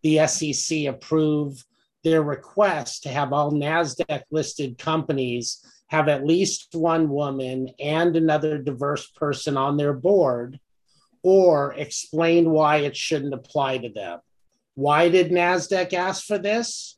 the 0.03 0.27
SEC 0.27 0.83
approve 0.87 1.63
their 2.03 2.23
request 2.23 3.03
to 3.03 3.09
have 3.09 3.31
all 3.31 3.53
Nasdaq 3.53 4.23
listed 4.31 4.77
companies 4.77 5.65
have 5.87 6.09
at 6.09 6.25
least 6.25 6.67
one 6.73 7.07
woman 7.07 7.69
and 7.79 8.17
another 8.17 8.57
diverse 8.57 9.07
person 9.07 9.55
on 9.55 9.77
their 9.77 9.93
board, 9.93 10.59
or 11.23 11.73
explain 11.75 12.49
why 12.49 12.77
it 12.77 12.97
shouldn't 12.97 13.33
apply 13.33 13.77
to 13.77 13.89
them. 13.89 14.19
Why 14.75 15.07
did 15.07 15.31
NASDAQ 15.31 15.93
ask 15.93 16.25
for 16.25 16.37
this? 16.37 16.97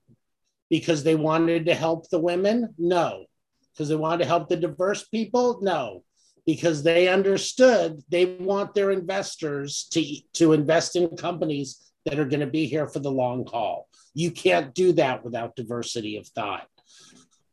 Because 0.68 1.04
they 1.04 1.16
wanted 1.16 1.68
to 1.68 1.76
help 1.76 2.10
the 2.10 2.20
women? 2.20 2.74
No 2.80 3.28
because 3.74 3.90
they 3.90 3.96
wanted 3.96 4.20
to 4.20 4.26
help 4.26 4.50
the 4.50 4.56
diverse 4.56 5.08
people? 5.08 5.60
No, 5.62 6.04
because 6.46 6.84
they 6.84 7.08
understood 7.08 8.02
they 8.10 8.26
want 8.26 8.74
their 8.74 8.92
investors 8.92 9.88
to, 9.92 10.04
to 10.34 10.54
invest 10.54 10.96
in 10.96 11.16
companies 11.18 11.92
that 12.06 12.20
are 12.20 12.26
going 12.26 12.42
to 12.42 12.48
be 12.48 12.66
here 12.66 12.88
for 12.88 13.00
the 13.00 13.12
long 13.12 13.46
haul. 13.46 13.88
You 14.14 14.32
can't 14.32 14.74
do 14.74 14.94
that 14.94 15.24
without 15.24 15.56
diversity 15.56 16.18
of 16.18 16.28
thought. 16.28 16.68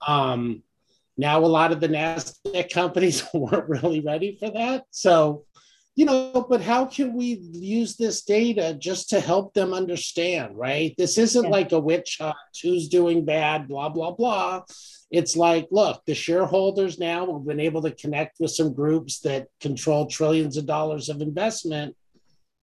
Um, 0.07 0.63
now, 1.17 1.41
a 1.41 1.47
lot 1.47 1.73
of 1.73 1.81
the 1.81 1.89
NASDAQ 1.89 2.73
companies 2.73 3.25
weren't 3.35 3.69
really 3.69 4.01
ready 4.01 4.37
for 4.39 4.51
that. 4.51 4.85
So, 4.91 5.45
you 5.97 6.05
know, 6.05 6.47
but 6.49 6.61
how 6.61 6.87
can 6.87 7.15
we 7.15 7.41
use 7.53 7.97
this 7.97 8.23
data 8.23 8.75
just 8.79 9.11
to 9.11 9.21
help 9.21 9.55
them 9.55 9.75
understand, 9.75 10.57
right? 10.57 10.95
This 10.97 11.19
isn't 11.19 11.45
yeah. 11.45 11.51
like 11.51 11.73
a 11.73 11.81
witch 11.81 12.19
hunt, 12.21 12.37
who's 12.63 12.89
doing 12.89 13.25
bad, 13.25 13.69
blah, 13.69 13.89
blah, 13.89 14.13
blah 14.13 14.63
it's 15.11 15.37
like, 15.37 15.67
look, 15.73 16.05
the 16.07 16.15
shareholders 16.15 16.99
now 16.99 17.33
have 17.33 17.45
been 17.45 17.61
able 17.61 17.83
to 17.83 17.91
connect 17.91 18.39
with 18.39 18.53
some 18.53 18.73
groups 18.73 19.21
that 19.21 19.49
control 19.61 20.07
trillions 20.07 20.57
of 20.57 20.67
dollars 20.67 21.09
of 21.09 21.21
investment. 21.21 21.97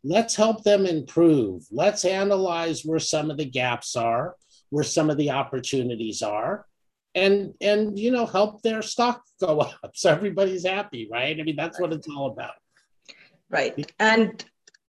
Let's 0.03 0.35
help 0.35 0.63
them 0.63 0.85
improve. 0.85 1.63
Let's 1.71 2.05
analyze 2.05 2.83
where 2.85 2.99
some 2.99 3.29
of 3.29 3.37
the 3.37 3.45
gaps 3.45 3.97
are, 3.97 4.35
where 4.69 4.85
some 4.85 5.09
of 5.09 5.17
the 5.17 5.31
opportunities 5.31 6.21
are, 6.21 6.65
and 7.15 7.53
and 7.59 7.97
you 7.97 8.11
know 8.11 8.25
help 8.25 8.61
their 8.61 8.81
stock 8.81 9.23
go 9.41 9.59
up 9.83 9.91
so 9.93 10.11
everybody's 10.11 10.65
happy, 10.65 11.09
right? 11.11 11.37
I 11.37 11.43
mean, 11.43 11.57
that's 11.57 11.79
what 11.79 11.91
it's 11.91 12.07
all 12.07 12.31
about. 12.31 12.55
Right. 13.49 13.91
And 13.99 14.43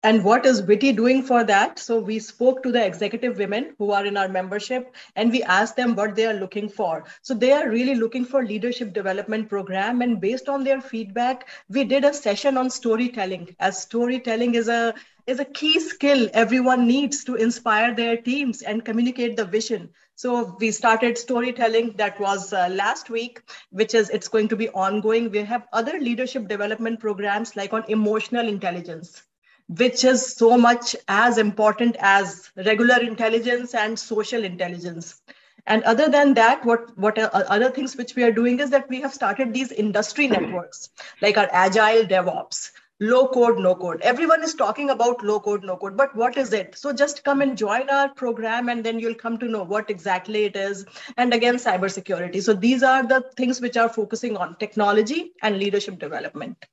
and 0.04 0.22
what 0.24 0.46
is 0.46 0.62
WITI 0.62 0.94
doing 0.94 1.22
for 1.24 1.42
that? 1.42 1.78
So 1.80 1.98
we 1.98 2.20
spoke 2.20 2.62
to 2.62 2.70
the 2.70 2.84
executive 2.84 3.36
women 3.36 3.74
who 3.78 3.90
are 3.90 4.06
in 4.06 4.16
our 4.16 4.28
membership 4.28 4.94
and 5.16 5.32
we 5.32 5.42
asked 5.42 5.74
them 5.74 5.96
what 5.96 6.14
they 6.14 6.24
are 6.26 6.34
looking 6.34 6.68
for. 6.68 7.04
So 7.22 7.34
they 7.34 7.50
are 7.50 7.68
really 7.68 7.96
looking 7.96 8.24
for 8.24 8.44
leadership 8.44 8.92
development 8.92 9.48
program. 9.48 10.00
And 10.00 10.20
based 10.20 10.48
on 10.48 10.62
their 10.62 10.80
feedback, 10.80 11.48
we 11.68 11.82
did 11.82 12.04
a 12.04 12.14
session 12.14 12.56
on 12.56 12.70
storytelling 12.70 13.56
as 13.58 13.82
storytelling 13.82 14.54
is 14.54 14.68
a 14.68 14.94
is 15.26 15.40
a 15.40 15.44
key 15.44 15.78
skill 15.80 16.28
everyone 16.32 16.86
needs 16.86 17.24
to 17.24 17.34
inspire 17.34 17.94
their 17.94 18.16
teams 18.16 18.62
and 18.62 18.84
communicate 18.84 19.36
the 19.36 19.44
vision. 19.44 19.90
So 20.18 20.56
we 20.58 20.72
started 20.72 21.16
storytelling 21.16 21.92
that 21.96 22.18
was 22.18 22.52
uh, 22.52 22.68
last 22.72 23.08
week, 23.08 23.40
which 23.70 23.94
is 23.94 24.10
it's 24.10 24.26
going 24.26 24.48
to 24.48 24.56
be 24.56 24.68
ongoing. 24.70 25.30
We 25.30 25.44
have 25.44 25.68
other 25.72 26.00
leadership 26.00 26.48
development 26.48 26.98
programs 26.98 27.54
like 27.54 27.72
on 27.72 27.84
emotional 27.86 28.48
intelligence 28.48 29.22
which 29.68 30.02
is 30.02 30.34
so 30.34 30.56
much 30.56 30.96
as 31.08 31.36
important 31.36 31.94
as 32.00 32.50
regular 32.56 32.98
intelligence 33.00 33.74
and 33.74 33.98
social 33.98 34.42
intelligence. 34.42 35.20
And 35.66 35.82
other 35.82 36.08
than 36.08 36.32
that, 36.34 36.64
what, 36.64 36.96
what 36.96 37.18
are 37.18 37.30
other 37.34 37.70
things 37.70 37.94
which 37.94 38.14
we 38.16 38.22
are 38.22 38.32
doing 38.32 38.60
is 38.60 38.70
that 38.70 38.88
we 38.88 39.02
have 39.02 39.12
started 39.12 39.52
these 39.52 39.70
industry 39.70 40.26
networks, 40.26 40.88
like 41.20 41.36
our 41.36 41.50
agile 41.52 42.04
DevOps, 42.04 42.70
low 43.00 43.28
code, 43.28 43.58
no 43.58 43.74
code. 43.74 44.00
Everyone 44.02 44.42
is 44.42 44.54
talking 44.54 44.90
about 44.90 45.22
low 45.22 45.40
code, 45.40 45.64
no 45.64 45.76
code, 45.76 45.96
but 45.96 46.14
what 46.16 46.36
is 46.36 46.52
it? 46.52 46.76
So 46.76 46.92
just 46.92 47.24
come 47.24 47.40
and 47.40 47.56
join 47.56 47.88
our 47.90 48.08
program 48.14 48.68
and 48.68 48.84
then 48.84 48.98
you'll 48.98 49.14
come 49.14 49.38
to 49.38 49.46
know 49.48 49.62
what 49.62 49.90
exactly 49.90 50.44
it 50.44 50.56
is. 50.56 50.84
And 51.16 51.32
again, 51.32 51.56
cybersecurity. 51.56 52.42
So 52.42 52.54
these 52.54 52.82
are 52.82 53.06
the 53.06 53.24
things 53.36 53.60
which 53.60 53.76
are 53.76 53.88
focusing 53.88 54.36
on 54.36 54.56
technology 54.56 55.32
and 55.42 55.58
leadership 55.58 55.98
development. 55.98 56.64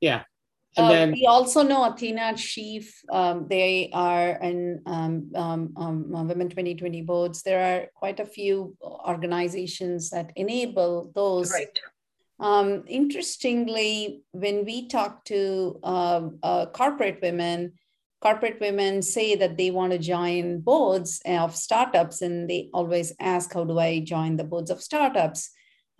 Yeah, 0.00 0.24
and 0.76 0.86
uh, 0.86 0.88
then, 0.88 1.12
we 1.12 1.26
also 1.26 1.62
know 1.62 1.84
Athena 1.84 2.34
Chief. 2.36 3.02
Um, 3.10 3.46
they 3.48 3.90
are 3.92 4.30
in 4.42 4.80
um, 4.86 5.30
um, 5.34 5.74
um 5.76 6.14
uh, 6.14 6.24
Women 6.24 6.48
2020 6.48 7.02
boards. 7.02 7.42
There 7.42 7.60
are 7.60 7.86
quite 7.94 8.20
a 8.20 8.24
few 8.24 8.74
organizations 8.82 10.10
that 10.10 10.32
enable 10.34 11.12
those. 11.14 11.52
Right. 11.52 11.78
Um, 12.42 12.82
interestingly, 12.88 14.24
when 14.32 14.64
we 14.64 14.88
talk 14.88 15.24
to 15.26 15.78
uh, 15.84 16.22
uh, 16.42 16.66
corporate 16.66 17.20
women, 17.22 17.74
corporate 18.20 18.60
women 18.60 19.00
say 19.00 19.36
that 19.36 19.56
they 19.56 19.70
want 19.70 19.92
to 19.92 19.98
join 19.98 20.60
boards 20.60 21.22
of 21.24 21.54
startups, 21.54 22.20
and 22.20 22.50
they 22.50 22.68
always 22.74 23.12
ask, 23.20 23.54
"How 23.54 23.62
do 23.64 23.78
I 23.78 24.00
join 24.00 24.36
the 24.36 24.44
boards 24.44 24.70
of 24.72 24.82
startups?" 24.82 25.50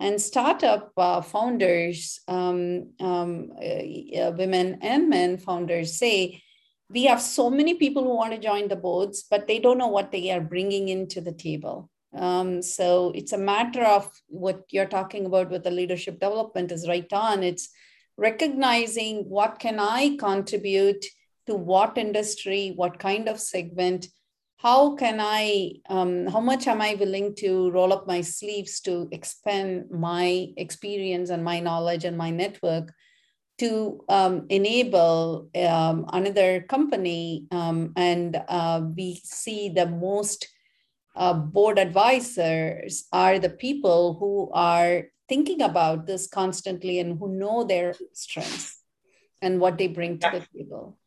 And 0.01 0.19
startup 0.19 0.91
uh, 0.97 1.21
founders, 1.21 2.19
um, 2.27 2.89
um, 2.99 3.53
uh, 3.57 4.31
women 4.37 4.79
and 4.81 5.09
men 5.09 5.37
founders 5.37 5.97
say, 5.97 6.41
we 6.89 7.05
have 7.05 7.21
so 7.21 7.49
many 7.49 7.73
people 7.75 8.03
who 8.03 8.15
want 8.15 8.33
to 8.33 8.37
join 8.39 8.67
the 8.67 8.75
boards, 8.75 9.23
but 9.29 9.47
they 9.47 9.59
don't 9.59 9.77
know 9.77 9.87
what 9.87 10.11
they 10.11 10.29
are 10.31 10.41
bringing 10.41 10.89
into 10.89 11.21
the 11.21 11.31
table. 11.31 11.89
Um, 12.15 12.61
so 12.61 13.11
it's 13.15 13.33
a 13.33 13.37
matter 13.37 13.83
of 13.83 14.09
what 14.27 14.63
you're 14.69 14.85
talking 14.85 15.25
about 15.25 15.49
with 15.49 15.63
the 15.63 15.71
leadership 15.71 16.19
development 16.19 16.71
is 16.71 16.87
right 16.87 17.11
on. 17.11 17.43
It's 17.43 17.69
recognizing 18.17 19.29
what 19.29 19.59
can 19.59 19.79
I 19.79 20.15
contribute 20.17 21.05
to 21.47 21.55
what 21.55 21.97
industry, 21.97 22.73
what 22.75 22.99
kind 22.99 23.27
of 23.27 23.39
segment, 23.39 24.07
how 24.57 24.95
can 24.95 25.19
I, 25.19 25.73
um, 25.89 26.27
how 26.27 26.39
much 26.39 26.67
am 26.67 26.81
I 26.81 26.95
willing 26.95 27.35
to 27.35 27.71
roll 27.71 27.91
up 27.91 28.07
my 28.07 28.21
sleeves 28.21 28.79
to 28.81 29.09
expand 29.11 29.91
my 29.91 30.53
experience 30.55 31.29
and 31.29 31.43
my 31.43 31.59
knowledge 31.59 32.05
and 32.05 32.17
my 32.17 32.29
network 32.29 32.93
to 33.59 34.03
um, 34.07 34.45
enable 34.49 35.49
um, 35.55 36.05
another 36.13 36.61
company? 36.61 37.47
Um, 37.51 37.91
and 37.97 38.41
uh, 38.47 38.83
we 38.95 39.19
see 39.25 39.69
the 39.69 39.87
most 39.87 40.47
uh, 41.15 41.33
board 41.33 41.79
advisors 41.79 43.05
are 43.11 43.39
the 43.39 43.49
people 43.49 44.15
who 44.19 44.49
are 44.53 45.05
thinking 45.29 45.61
about 45.61 46.05
this 46.05 46.27
constantly 46.27 46.99
and 46.99 47.19
who 47.19 47.27
know 47.29 47.63
their 47.63 47.95
strengths 48.13 48.81
and 49.41 49.59
what 49.59 49.77
they 49.77 49.87
bring 49.87 50.17
to 50.19 50.29
the 50.31 50.57
table. 50.57 50.97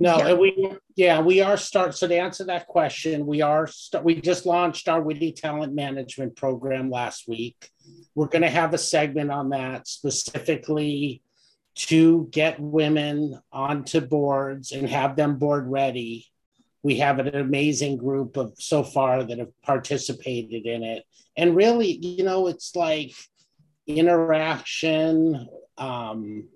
No, 0.00 0.18
yeah. 0.18 0.34
we 0.34 0.72
yeah 0.94 1.20
we 1.20 1.40
are 1.40 1.56
start. 1.56 1.96
So 1.96 2.06
to 2.06 2.16
answer 2.16 2.44
that 2.44 2.68
question, 2.68 3.26
we 3.26 3.42
are 3.42 3.66
start, 3.66 4.04
we 4.04 4.20
just 4.20 4.46
launched 4.46 4.88
our 4.88 5.02
WITI 5.02 5.32
Talent 5.34 5.74
Management 5.74 6.36
program 6.36 6.88
last 6.88 7.26
week. 7.26 7.70
We're 8.14 8.28
going 8.28 8.42
to 8.42 8.50
have 8.50 8.74
a 8.74 8.78
segment 8.78 9.32
on 9.32 9.50
that 9.50 9.88
specifically 9.88 11.22
to 11.74 12.28
get 12.30 12.60
women 12.60 13.40
onto 13.52 14.00
boards 14.00 14.70
and 14.72 14.88
have 14.88 15.16
them 15.16 15.36
board 15.36 15.66
ready. 15.68 16.26
We 16.82 16.96
have 16.98 17.18
an 17.18 17.34
amazing 17.34 17.96
group 17.96 18.36
of 18.36 18.54
so 18.58 18.82
far 18.82 19.24
that 19.24 19.38
have 19.38 19.62
participated 19.62 20.66
in 20.66 20.82
it, 20.82 21.04
and 21.36 21.56
really, 21.56 21.92
you 21.92 22.24
know, 22.24 22.46
it's 22.46 22.74
like 22.76 23.12
interaction. 23.86 25.48
Um, 25.76 26.48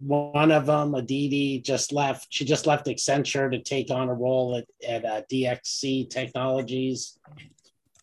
one 0.00 0.50
of 0.50 0.66
them, 0.66 0.94
Aditi, 0.94 1.60
just 1.60 1.92
left. 1.92 2.28
She 2.30 2.44
just 2.44 2.66
left 2.66 2.86
Accenture 2.86 3.50
to 3.50 3.62
take 3.62 3.90
on 3.90 4.08
a 4.08 4.14
role 4.14 4.56
at, 4.56 4.66
at 4.86 5.04
uh, 5.04 5.22
DXC 5.30 6.08
Technologies. 6.08 7.18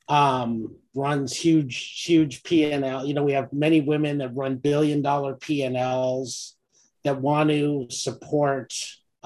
Um, 0.07 0.75
runs 0.95 1.35
huge, 1.35 2.03
huge 2.05 2.43
P&L. 2.43 3.05
You 3.05 3.13
know, 3.13 3.23
we 3.23 3.33
have 3.33 3.51
many 3.51 3.81
women 3.81 4.19
that 4.19 4.35
run 4.35 4.55
billion 4.57 5.01
dollar 5.01 5.35
P&Ls 5.35 6.55
that 7.03 7.21
want 7.21 7.49
to 7.49 7.87
support 7.89 8.73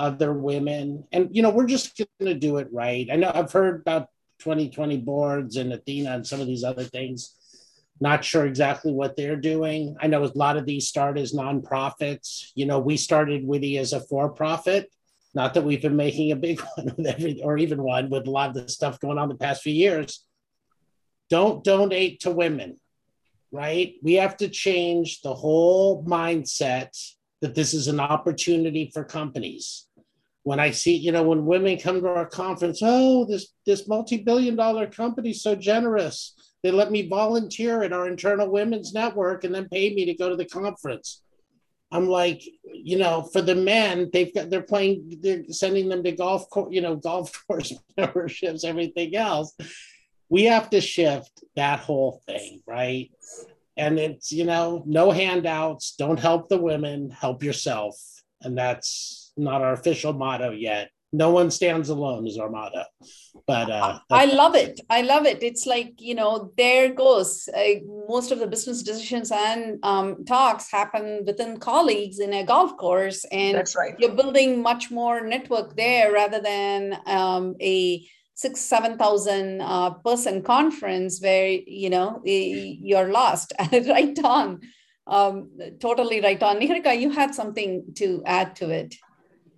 other 0.02 0.34
women. 0.34 1.06
And, 1.12 1.30
you 1.32 1.42
know, 1.42 1.52
we're 1.52 1.68
just 1.68 1.96
going 1.98 2.34
to 2.34 2.40
do 2.40 2.58
it 2.58 2.68
right. 2.72 3.08
I 3.12 3.16
know 3.16 3.32
I've 3.34 3.52
heard 3.52 3.82
about 3.82 4.08
2020 4.40 4.98
boards 4.98 5.58
and 5.58 5.72
Athena 5.72 6.12
and 6.12 6.26
some 6.26 6.42
of 6.42 6.48
these 6.48 6.64
other 6.64 6.84
things 6.84 7.36
not 8.02 8.26
sure 8.26 8.48
exactly 8.48 8.92
what 8.92 9.16
they're 9.16 9.36
doing. 9.36 9.96
I 10.02 10.08
know 10.08 10.26
a 10.26 10.32
lot 10.34 10.58
of 10.58 10.66
these 10.66 10.88
start 10.88 11.20
as 11.20 11.34
nonprofits. 11.34 12.52
You 12.56 12.66
know, 12.66 12.80
we 12.80 12.98
started 12.98 13.46
WITI 13.46 13.78
as 13.78 13.94
a 13.94 14.02
for-profit. 14.02 14.92
Not 15.36 15.54
that 15.54 15.64
we've 15.64 15.84
been 15.84 15.96
making 15.96 16.32
a 16.32 16.36
big 16.36 16.60
one 16.76 16.94
with 16.98 17.06
every, 17.06 17.42
or 17.44 17.60
even 17.60 17.82
one 17.84 18.10
with 18.10 18.28
a 18.28 18.32
lot 18.32 18.50
of 18.50 18.56
the 18.56 18.68
stuff 18.68 19.00
going 19.00 19.20
on 19.20 19.30
the 19.30 19.36
past 19.36 19.62
few 19.62 19.74
years. 19.74 20.26
Don't 21.30 21.64
donate 21.64 22.22
to 22.22 22.32
women, 22.32 22.80
right? 23.52 23.94
We 24.02 24.16
have 24.16 24.36
to 24.38 24.50
change 24.50 25.22
the 25.22 25.36
whole 25.36 26.04
mindset 26.04 26.90
that 27.42 27.54
this 27.54 27.74
is 27.76 27.88
an 27.88 28.00
opportunity 28.00 28.90
for 28.92 29.04
companies. 29.04 29.88
When 30.44 30.60
I 30.60 30.72
see, 30.72 30.96
you 30.96 31.12
know, 31.12 31.24
when 31.24 31.46
women 31.46 31.78
come 31.78 32.02
to 32.02 32.08
our 32.08 32.26
conference, 32.26 32.80
oh, 32.84 33.26
this 33.26 33.54
this 33.66 33.88
multi-billion 33.88 34.56
dollar 34.56 34.88
company 34.88 35.34
so 35.34 35.56
generous 35.56 36.34
They 36.64 36.72
let 36.72 36.92
me 36.92 37.08
volunteer 37.08 37.84
at 37.84 37.94
our 37.94 38.08
internal 38.08 38.50
women's 38.50 38.94
network 38.94 39.44
and 39.44 39.54
then 39.54 39.70
pay 39.70 39.94
me 39.94 40.06
to 40.06 40.14
go 40.14 40.30
to 40.30 40.36
the 40.36 40.46
conference. 40.46 41.22
I'm 41.92 42.08
like, 42.08 42.42
you 42.74 42.98
know, 42.98 43.24
for 43.34 43.42
the 43.42 43.56
men, 43.56 44.10
they've 44.14 44.34
got 44.34 44.50
they're 44.50 44.62
playing, 44.62 45.20
they're 45.22 45.44
sending 45.50 45.90
them 45.90 46.04
to 46.04 46.12
golf 46.14 46.50
course, 46.50 46.70
you 46.72 46.82
know, 46.82 46.96
golf 46.96 47.32
course 47.48 47.74
memberships, 47.98 48.64
everything 48.64 49.16
else. 49.16 49.54
We 50.30 50.46
have 50.46 50.70
to 50.70 50.80
shift 50.80 51.44
that 51.58 51.80
whole 51.80 52.22
thing, 52.26 52.62
right? 52.66 53.12
And 53.76 54.00
it's, 54.00 54.32
you 54.32 54.46
know, 54.46 54.84
no 54.86 55.12
handouts, 55.12 55.96
don't 55.98 56.20
help 56.20 56.48
the 56.48 56.58
women, 56.58 57.10
help 57.10 57.44
yourself. 57.44 57.96
And 58.42 58.58
that's 58.58 59.32
not 59.38 59.62
our 59.62 59.74
official 59.74 60.14
motto 60.14 60.52
yet. 60.52 60.90
No 61.14 61.32
one 61.32 61.52
stands 61.52 61.90
alone 61.90 62.26
is 62.26 62.38
our 62.38 62.50
motto. 62.50 62.84
But 63.46 63.70
uh, 63.70 64.00
i 64.10 64.26
love 64.26 64.56
it. 64.56 64.80
I 64.90 65.02
love 65.02 65.26
it. 65.26 65.44
It's 65.44 65.66
like 65.66 65.96
you 66.00 66.16
know 66.16 66.54
there 66.58 66.94
goes. 66.94 67.50
Uh, 67.54 67.82
most 68.08 68.32
of 68.32 68.40
the 68.40 68.48
business 68.48 68.82
decisions 68.82 69.30
and 69.30 69.78
um, 69.84 70.24
talks 70.24 70.72
happen 70.72 71.24
within 71.26 71.60
colleagues 71.60 72.20
in 72.20 72.34
a 72.34 72.46
golf 72.46 72.78
course 72.78 73.26
and 73.26 73.58
that's 73.58 73.76
right. 73.76 73.96
you're 74.00 74.16
building 74.16 74.62
much 74.62 74.90
more 74.90 75.22
network 75.22 75.76
there 75.76 76.14
rather 76.14 76.40
than 76.40 76.98
um, 77.08 77.56
a 77.62 78.08
six 78.36 78.62
seven 78.62 78.98
thousand 78.98 79.60
uh, 79.62 79.92
person 79.96 80.42
conference 80.42 81.20
where 81.22 81.48
you 81.50 81.90
know 81.90 82.22
you're 82.24 83.12
lost. 83.12 83.52
Right 83.72 84.18
on 84.24 84.62
um, 85.12 85.50
totally 85.80 86.22
right 86.22 86.42
on. 86.42 86.60
Niharika 86.60 87.00
you 87.00 87.12
had 87.12 87.36
something 87.36 87.94
to 87.96 88.24
add 88.26 88.56
to 88.58 88.70
it. 88.70 88.96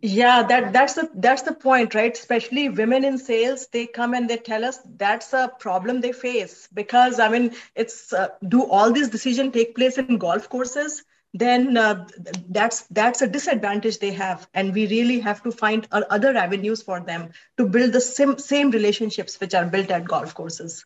Yeah 0.01 0.43
that 0.43 0.73
that's 0.73 0.95
the 0.95 1.09
that's 1.15 1.43
the 1.43 1.53
point 1.53 1.95
right? 1.95 2.17
Especially 2.17 2.67
women 2.67 3.05
in 3.05 3.17
sales 3.17 3.67
they 3.71 3.85
come 3.87 4.13
and 4.13 4.29
they 4.29 4.37
tell 4.37 4.65
us 4.65 4.79
that's 4.97 5.31
a 5.31 5.51
problem 5.59 6.01
they 6.01 6.11
face. 6.11 6.67
Because 6.73 7.19
i 7.19 7.29
mean 7.29 7.51
it's 7.75 8.11
uh, 8.11 8.29
do 8.55 8.63
all 8.65 8.91
these 8.91 9.09
decisions 9.09 9.53
take 9.53 9.75
place 9.75 9.97
in 9.97 10.17
golf 10.17 10.49
courses? 10.49 11.03
Then 11.35 11.77
uh, 11.77 12.07
that's 12.49 12.81
that's 12.99 13.21
a 13.21 13.27
disadvantage 13.27 13.99
they 13.99 14.11
have. 14.11 14.47
And 14.53 14.73
we 14.73 14.87
really 14.87 15.19
have 15.21 15.41
to 15.43 15.51
find 15.51 15.87
other 15.91 16.35
avenues 16.35 16.83
for 16.83 16.99
them 16.99 17.31
to 17.57 17.67
build 17.67 17.93
the 17.93 18.01
same 18.01 18.37
same 18.39 18.71
relationships 18.71 19.39
which 19.39 19.53
are 19.53 19.65
built 19.65 19.89
at 19.99 20.05
golf 20.05 20.35
courses 20.35 20.85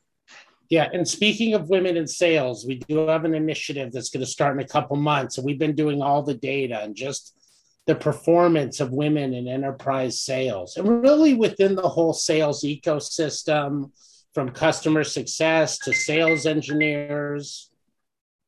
yeah, 0.70 0.90
and 0.92 1.08
speaking 1.08 1.54
of 1.54 1.70
women 1.70 1.96
in 1.96 2.08
sales, 2.08 2.66
we 2.66 2.76
do 2.76 3.08
have 3.08 3.24
an 3.24 3.34
initiative 3.34 3.92
that's 3.92 4.10
going 4.10 4.26
to 4.26 4.32
start 4.32 4.56
in 4.56 4.64
a 4.64 4.68
couple 4.68 4.98
months, 4.98 5.38
and 5.38 5.46
we've 5.46 5.60
been 5.60 5.76
doing 5.76 6.02
all 6.02 6.24
the 6.24 6.34
data 6.34 6.82
and 6.82 6.96
just 6.96 7.38
the 7.86 7.96
performance 7.96 8.82
of 8.82 8.92
women 8.92 9.34
in 9.34 9.48
enterprise 9.48 10.20
sales 10.20 10.76
and 10.76 11.02
really 11.02 11.34
within 11.34 11.74
the 11.74 11.88
whole 11.88 12.12
sales 12.12 12.64
ecosystem 12.64 13.92
from 14.34 14.50
customer 14.50 15.06
success 15.06 15.80
to 15.80 15.94
sales 15.94 16.46
engineers. 16.46 17.72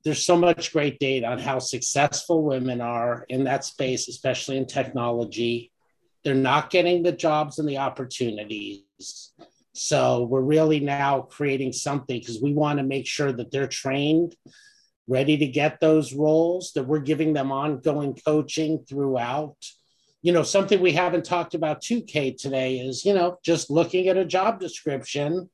There's 0.04 0.26
so 0.26 0.38
much 0.38 0.74
great 0.74 1.00
data 1.00 1.26
on 1.28 1.40
how 1.40 1.60
successful 1.60 2.44
women 2.44 2.82
are 2.82 3.26
in 3.30 3.46
that 3.46 3.64
space 3.64 4.10
especially 4.10 4.58
in 4.58 4.66
technology. 4.66 5.72
They're 6.26 6.36
not 6.36 6.70
getting 6.70 7.02
the 7.02 7.14
jobs 7.14 7.60
and 7.60 7.68
the 7.68 7.78
opportunities 7.78 8.84
so 9.80 10.24
we're 10.24 10.42
really 10.42 10.82
now 10.82 11.22
creating 11.22 11.72
something 11.72 12.20
because 12.20 12.42
we 12.42 12.54
want 12.54 12.80
to 12.80 12.84
make 12.84 13.08
sure 13.08 13.32
that 13.32 13.50
they're 13.50 13.68
trained 13.68 14.36
ready 15.08 15.38
to 15.38 15.48
get 15.48 15.80
those 15.80 16.14
roles, 16.14 16.74
that 16.74 16.84
we're 16.84 17.00
giving 17.00 17.34
them 17.34 17.52
ongoing 17.52 18.14
coaching 18.26 18.86
throughout. 18.88 19.58
You 20.22 20.34
know, 20.34 20.44
something 20.44 20.80
we 20.80 20.92
haven't 20.92 21.26
talked 21.26 21.56
about 21.56 21.82
too, 21.82 22.02
Kate, 22.02 22.38
today 22.38 22.78
is, 22.78 23.06
you 23.06 23.14
know, 23.14 23.38
just 23.44 23.72
looking 23.72 24.08
at 24.08 24.18
a 24.18 24.26
job 24.26 24.60
description. 24.60 25.50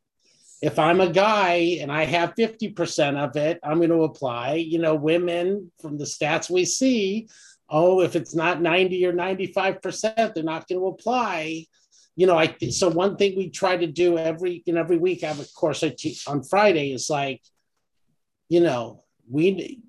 If 0.62 0.80
I'm 0.80 1.00
a 1.00 1.10
guy 1.10 1.78
and 1.80 1.92
I 1.92 2.04
have 2.06 2.36
50% 2.36 3.18
of 3.18 3.38
it, 3.38 3.60
I'm 3.64 3.78
going 3.78 3.90
to 3.92 4.04
apply. 4.04 4.56
You 4.56 4.80
know, 4.80 4.96
women 4.96 5.72
from 5.80 5.98
the 5.98 6.06
stats 6.06 6.50
we 6.50 6.66
see, 6.66 7.30
oh, 7.70 8.02
if 8.02 8.16
it's 8.16 8.36
not 8.36 8.62
90 8.62 9.06
or 9.06 9.14
95%, 9.14 10.34
they're 10.34 10.44
not 10.44 10.68
going 10.68 10.82
to 10.82 10.88
apply 10.88 11.66
you 12.16 12.28
know, 12.28 12.38
I 12.38 12.56
so 12.70 12.90
one 12.90 13.18
thing 13.18 13.36
we 13.36 13.50
try 13.50 13.76
to 13.78 13.88
do 13.88 14.18
every 14.18 14.64
in 14.66 14.78
every 14.78 14.98
week. 14.98 15.24
I 15.24 15.28
have 15.28 15.40
a 15.40 15.46
course 15.46 15.84
I 15.84 15.90
teach 15.90 16.28
on 16.28 16.44
Friday 16.44 16.94
is 16.94 17.10
like, 17.10 17.42
you 18.48 18.62
know, 18.62 19.04
we 19.30 19.82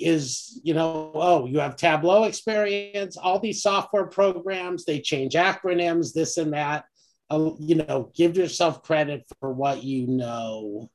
is 0.00 0.60
you 0.62 0.74
know 0.74 1.10
oh 1.14 1.46
you 1.46 1.58
have 1.58 1.76
tableau 1.76 2.24
experience 2.24 3.16
all 3.16 3.38
these 3.38 3.62
software 3.62 4.06
programs 4.06 4.84
they 4.84 5.00
change 5.00 5.34
acronyms 5.34 6.12
this 6.12 6.38
and 6.38 6.54
that 6.54 6.84
uh, 7.30 7.50
you 7.58 7.74
know 7.74 8.10
give 8.14 8.36
yourself 8.36 8.82
credit 8.82 9.22
for 9.38 9.52
what 9.52 9.82
you 9.82 10.06
know 10.06 10.90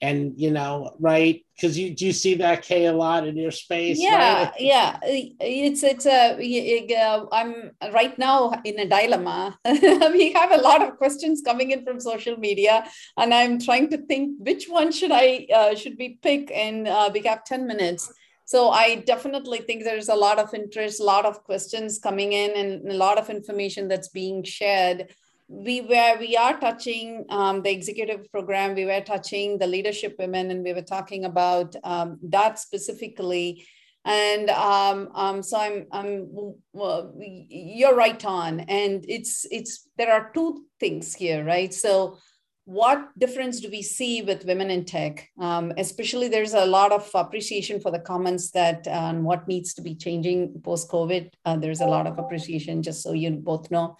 and 0.00 0.34
you 0.36 0.50
know 0.50 0.94
right? 0.98 1.44
Because 1.54 1.78
you 1.78 1.94
do 1.94 2.06
you 2.06 2.12
see 2.12 2.34
that 2.34 2.62
k 2.62 2.86
a 2.86 2.92
lot 2.92 3.26
in 3.26 3.36
your 3.36 3.50
space 3.50 3.98
yeah 3.98 4.44
right? 4.44 4.52
yeah. 4.60 4.98
It's 5.02 5.82
it's 5.82 6.04
a 6.04 6.36
uh, 6.36 7.26
i'm 7.32 7.70
right 7.92 8.16
now 8.18 8.60
in 8.64 8.78
a 8.78 8.86
dilemma. 8.86 9.58
We 9.64 10.32
have 10.32 10.52
a 10.52 10.58
lot 10.60 10.82
of 10.82 10.98
questions 10.98 11.42
coming 11.42 11.70
in 11.70 11.84
from 11.84 11.98
social 12.00 12.36
media 12.36 12.84
and 13.16 13.32
i'm 13.32 13.58
trying 13.58 13.88
to 13.90 13.98
think 13.98 14.36
which 14.38 14.66
one 14.66 14.92
should 14.92 15.12
i 15.12 15.46
uh, 15.54 15.74
should 15.74 15.96
we 15.98 16.18
pick 16.22 16.50
and 16.54 16.86
uh, 16.88 17.10
we 17.12 17.20
have 17.22 17.44
10 17.44 17.66
minutes. 17.66 18.12
So 18.44 18.68
i 18.70 18.96
definitely 19.06 19.58
think 19.58 19.82
there's 19.82 20.08
a 20.08 20.14
lot 20.14 20.38
of 20.38 20.52
interest 20.54 21.00
a 21.00 21.04
lot 21.04 21.24
of 21.24 21.42
questions 21.42 21.98
coming 21.98 22.32
in 22.32 22.50
and 22.60 22.92
a 22.92 22.94
lot 22.94 23.18
of 23.18 23.30
information 23.30 23.88
that's 23.88 24.08
being 24.08 24.44
shared 24.44 25.08
we 25.48 25.80
were 25.80 26.16
we 26.18 26.36
are 26.36 26.58
touching 26.58 27.24
um, 27.30 27.62
the 27.62 27.70
executive 27.70 28.30
program. 28.30 28.74
We 28.74 28.84
were 28.84 29.00
touching 29.00 29.58
the 29.58 29.66
leadership 29.66 30.16
women 30.18 30.50
and 30.50 30.64
we 30.64 30.72
were 30.72 30.82
talking 30.82 31.24
about 31.24 31.74
um, 31.84 32.18
that 32.24 32.58
specifically. 32.58 33.66
And 34.04 34.50
um, 34.50 35.08
um, 35.14 35.42
so 35.42 35.58
i'm 35.58 35.86
i'm 35.92 36.28
well, 36.72 37.14
you're 37.18 37.94
right 37.94 38.24
on. 38.24 38.60
And 38.60 39.04
it's 39.08 39.46
it's 39.50 39.88
there 39.96 40.12
are 40.12 40.30
two 40.34 40.64
things 40.80 41.14
here 41.14 41.44
right? 41.44 41.72
So 41.72 42.18
what 42.64 43.16
difference 43.16 43.60
do 43.60 43.70
we 43.70 43.80
see 43.80 44.22
with 44.22 44.44
women 44.44 44.72
in 44.72 44.84
tech? 44.84 45.28
Um, 45.40 45.72
especially 45.78 46.26
there's 46.26 46.54
a 46.54 46.66
lot 46.66 46.90
of 46.90 47.08
appreciation 47.14 47.78
for 47.78 47.92
the 47.92 48.00
comments 48.00 48.50
that 48.50 48.88
uh, 48.88 49.12
what 49.14 49.46
needs 49.46 49.72
to 49.74 49.82
be 49.82 49.94
changing 49.94 50.60
post 50.64 50.90
covid 50.90 51.30
uh, 51.44 51.56
there's 51.56 51.80
a 51.80 51.86
lot 51.86 52.08
of 52.08 52.18
appreciation 52.18 52.82
just 52.82 53.04
so 53.04 53.12
you 53.12 53.30
both 53.30 53.70
know 53.70 53.96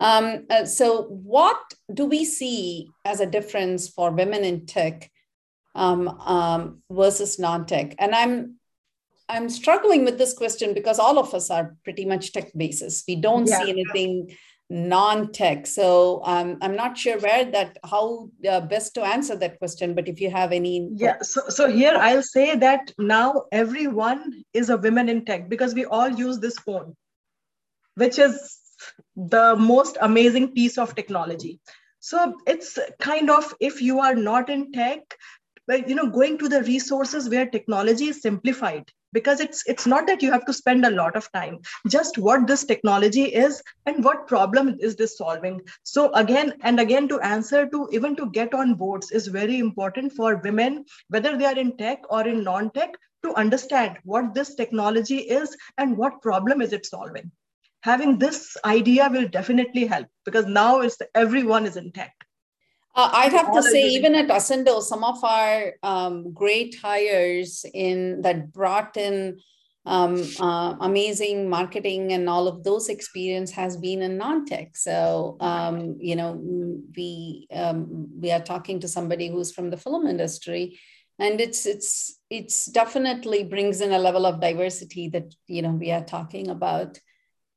um, 0.00 0.46
uh, 0.50 0.64
so, 0.64 1.04
what 1.04 1.58
do 1.92 2.04
we 2.04 2.24
see 2.24 2.88
as 3.04 3.20
a 3.20 3.26
difference 3.26 3.88
for 3.88 4.10
women 4.10 4.44
in 4.44 4.66
tech 4.66 5.10
um, 5.74 6.08
um, 6.08 6.82
versus 6.90 7.38
non-tech? 7.38 7.94
And 7.98 8.14
I'm 8.14 8.56
I'm 9.28 9.48
struggling 9.48 10.04
with 10.04 10.18
this 10.18 10.34
question 10.34 10.74
because 10.74 10.98
all 10.98 11.18
of 11.18 11.34
us 11.34 11.50
are 11.50 11.76
pretty 11.82 12.04
much 12.04 12.32
tech 12.32 12.52
basis. 12.56 13.04
We 13.08 13.16
don't 13.16 13.46
yeah. 13.46 13.62
see 13.62 13.70
anything 13.70 14.36
non-tech. 14.68 15.66
So 15.66 16.20
um, 16.24 16.58
I'm 16.60 16.76
not 16.76 16.98
sure 16.98 17.18
where 17.18 17.44
that 17.52 17.78
how 17.84 18.30
uh, 18.48 18.60
best 18.60 18.94
to 18.94 19.02
answer 19.02 19.36
that 19.36 19.58
question. 19.58 19.94
But 19.94 20.08
if 20.08 20.20
you 20.20 20.30
have 20.30 20.52
any, 20.52 20.90
yeah. 20.94 21.22
So 21.22 21.48
so 21.48 21.70
here 21.70 21.96
I'll 21.96 22.22
say 22.22 22.54
that 22.56 22.92
now 22.98 23.44
everyone 23.50 24.44
is 24.52 24.68
a 24.68 24.76
woman 24.76 25.08
in 25.08 25.24
tech 25.24 25.48
because 25.48 25.72
we 25.72 25.86
all 25.86 26.10
use 26.10 26.38
this 26.38 26.58
phone, 26.58 26.94
which 27.94 28.18
is 28.18 28.60
the 29.16 29.56
most 29.56 29.96
amazing 30.00 30.52
piece 30.52 30.78
of 30.78 30.94
technology. 30.94 31.60
So 32.00 32.36
it's 32.46 32.78
kind 33.00 33.30
of 33.30 33.54
if 33.60 33.82
you 33.82 34.00
are 34.00 34.14
not 34.14 34.48
in 34.48 34.72
tech 34.72 35.00
but 35.66 35.88
you 35.88 35.94
know 35.94 36.08
going 36.08 36.38
to 36.38 36.48
the 36.48 36.62
resources 36.62 37.28
where 37.28 37.46
technology 37.46 38.06
is 38.06 38.22
simplified 38.22 38.84
because 39.12 39.40
it's 39.40 39.62
it's 39.66 39.86
not 39.86 40.06
that 40.06 40.22
you 40.22 40.30
have 40.30 40.44
to 40.46 40.52
spend 40.52 40.84
a 40.84 40.90
lot 40.90 41.16
of 41.16 41.30
time. 41.32 41.58
Just 41.88 42.18
what 42.18 42.46
this 42.46 42.64
technology 42.64 43.24
is 43.24 43.62
and 43.86 44.04
what 44.04 44.26
problem 44.26 44.76
is 44.80 44.96
this 44.96 45.16
solving. 45.18 45.60
So 45.84 46.12
again 46.12 46.54
and 46.62 46.80
again 46.80 47.08
to 47.08 47.20
answer 47.20 47.66
to 47.68 47.88
even 47.92 48.16
to 48.16 48.30
get 48.30 48.54
on 48.54 48.74
boards 48.74 49.10
is 49.10 49.26
very 49.26 49.58
important 49.58 50.12
for 50.12 50.36
women 50.36 50.84
whether 51.08 51.36
they 51.36 51.46
are 51.46 51.58
in 51.58 51.76
tech 51.76 52.02
or 52.10 52.26
in 52.26 52.44
non 52.44 52.70
tech 52.70 52.96
to 53.24 53.34
understand 53.34 53.98
what 54.04 54.34
this 54.34 54.54
technology 54.54 55.18
is 55.18 55.56
and 55.78 55.96
what 55.96 56.22
problem 56.22 56.60
is 56.60 56.72
it 56.72 56.86
solving 56.86 57.30
having 57.82 58.18
this 58.18 58.56
idea 58.64 59.08
will 59.10 59.28
definitely 59.28 59.86
help 59.86 60.08
because 60.24 60.46
now 60.46 60.80
it's 60.80 60.98
everyone 61.14 61.66
is 61.66 61.76
in 61.76 61.92
tech. 61.92 62.14
Uh, 62.94 63.10
I'd 63.12 63.32
have 63.32 63.52
to 63.52 63.62
say, 63.62 63.88
even 63.88 64.14
at 64.14 64.28
Ascendo, 64.28 64.80
some 64.80 65.04
of 65.04 65.22
our 65.22 65.74
um, 65.82 66.32
great 66.32 66.76
hires 66.80 67.66
in 67.74 68.22
that 68.22 68.52
brought 68.52 68.96
in 68.96 69.38
um, 69.84 70.22
uh, 70.40 70.74
amazing 70.80 71.48
marketing 71.48 72.12
and 72.12 72.28
all 72.28 72.48
of 72.48 72.64
those 72.64 72.88
experience 72.88 73.52
has 73.52 73.76
been 73.76 74.00
in 74.02 74.16
non-tech. 74.16 74.76
So 74.76 75.36
um, 75.40 75.96
you 76.00 76.16
know, 76.16 76.40
we 76.96 77.46
um, 77.52 78.08
we 78.20 78.32
are 78.32 78.40
talking 78.40 78.80
to 78.80 78.88
somebody 78.88 79.28
who's 79.28 79.52
from 79.52 79.68
the 79.68 79.76
film 79.76 80.06
industry, 80.06 80.78
and 81.18 81.38
it's 81.38 81.66
it's 81.66 82.18
it's 82.30 82.64
definitely 82.64 83.44
brings 83.44 83.82
in 83.82 83.92
a 83.92 83.98
level 83.98 84.24
of 84.24 84.40
diversity 84.40 85.08
that 85.10 85.34
you 85.46 85.62
know 85.62 85.72
we 85.72 85.92
are 85.92 86.04
talking 86.04 86.48
about. 86.48 86.98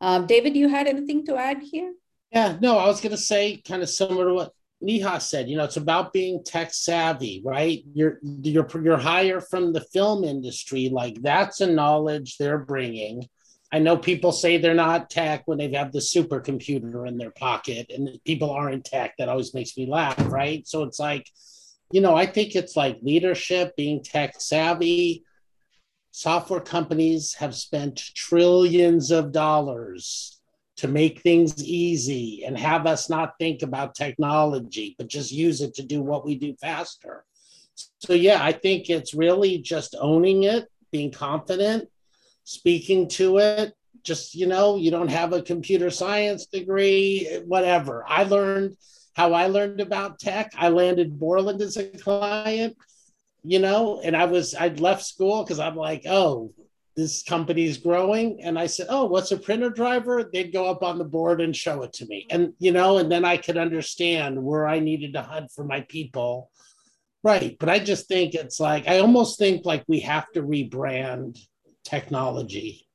Um, 0.01 0.27
David, 0.27 0.55
you 0.55 0.69
had 0.69 0.87
anything 0.87 1.25
to 1.25 1.35
add 1.35 1.61
here? 1.61 1.93
Yeah, 2.31 2.57
no, 2.61 2.77
I 2.77 2.87
was 2.87 3.01
going 3.01 3.11
to 3.11 3.17
say 3.17 3.61
kind 3.67 3.81
of 3.81 3.89
similar 3.89 4.27
to 4.27 4.33
what 4.33 4.53
Neha 4.81 5.19
said, 5.19 5.49
you 5.49 5.57
know, 5.57 5.65
it's 5.65 5.77
about 5.77 6.13
being 6.13 6.43
tech 6.43 6.73
savvy, 6.73 7.41
right? 7.43 7.83
You're 7.93 8.19
you're 8.23 8.67
you're 8.81 8.97
higher 8.97 9.41
from 9.41 9.73
the 9.73 9.81
film 9.81 10.23
industry, 10.23 10.89
like 10.89 11.21
that's 11.21 11.59
a 11.59 11.67
knowledge 11.67 12.37
they're 12.37 12.59
bringing. 12.59 13.27
I 13.71 13.79
know 13.79 13.97
people 13.97 14.31
say 14.31 14.57
they're 14.57 14.73
not 14.73 15.09
tech 15.09 15.43
when 15.45 15.57
they 15.57 15.71
have 15.73 15.91
the 15.91 15.99
supercomputer 15.99 17.07
in 17.07 17.17
their 17.17 17.31
pocket, 17.31 17.91
and 17.93 18.09
people 18.25 18.51
aren't 18.51 18.85
tech. 18.85 19.15
That 19.17 19.29
always 19.29 19.53
makes 19.53 19.75
me 19.77 19.85
laugh, 19.85 20.17
right? 20.31 20.65
So 20.67 20.83
it's 20.83 20.99
like, 20.99 21.27
you 21.91 22.01
know, 22.01 22.15
I 22.15 22.25
think 22.25 22.55
it's 22.55 22.75
like 22.75 22.99
leadership, 23.01 23.75
being 23.75 24.01
tech 24.01 24.39
savvy. 24.39 25.23
Software 26.11 26.59
companies 26.59 27.33
have 27.35 27.55
spent 27.55 27.97
trillions 27.97 29.11
of 29.11 29.31
dollars 29.31 30.39
to 30.77 30.87
make 30.87 31.21
things 31.21 31.63
easy 31.63 32.43
and 32.45 32.57
have 32.57 32.87
us 32.87 33.09
not 33.09 33.33
think 33.37 33.61
about 33.61 33.95
technology, 33.95 34.95
but 34.97 35.07
just 35.07 35.31
use 35.31 35.61
it 35.61 35.73
to 35.75 35.83
do 35.83 36.01
what 36.01 36.25
we 36.25 36.35
do 36.35 36.55
faster. 36.55 37.25
So, 37.99 38.13
yeah, 38.13 38.43
I 38.43 38.51
think 38.51 38.89
it's 38.89 39.13
really 39.13 39.57
just 39.59 39.95
owning 39.99 40.43
it, 40.43 40.67
being 40.91 41.11
confident, 41.11 41.89
speaking 42.43 43.07
to 43.09 43.37
it. 43.37 43.73
Just, 44.03 44.33
you 44.33 44.47
know, 44.47 44.77
you 44.77 44.91
don't 44.91 45.09
have 45.09 45.33
a 45.33 45.41
computer 45.41 45.89
science 45.89 46.45
degree, 46.45 47.41
whatever. 47.45 48.05
I 48.07 48.23
learned 48.23 48.77
how 49.13 49.33
I 49.33 49.47
learned 49.47 49.81
about 49.81 50.19
tech. 50.19 50.53
I 50.57 50.69
landed 50.69 51.19
Borland 51.19 51.61
as 51.61 51.75
a 51.75 51.89
client, 51.89 52.77
you 53.43 53.59
know, 53.59 54.01
and 54.03 54.15
I 54.15 54.25
was, 54.25 54.55
I'd 54.55 54.79
left 54.79 55.05
school 55.05 55.43
because 55.43 55.59
I'm 55.59 55.75
like, 55.75 56.03
oh, 56.07 56.53
this 56.99 57.23
company's 57.23 57.77
growing. 57.77 58.41
And 58.43 58.59
i 58.59 58.65
said 58.65 58.87
oh 58.89 59.05
what's 59.05 59.31
a 59.31 59.37
printer 59.37 59.69
driver? 59.69 60.29
They'd 60.31 60.53
go 60.53 60.69
up 60.69 60.83
on 60.83 60.97
the 60.97 61.05
board 61.05 61.41
and 61.41 61.55
show 61.55 61.81
it 61.83 61.93
to 61.93 62.05
me. 62.05 62.27
And 62.29 62.53
you 62.59 62.71
know 62.71 62.97
and 62.97 63.11
then 63.11 63.25
i 63.25 63.37
could 63.37 63.57
understand 63.57 64.41
where 64.43 64.67
i 64.67 64.79
needed 64.79 65.13
to 65.13 65.21
hunt 65.21 65.51
for 65.51 65.63
my 65.63 65.81
people. 65.81 66.51
Right. 67.23 67.57
But 67.59 67.69
i 67.69 67.79
just 67.79 68.07
think 68.07 68.33
it's 68.33 68.59
like 68.59 68.87
i 68.87 68.99
almost 68.99 69.39
think 69.39 69.65
like 69.65 69.83
we 69.87 70.01
have 70.01 70.29
to 70.33 70.43
rebrand 70.43 71.39
technology. 71.83 72.85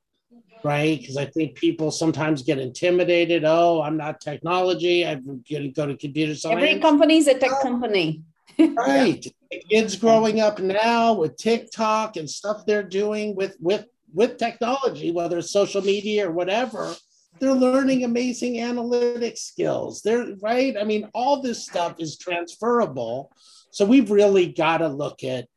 Right. 0.63 0.99
Because 0.99 1.17
i 1.17 1.25
think 1.25 1.55
people 1.55 1.89
sometimes 1.89 2.43
get 2.43 2.59
intimidated. 2.59 3.43
Oh 3.45 3.81
i'm 3.81 3.97
not 3.97 4.21
technology. 4.21 5.05
I'm 5.05 5.25
going 5.25 5.63
to 5.63 5.69
go 5.69 5.87
to 5.87 5.97
computer 5.97 6.35
science 6.35 6.63
every 6.63 6.79
company 6.79 7.17
is 7.17 7.27
a 7.27 7.37
tech 7.37 7.59
company 7.61 8.23
right 8.59 9.27
kids 9.69 9.95
growing 9.95 10.39
up 10.39 10.59
now 10.59 11.13
with 11.13 11.35
tiktok 11.37 12.15
and 12.15 12.29
stuff 12.29 12.65
they're 12.65 12.83
doing 12.83 13.35
with 13.35 13.55
with 13.59 13.85
with 14.15 14.37
technology, 14.37 15.11
whether 15.11 15.37
it's 15.37 15.51
social 15.51 15.81
media 15.81 16.27
or 16.27 16.31
whatever, 16.31 16.95
they're 17.39 17.53
learning 17.53 18.05
amazing 18.05 18.61
analytic 18.61 19.37
skills. 19.37 20.01
They're 20.01 20.35
right. 20.41 20.75
I 20.79 20.85
mean, 20.85 21.09
all 21.13 21.41
this 21.41 21.65
stuff 21.65 21.95
is 21.99 22.17
transferable. 22.17 23.31
So 23.71 23.85
we've 23.85 24.09
really 24.09 24.47
got 24.53 24.77
to 24.77 24.87
look 24.87 25.23
at, 25.25 25.47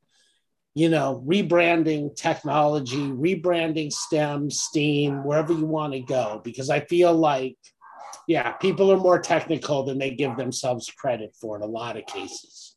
you 0.74 0.88
know, 0.88 1.22
rebranding 1.24 2.16
technology, 2.16 3.08
rebranding 3.08 3.92
STEM, 3.92 4.50
STEAM, 4.50 5.24
wherever 5.24 5.52
you 5.52 5.66
want 5.66 5.92
to 5.92 6.00
go, 6.00 6.40
because 6.42 6.68
I 6.68 6.80
feel 6.80 7.14
like, 7.14 7.56
yeah, 8.26 8.52
people 8.52 8.90
are 8.92 8.96
more 8.96 9.20
technical 9.20 9.84
than 9.84 9.98
they 9.98 10.10
give 10.10 10.36
themselves 10.36 10.90
credit 10.90 11.34
for 11.40 11.56
in 11.56 11.62
a 11.62 11.66
lot 11.66 11.96
of 11.96 12.06
cases 12.06 12.67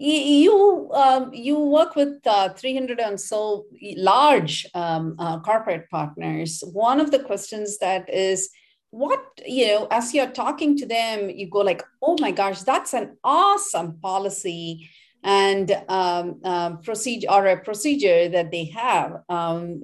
you 0.00 0.90
um, 0.94 1.32
you 1.32 1.58
work 1.58 1.94
with 1.94 2.26
uh, 2.26 2.48
300 2.50 3.00
and 3.00 3.20
so 3.20 3.66
large 3.96 4.66
um, 4.74 5.14
uh, 5.18 5.38
corporate 5.40 5.90
partners. 5.90 6.64
One 6.72 7.00
of 7.00 7.10
the 7.10 7.18
questions 7.18 7.78
that 7.78 8.08
is 8.08 8.50
what 8.90 9.22
you 9.46 9.66
know 9.68 9.86
as 9.90 10.12
you're 10.12 10.30
talking 10.30 10.76
to 10.76 10.84
them 10.84 11.30
you 11.30 11.48
go 11.48 11.60
like 11.60 11.80
oh 12.02 12.16
my 12.20 12.32
gosh 12.32 12.62
that's 12.62 12.92
an 12.92 13.16
awesome 13.22 13.96
policy 14.00 14.90
and 15.22 15.70
um, 15.88 16.40
um, 16.42 16.80
procedure 16.80 17.28
or 17.30 17.46
a 17.46 17.60
procedure 17.60 18.28
that 18.30 18.50
they 18.50 18.64
have. 18.64 19.22
Um, 19.28 19.82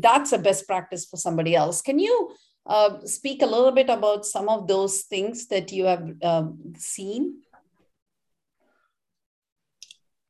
that's 0.00 0.32
a 0.32 0.38
best 0.38 0.66
practice 0.66 1.06
for 1.06 1.16
somebody 1.16 1.54
else. 1.54 1.80
Can 1.82 1.98
you 1.98 2.34
uh, 2.66 2.98
speak 3.04 3.42
a 3.42 3.46
little 3.46 3.72
bit 3.72 3.88
about 3.88 4.26
some 4.26 4.48
of 4.48 4.66
those 4.66 5.02
things 5.02 5.46
that 5.48 5.72
you 5.72 5.84
have 5.84 6.10
um, 6.22 6.58
seen 6.76 7.42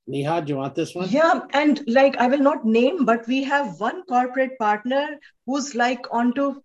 Neha, 0.06 0.42
do 0.42 0.52
you 0.52 0.56
want 0.56 0.74
this 0.74 0.94
one? 0.94 1.08
Yeah, 1.08 1.40
and 1.52 1.80
like 1.86 2.16
I 2.16 2.26
will 2.26 2.40
not 2.40 2.64
name, 2.64 3.04
but 3.04 3.26
we 3.26 3.42
have 3.44 3.78
one 3.80 4.02
corporate 4.04 4.58
partner 4.58 5.18
who's 5.46 5.74
like 5.74 6.04
onto 6.12 6.62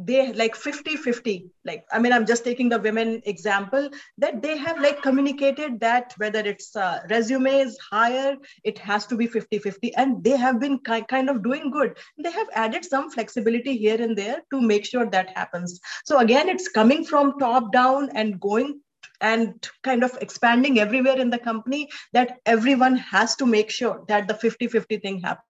they 0.00 0.32
like 0.32 0.54
50 0.54 0.94
50 0.96 1.50
like 1.64 1.84
i 1.92 1.98
mean 1.98 2.12
i'm 2.12 2.24
just 2.24 2.44
taking 2.44 2.68
the 2.68 2.78
women 2.78 3.20
example 3.24 3.90
that 4.16 4.40
they 4.42 4.56
have 4.56 4.80
like 4.80 5.02
communicated 5.02 5.80
that 5.80 6.14
whether 6.18 6.38
it's 6.38 6.76
uh, 6.76 7.00
resumes 7.10 7.76
higher 7.90 8.36
it 8.62 8.78
has 8.78 9.06
to 9.06 9.16
be 9.16 9.26
50 9.26 9.58
50 9.58 9.92
and 9.96 10.22
they 10.22 10.36
have 10.36 10.60
been 10.60 10.78
ki- 10.78 11.04
kind 11.08 11.28
of 11.28 11.42
doing 11.42 11.70
good. 11.70 11.98
They 12.22 12.30
have 12.30 12.46
added 12.52 12.84
some 12.84 13.10
flexibility 13.10 13.76
here 13.76 14.00
and 14.00 14.16
there 14.16 14.42
to 14.52 14.60
make 14.60 14.84
sure 14.84 15.06
that 15.10 15.30
happens. 15.36 15.80
So 16.04 16.18
again 16.18 16.48
it's 16.48 16.68
coming 16.68 17.04
from 17.04 17.38
top 17.40 17.72
down 17.72 18.10
and 18.14 18.38
going 18.40 18.80
and 19.20 19.68
kind 19.82 20.04
of 20.04 20.16
expanding 20.20 20.78
everywhere 20.78 21.18
in 21.18 21.30
the 21.30 21.38
company 21.38 21.88
that 22.12 22.38
everyone 22.46 22.96
has 22.96 23.36
to 23.36 23.46
make 23.46 23.70
sure 23.70 24.04
that 24.08 24.28
the 24.28 24.34
50 24.34 24.68
50 24.68 24.98
thing 24.98 25.20
happens. 25.20 25.44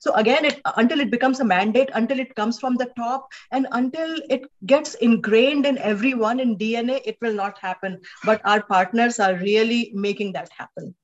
So 0.00 0.12
again 0.14 0.44
it, 0.44 0.60
until 0.76 1.00
it 1.00 1.10
becomes 1.10 1.40
a 1.40 1.44
mandate 1.44 1.90
until 1.94 2.20
it 2.20 2.34
comes 2.34 2.58
from 2.60 2.76
the 2.76 2.90
top 2.96 3.28
and 3.50 3.66
until 3.72 4.16
it 4.28 4.42
gets 4.66 4.94
ingrained 4.94 5.64
in 5.64 5.78
everyone 5.78 6.38
in 6.38 6.58
dna 6.58 7.00
it 7.04 7.16
will 7.22 7.34
not 7.34 7.58
happen. 7.58 8.00
But 8.24 8.42
our 8.44 8.62
partners 8.62 9.18
are 9.18 9.36
really 9.36 9.90
making 9.94 10.32
that 10.32 10.50
happen. 10.56 10.94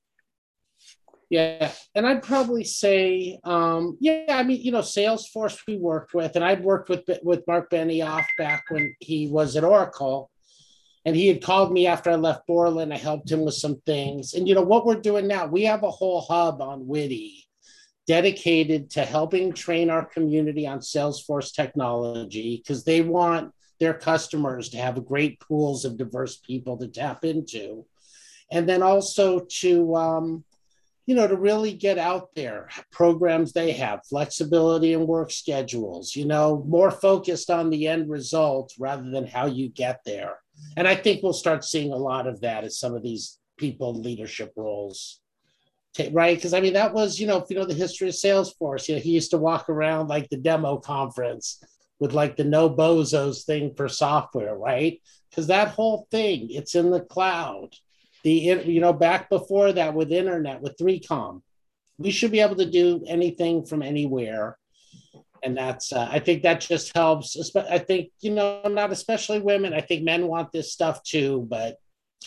Yeah, 1.30 1.70
and 1.94 2.08
I'd 2.08 2.24
probably 2.24 2.64
say, 2.64 3.38
um, 3.44 3.96
yeah, 4.00 4.24
I 4.30 4.42
mean, 4.42 4.60
you 4.60 4.72
know, 4.72 4.80
Salesforce 4.80 5.60
we 5.68 5.76
worked 5.76 6.12
with, 6.12 6.34
and 6.34 6.44
I'd 6.44 6.64
worked 6.64 6.88
with 6.88 7.08
with 7.22 7.46
Mark 7.46 7.70
Benioff 7.70 8.24
back 8.36 8.64
when 8.68 8.96
he 8.98 9.28
was 9.28 9.54
at 9.54 9.62
Oracle, 9.62 10.28
and 11.04 11.16
he 11.16 11.28
had 11.28 11.42
called 11.42 11.72
me 11.72 11.86
after 11.86 12.10
I 12.10 12.16
left 12.16 12.46
Borland. 12.46 12.92
I 12.92 12.98
helped 12.98 13.30
him 13.30 13.44
with 13.44 13.54
some 13.54 13.80
things. 13.86 14.34
And 14.34 14.46
you 14.46 14.54
know 14.54 14.62
what 14.62 14.84
we're 14.84 15.00
doing 15.00 15.26
now? 15.26 15.46
We 15.46 15.64
have 15.64 15.82
a 15.82 15.90
whole 15.90 16.20
hub 16.20 16.60
on 16.60 16.86
WITI 16.86 17.46
dedicated 18.06 18.90
to 18.90 19.04
helping 19.04 19.52
train 19.52 19.88
our 19.88 20.04
community 20.04 20.66
on 20.66 20.80
Salesforce 20.80 21.54
technology 21.54 22.56
because 22.56 22.84
they 22.84 23.00
want 23.00 23.52
their 23.78 23.94
customers 23.94 24.68
to 24.70 24.76
have 24.76 25.06
great 25.06 25.40
pools 25.40 25.84
of 25.84 25.96
diverse 25.96 26.36
people 26.36 26.76
to 26.78 26.88
tap 26.88 27.24
into. 27.24 27.86
And 28.52 28.68
then 28.68 28.82
also 28.82 29.46
to 29.60 29.96
um, 29.96 30.44
you 31.10 31.16
know, 31.16 31.26
to 31.26 31.36
really 31.36 31.72
get 31.72 31.98
out 31.98 32.28
there, 32.36 32.68
programs 32.92 33.52
they 33.52 33.72
have, 33.72 34.06
flexibility 34.06 34.94
and 34.94 35.08
work 35.08 35.32
schedules, 35.32 36.14
you 36.14 36.24
know, 36.24 36.64
more 36.68 36.92
focused 36.92 37.50
on 37.50 37.68
the 37.68 37.88
end 37.88 38.08
result 38.08 38.72
rather 38.78 39.10
than 39.10 39.26
how 39.26 39.46
you 39.46 39.68
get 39.68 40.00
there. 40.04 40.38
And 40.76 40.86
I 40.86 40.94
think 40.94 41.22
we'll 41.22 41.32
start 41.32 41.64
seeing 41.64 41.92
a 41.92 41.96
lot 41.96 42.26
of 42.26 42.40
that 42.40 42.64
as 42.64 42.78
some 42.78 42.94
of 42.94 43.02
these 43.02 43.38
people 43.56 43.94
leadership 43.94 44.52
roles. 44.56 45.20
Right? 46.12 46.36
Because 46.36 46.54
I 46.54 46.60
mean, 46.60 46.74
that 46.74 46.94
was, 46.94 47.18
you 47.18 47.26
know, 47.26 47.38
if 47.38 47.50
you 47.50 47.56
know 47.56 47.64
the 47.64 47.74
history 47.74 48.08
of 48.08 48.14
Salesforce, 48.14 48.88
you 48.88 48.94
know, 48.94 49.00
he 49.00 49.10
used 49.10 49.32
to 49.32 49.38
walk 49.38 49.68
around 49.68 50.08
like 50.08 50.28
the 50.28 50.36
demo 50.36 50.76
conference 50.78 51.62
with 51.98 52.12
like 52.12 52.36
the 52.36 52.44
no 52.44 52.70
bozos 52.70 53.44
thing 53.44 53.74
for 53.74 53.88
software, 53.88 54.56
right? 54.56 55.00
Because 55.28 55.48
that 55.48 55.68
whole 55.68 56.06
thing, 56.10 56.48
it's 56.50 56.74
in 56.74 56.90
the 56.90 57.00
cloud. 57.00 57.74
The 58.22 58.32
you 58.32 58.80
know, 58.80 58.92
back 58.92 59.28
before 59.28 59.72
that 59.72 59.94
with 59.94 60.12
internet, 60.12 60.60
with 60.60 60.76
3Com, 60.76 61.42
we 61.98 62.10
should 62.10 62.30
be 62.30 62.40
able 62.40 62.56
to 62.56 62.70
do 62.70 63.04
anything 63.06 63.64
from 63.64 63.82
anywhere 63.82 64.56
and 65.42 65.56
that's 65.56 65.92
uh, 65.92 66.08
i 66.10 66.18
think 66.18 66.42
that 66.42 66.60
just 66.60 66.94
helps 66.96 67.36
i 67.70 67.78
think 67.78 68.10
you 68.20 68.30
know 68.30 68.62
not 68.68 68.92
especially 68.92 69.40
women 69.40 69.72
i 69.74 69.80
think 69.80 70.02
men 70.02 70.26
want 70.26 70.50
this 70.52 70.72
stuff 70.72 71.02
too 71.02 71.46
but 71.48 71.76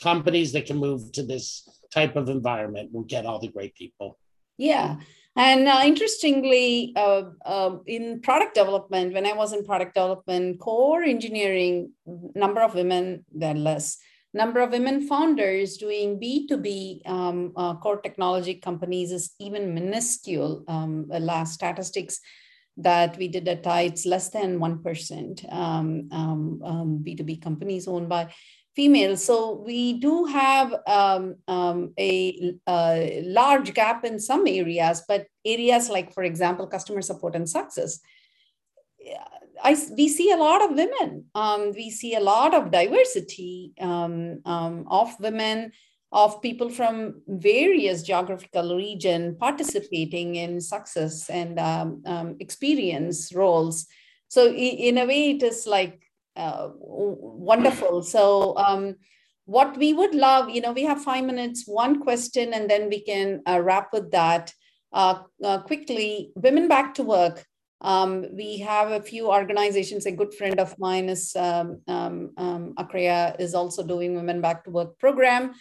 companies 0.01 0.51
that 0.53 0.66
can 0.66 0.78
move 0.78 1.11
to 1.11 1.24
this 1.24 1.68
type 1.91 2.16
of 2.16 2.30
environment 2.30 2.91
will 2.91 3.03
get 3.03 3.26
all 3.26 3.39
the 3.39 3.47
great 3.47 3.76
people. 3.76 4.18
Yeah. 4.57 4.97
And 5.36 5.68
uh, 5.68 5.82
interestingly 5.84 6.93
uh, 6.95 7.24
uh, 7.45 7.78
in 7.88 8.22
product 8.22 8.53
development 8.53 9.14
when 9.14 9.26
i 9.26 9.34
was 9.34 9.51
in 9.51 9.66
product 9.66 9.95
development 9.95 10.59
core 10.59 11.01
engineering 11.01 11.91
number 12.36 12.61
of 12.61 12.76
women 12.76 13.26
than 13.34 13.64
less. 13.64 13.97
Number 14.36 14.61
of 14.61 14.72
women 14.72 15.07
founders 15.07 15.78
doing 15.78 16.20
b2b 16.20 17.07
um, 17.09 17.51
uh, 17.55 17.76
core 17.78 17.99
technology 18.01 18.55
companies 18.55 19.11
is 19.11 19.34
even 19.39 19.74
minuscule 19.74 20.64
um, 20.68 21.07
last 21.09 21.53
statistics 21.53 22.20
that 22.78 23.18
we 23.18 23.28
did 23.28 23.48
at 23.48 23.64
TIE, 23.64 23.82
it's 23.84 24.06
less 24.06 24.30
than 24.30 24.60
1% 24.60 25.54
um, 25.54 26.10
um, 26.12 26.62
um, 26.64 27.04
B2B 27.06 27.42
companies 27.42 27.88
owned 27.88 28.10
by 28.10 28.34
females. 28.76 29.24
So 29.24 29.62
we 29.66 29.94
do 30.00 30.26
have 30.26 30.74
um, 30.88 31.36
um, 31.48 31.94
a, 32.00 32.56
a, 32.68 33.24
large 33.26 33.74
gap 33.74 34.04
in 34.04 34.20
some 34.20 34.48
areas, 34.48 35.04
but 35.08 35.28
areas 35.46 35.90
like, 35.90 36.14
for 36.14 36.24
example, 36.24 36.66
customer 36.68 37.02
support 37.02 37.36
and 37.36 37.48
success, 37.48 38.00
I, 39.64 39.78
we 39.96 40.08
see 40.10 40.32
a 40.32 40.38
lot 40.38 40.64
of 40.64 40.76
women. 40.76 41.26
Um, 41.36 41.72
we 41.74 41.90
see 41.90 42.16
a 42.16 42.20
lot 42.20 42.54
of 42.54 42.72
diversity 42.72 43.74
um, 43.80 44.42
um, 44.46 44.86
of 44.90 45.18
women, 45.20 45.72
of 46.14 46.41
people 46.43 46.70
from 46.70 47.22
various 47.28 48.03
geographical 48.03 48.78
region 48.78 49.36
participating 49.39 50.36
in 50.36 50.61
success 50.61 51.28
and 51.28 51.59
um, 51.59 52.03
um, 52.05 52.38
experience 52.39 53.34
roles. 53.34 53.88
So 54.28 54.47
in 54.47 54.99
a 54.99 55.05
way, 55.05 55.32
it 55.32 55.41
is 55.41 55.66
like 55.66 56.03
uh, 56.36 56.70
wonderful. 56.78 58.03
So 58.03 58.55
um, 58.57 58.95
what 59.45 59.76
we 59.76 59.93
would 59.93 60.14
love, 60.14 60.51
you 60.51 60.61
know, 60.61 60.72
we 60.72 60.84
have 60.84 61.03
five 61.03 61.26
minutes, 61.26 61.64
one 61.66 61.99
question, 61.99 62.53
and 62.53 62.70
then 62.70 62.89
we 62.89 63.01
can 63.01 63.41
uh, 63.47 63.59
wrap 63.59 63.91
with 63.91 64.11
that. 64.11 64.53
Uh, 64.91 65.24
uh, 65.43 65.59
quickly, 65.64 66.32
women 66.36 66.68
back 66.68 66.93
to 66.93 67.03
work. 67.03 67.43
Um, 67.82 68.28
we 68.34 68.59
have 68.59 68.91
a 68.91 69.01
few 69.01 69.32
organizations. 69.32 70.05
A 70.05 70.11
good 70.11 70.34
friend 70.36 70.59
of 70.59 70.78
mine 70.78 71.09
is 71.09 71.36
um, 71.36 71.82
um, 71.88 72.32
um 72.38 72.74
Akreya 72.78 73.36
is 73.39 73.55
also 73.55 73.84
doing 73.84 74.16
Women 74.16 74.41
Back 74.41 74.64
to 74.66 74.70
Work 74.70 74.99
program. 74.99 75.53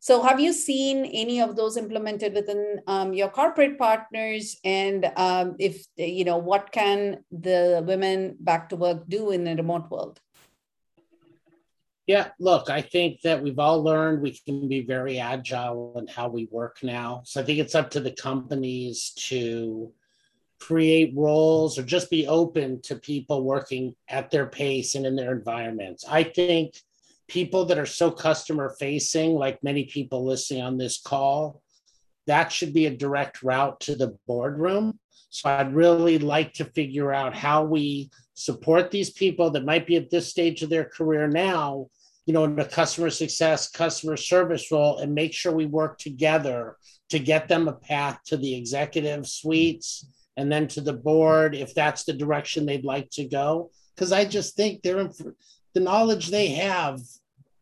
So, 0.00 0.22
have 0.22 0.38
you 0.38 0.52
seen 0.52 1.04
any 1.06 1.40
of 1.40 1.56
those 1.56 1.76
implemented 1.76 2.32
within 2.34 2.80
um, 2.86 3.12
your 3.12 3.28
corporate 3.28 3.78
partners? 3.78 4.56
And 4.64 5.10
um, 5.16 5.56
if 5.58 5.86
you 5.96 6.24
know, 6.24 6.38
what 6.38 6.70
can 6.70 7.24
the 7.32 7.82
women 7.84 8.36
back 8.38 8.68
to 8.68 8.76
work 8.76 9.08
do 9.08 9.30
in 9.32 9.46
a 9.48 9.56
remote 9.56 9.90
world? 9.90 10.20
Yeah, 12.06 12.28
look, 12.40 12.70
I 12.70 12.80
think 12.80 13.20
that 13.22 13.42
we've 13.42 13.58
all 13.58 13.82
learned 13.82 14.22
we 14.22 14.30
can 14.30 14.66
be 14.66 14.80
very 14.80 15.18
agile 15.18 15.98
in 15.98 16.06
how 16.06 16.28
we 16.28 16.48
work 16.50 16.78
now. 16.82 17.20
So 17.26 17.42
I 17.42 17.44
think 17.44 17.58
it's 17.58 17.74
up 17.74 17.90
to 17.90 18.00
the 18.00 18.12
companies 18.12 19.12
to 19.28 19.92
create 20.58 21.12
roles 21.14 21.78
or 21.78 21.82
just 21.82 22.08
be 22.08 22.26
open 22.26 22.80
to 22.82 22.96
people 22.96 23.44
working 23.44 23.94
at 24.08 24.30
their 24.30 24.46
pace 24.46 24.94
and 24.94 25.04
in 25.04 25.16
their 25.16 25.32
environments. 25.32 26.04
I 26.08 26.22
think 26.22 26.80
people 27.28 27.66
that 27.66 27.78
are 27.78 27.86
so 27.86 28.10
customer 28.10 28.74
facing, 28.80 29.34
like 29.34 29.62
many 29.62 29.84
people 29.84 30.24
listening 30.24 30.62
on 30.62 30.78
this 30.78 31.00
call, 31.00 31.62
that 32.26 32.50
should 32.50 32.74
be 32.74 32.86
a 32.86 32.96
direct 32.96 33.42
route 33.42 33.78
to 33.80 33.94
the 33.94 34.16
boardroom. 34.26 34.98
So 35.30 35.50
I'd 35.50 35.74
really 35.74 36.18
like 36.18 36.54
to 36.54 36.64
figure 36.64 37.12
out 37.12 37.36
how 37.36 37.64
we 37.64 38.10
support 38.34 38.90
these 38.90 39.10
people 39.10 39.50
that 39.50 39.64
might 39.64 39.86
be 39.86 39.96
at 39.96 40.10
this 40.10 40.28
stage 40.28 40.62
of 40.62 40.70
their 40.70 40.84
career 40.84 41.26
now, 41.26 41.88
you 42.24 42.32
know, 42.32 42.44
in 42.44 42.58
a 42.58 42.64
customer 42.64 43.10
success, 43.10 43.70
customer 43.70 44.16
service 44.16 44.70
role, 44.72 44.98
and 44.98 45.14
make 45.14 45.34
sure 45.34 45.52
we 45.52 45.66
work 45.66 45.98
together 45.98 46.76
to 47.10 47.18
get 47.18 47.48
them 47.48 47.68
a 47.68 47.72
path 47.72 48.18
to 48.26 48.36
the 48.36 48.54
executive 48.54 49.26
suites 49.26 50.06
and 50.36 50.50
then 50.50 50.68
to 50.68 50.80
the 50.80 50.92
board 50.92 51.54
if 51.54 51.74
that's 51.74 52.04
the 52.04 52.12
direction 52.12 52.64
they'd 52.64 52.84
like 52.84 53.10
to 53.10 53.24
go. 53.24 53.70
Because 53.94 54.12
I 54.12 54.24
just 54.24 54.54
think 54.54 54.82
they're 54.82 55.10
the 55.74 55.80
knowledge 55.80 56.28
they 56.28 56.48
have 56.48 57.00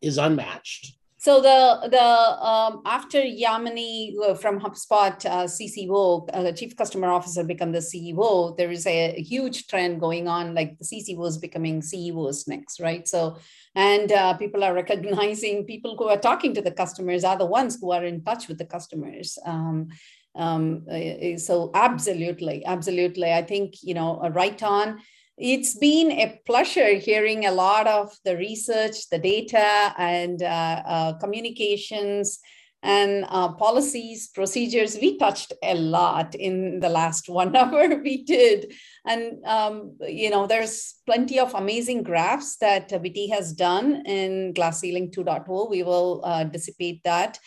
is 0.01 0.19
unmatched. 0.19 0.97
So 1.27 1.41
the 1.41 1.89
the 1.89 2.09
um, 2.51 2.83
after 2.85 3.21
Yamini 3.21 4.15
uh, 4.25 4.35
from 4.35 4.61
HubSpot 4.61 5.17
uh, 5.27 5.47
CCO, 5.57 6.29
uh, 6.33 6.53
Chief 6.53 6.77
Customer 6.77 7.09
Officer, 7.09 7.43
become 7.43 7.73
the 7.73 7.81
CEO, 7.81 8.57
there 8.57 8.71
is 8.71 8.87
a, 8.87 9.17
a, 9.17 9.21
huge 9.21 9.67
trend 9.67 9.99
going 9.99 10.29
on. 10.29 10.55
Like 10.55 10.79
the 10.79 10.85
CCOs 10.85 11.41
becoming 11.41 11.83
CEOs 11.83 12.47
next, 12.47 12.79
right? 12.79 13.09
So 13.09 13.39
and 13.75 14.13
uh, 14.13 14.35
people 14.35 14.63
are 14.63 14.73
recognizing 14.83 15.65
people 15.65 15.97
who 15.97 16.07
are 16.07 16.17
talking 16.17 16.55
to 16.55 16.63
the 16.63 16.71
customers 16.71 17.25
are 17.25 17.37
the 17.37 17.45
ones 17.45 17.77
who 17.81 17.91
are 17.91 18.05
in 18.05 18.23
touch 18.23 18.47
with 18.47 18.59
the 18.59 18.65
customers. 18.77 19.37
Um, 19.45 19.89
um, 20.37 20.87
uh, 20.89 21.39
so 21.39 21.73
absolutely, 21.75 22.65
absolutely. 22.65 23.33
I 23.33 23.43
think, 23.43 23.83
you 23.83 23.95
know, 23.95 24.21
right 24.33 24.63
on. 24.63 25.01
It's 25.39 25.75
been 25.77 26.11
a 26.13 26.41
pleasure 26.47 26.95
hearing 26.95 27.45
a 27.45 27.53
lot 27.53 27.87
of 27.87 28.17
the 28.25 28.39
research, 28.39 29.11
the 29.11 29.19
data, 29.19 29.95
and 29.99 30.43
uh, 30.43 30.83
uh, 30.87 31.13
communications 31.19 32.39
and 32.83 33.27
uh, 33.29 33.53
policies, 33.53 34.29
procedures. 34.29 34.97
We 34.99 35.19
touched 35.19 35.53
a 35.63 35.75
lot 35.75 36.35
in 36.35 36.81
the 36.81 36.89
last 36.89 37.29
one 37.29 37.55
hour. 37.55 38.01
We 38.01 38.25
did, 38.25 38.73
and 39.05 39.45
um, 39.45 39.99
you 40.01 40.31
know, 40.31 40.47
there's 40.47 40.95
plenty 41.05 41.39
of 41.39 41.53
amazing 41.55 42.03
graphs 42.03 42.57
that 42.59 42.89
WITI 42.89 43.31
has 43.31 43.53
done 43.53 44.07
in 44.07 44.55
Glass 44.55 44.81
Ceiling 44.81 45.11
2.0. 45.11 45.69
We 45.69 45.83
will 45.83 46.23
uh, 46.25 46.45
dissipate 46.45 47.03
that 47.05 47.39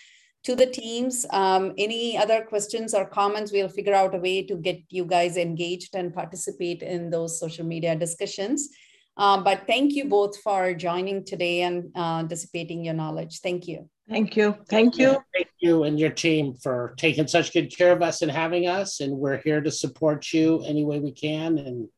to 0.43 0.55
the 0.55 0.65
teams. 0.65 1.25
Um, 1.31 1.73
any 1.77 2.17
other 2.17 2.41
questions 2.41 2.93
or 2.93 3.05
comments, 3.05 3.51
we'll 3.51 3.69
figure 3.69 3.93
out 3.93 4.15
a 4.15 4.17
way 4.17 4.43
to 4.43 4.55
get 4.55 4.81
you 4.89 5.05
guys 5.05 5.37
engaged 5.37 5.95
and 5.95 6.13
participate 6.13 6.81
in 6.81 7.09
those 7.09 7.39
social 7.39 7.65
media 7.65 7.95
discussions. 7.95 8.69
Um, 9.17 9.43
but 9.43 9.67
thank 9.67 9.93
you 9.93 10.05
both 10.05 10.39
for 10.41 10.73
joining 10.73 11.25
today 11.25 11.63
and 11.63 11.91
uh, 11.93 12.23
dissipating 12.23 12.85
your 12.85 12.93
knowledge. 12.93 13.41
Thank 13.41 13.67
you. 13.67 13.89
Thank 14.07 14.37
you. 14.37 14.55
Thank 14.69 14.97
you. 14.97 15.17
Thank 15.35 15.49
you 15.59 15.83
and 15.83 15.99
your 15.99 16.09
team 16.09 16.55
for 16.55 16.95
taking 16.97 17.27
such 17.27 17.53
good 17.53 17.75
care 17.75 17.91
of 17.91 18.01
us 18.01 18.21
and 18.21 18.31
having 18.31 18.67
us. 18.67 19.01
And 19.01 19.17
we're 19.17 19.37
here 19.37 19.61
to 19.61 19.69
support 19.69 20.31
you 20.31 20.63
any 20.65 20.85
way 20.85 20.99
we 20.99 21.11
can. 21.11 21.57
And 21.57 21.89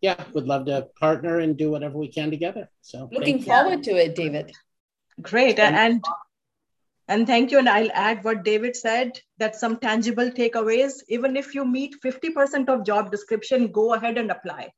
yeah, 0.00 0.22
we'd 0.34 0.44
love 0.44 0.66
to 0.66 0.88
partner 1.00 1.40
and 1.40 1.56
do 1.56 1.70
whatever 1.70 1.96
we 1.96 2.12
can 2.12 2.30
together. 2.30 2.68
So 2.82 3.08
looking 3.10 3.42
forward 3.42 3.82
to 3.84 3.92
it, 3.92 4.14
David. 4.14 4.52
Great. 5.20 5.58
And 5.58 6.04
and 7.08 7.26
thank 7.26 7.50
you. 7.50 7.58
And 7.58 7.68
I'll 7.68 7.90
add 7.92 8.22
what 8.22 8.44
David 8.44 8.76
said 8.76 9.20
that 9.38 9.56
some 9.56 9.78
tangible 9.78 10.30
takeaways, 10.30 11.02
even 11.08 11.36
if 11.36 11.54
you 11.54 11.64
meet 11.64 11.96
50% 12.04 12.68
of 12.68 12.84
job 12.84 13.10
description, 13.10 13.72
go 13.72 13.94
ahead 13.94 14.18
and 14.18 14.30
apply. 14.30 14.70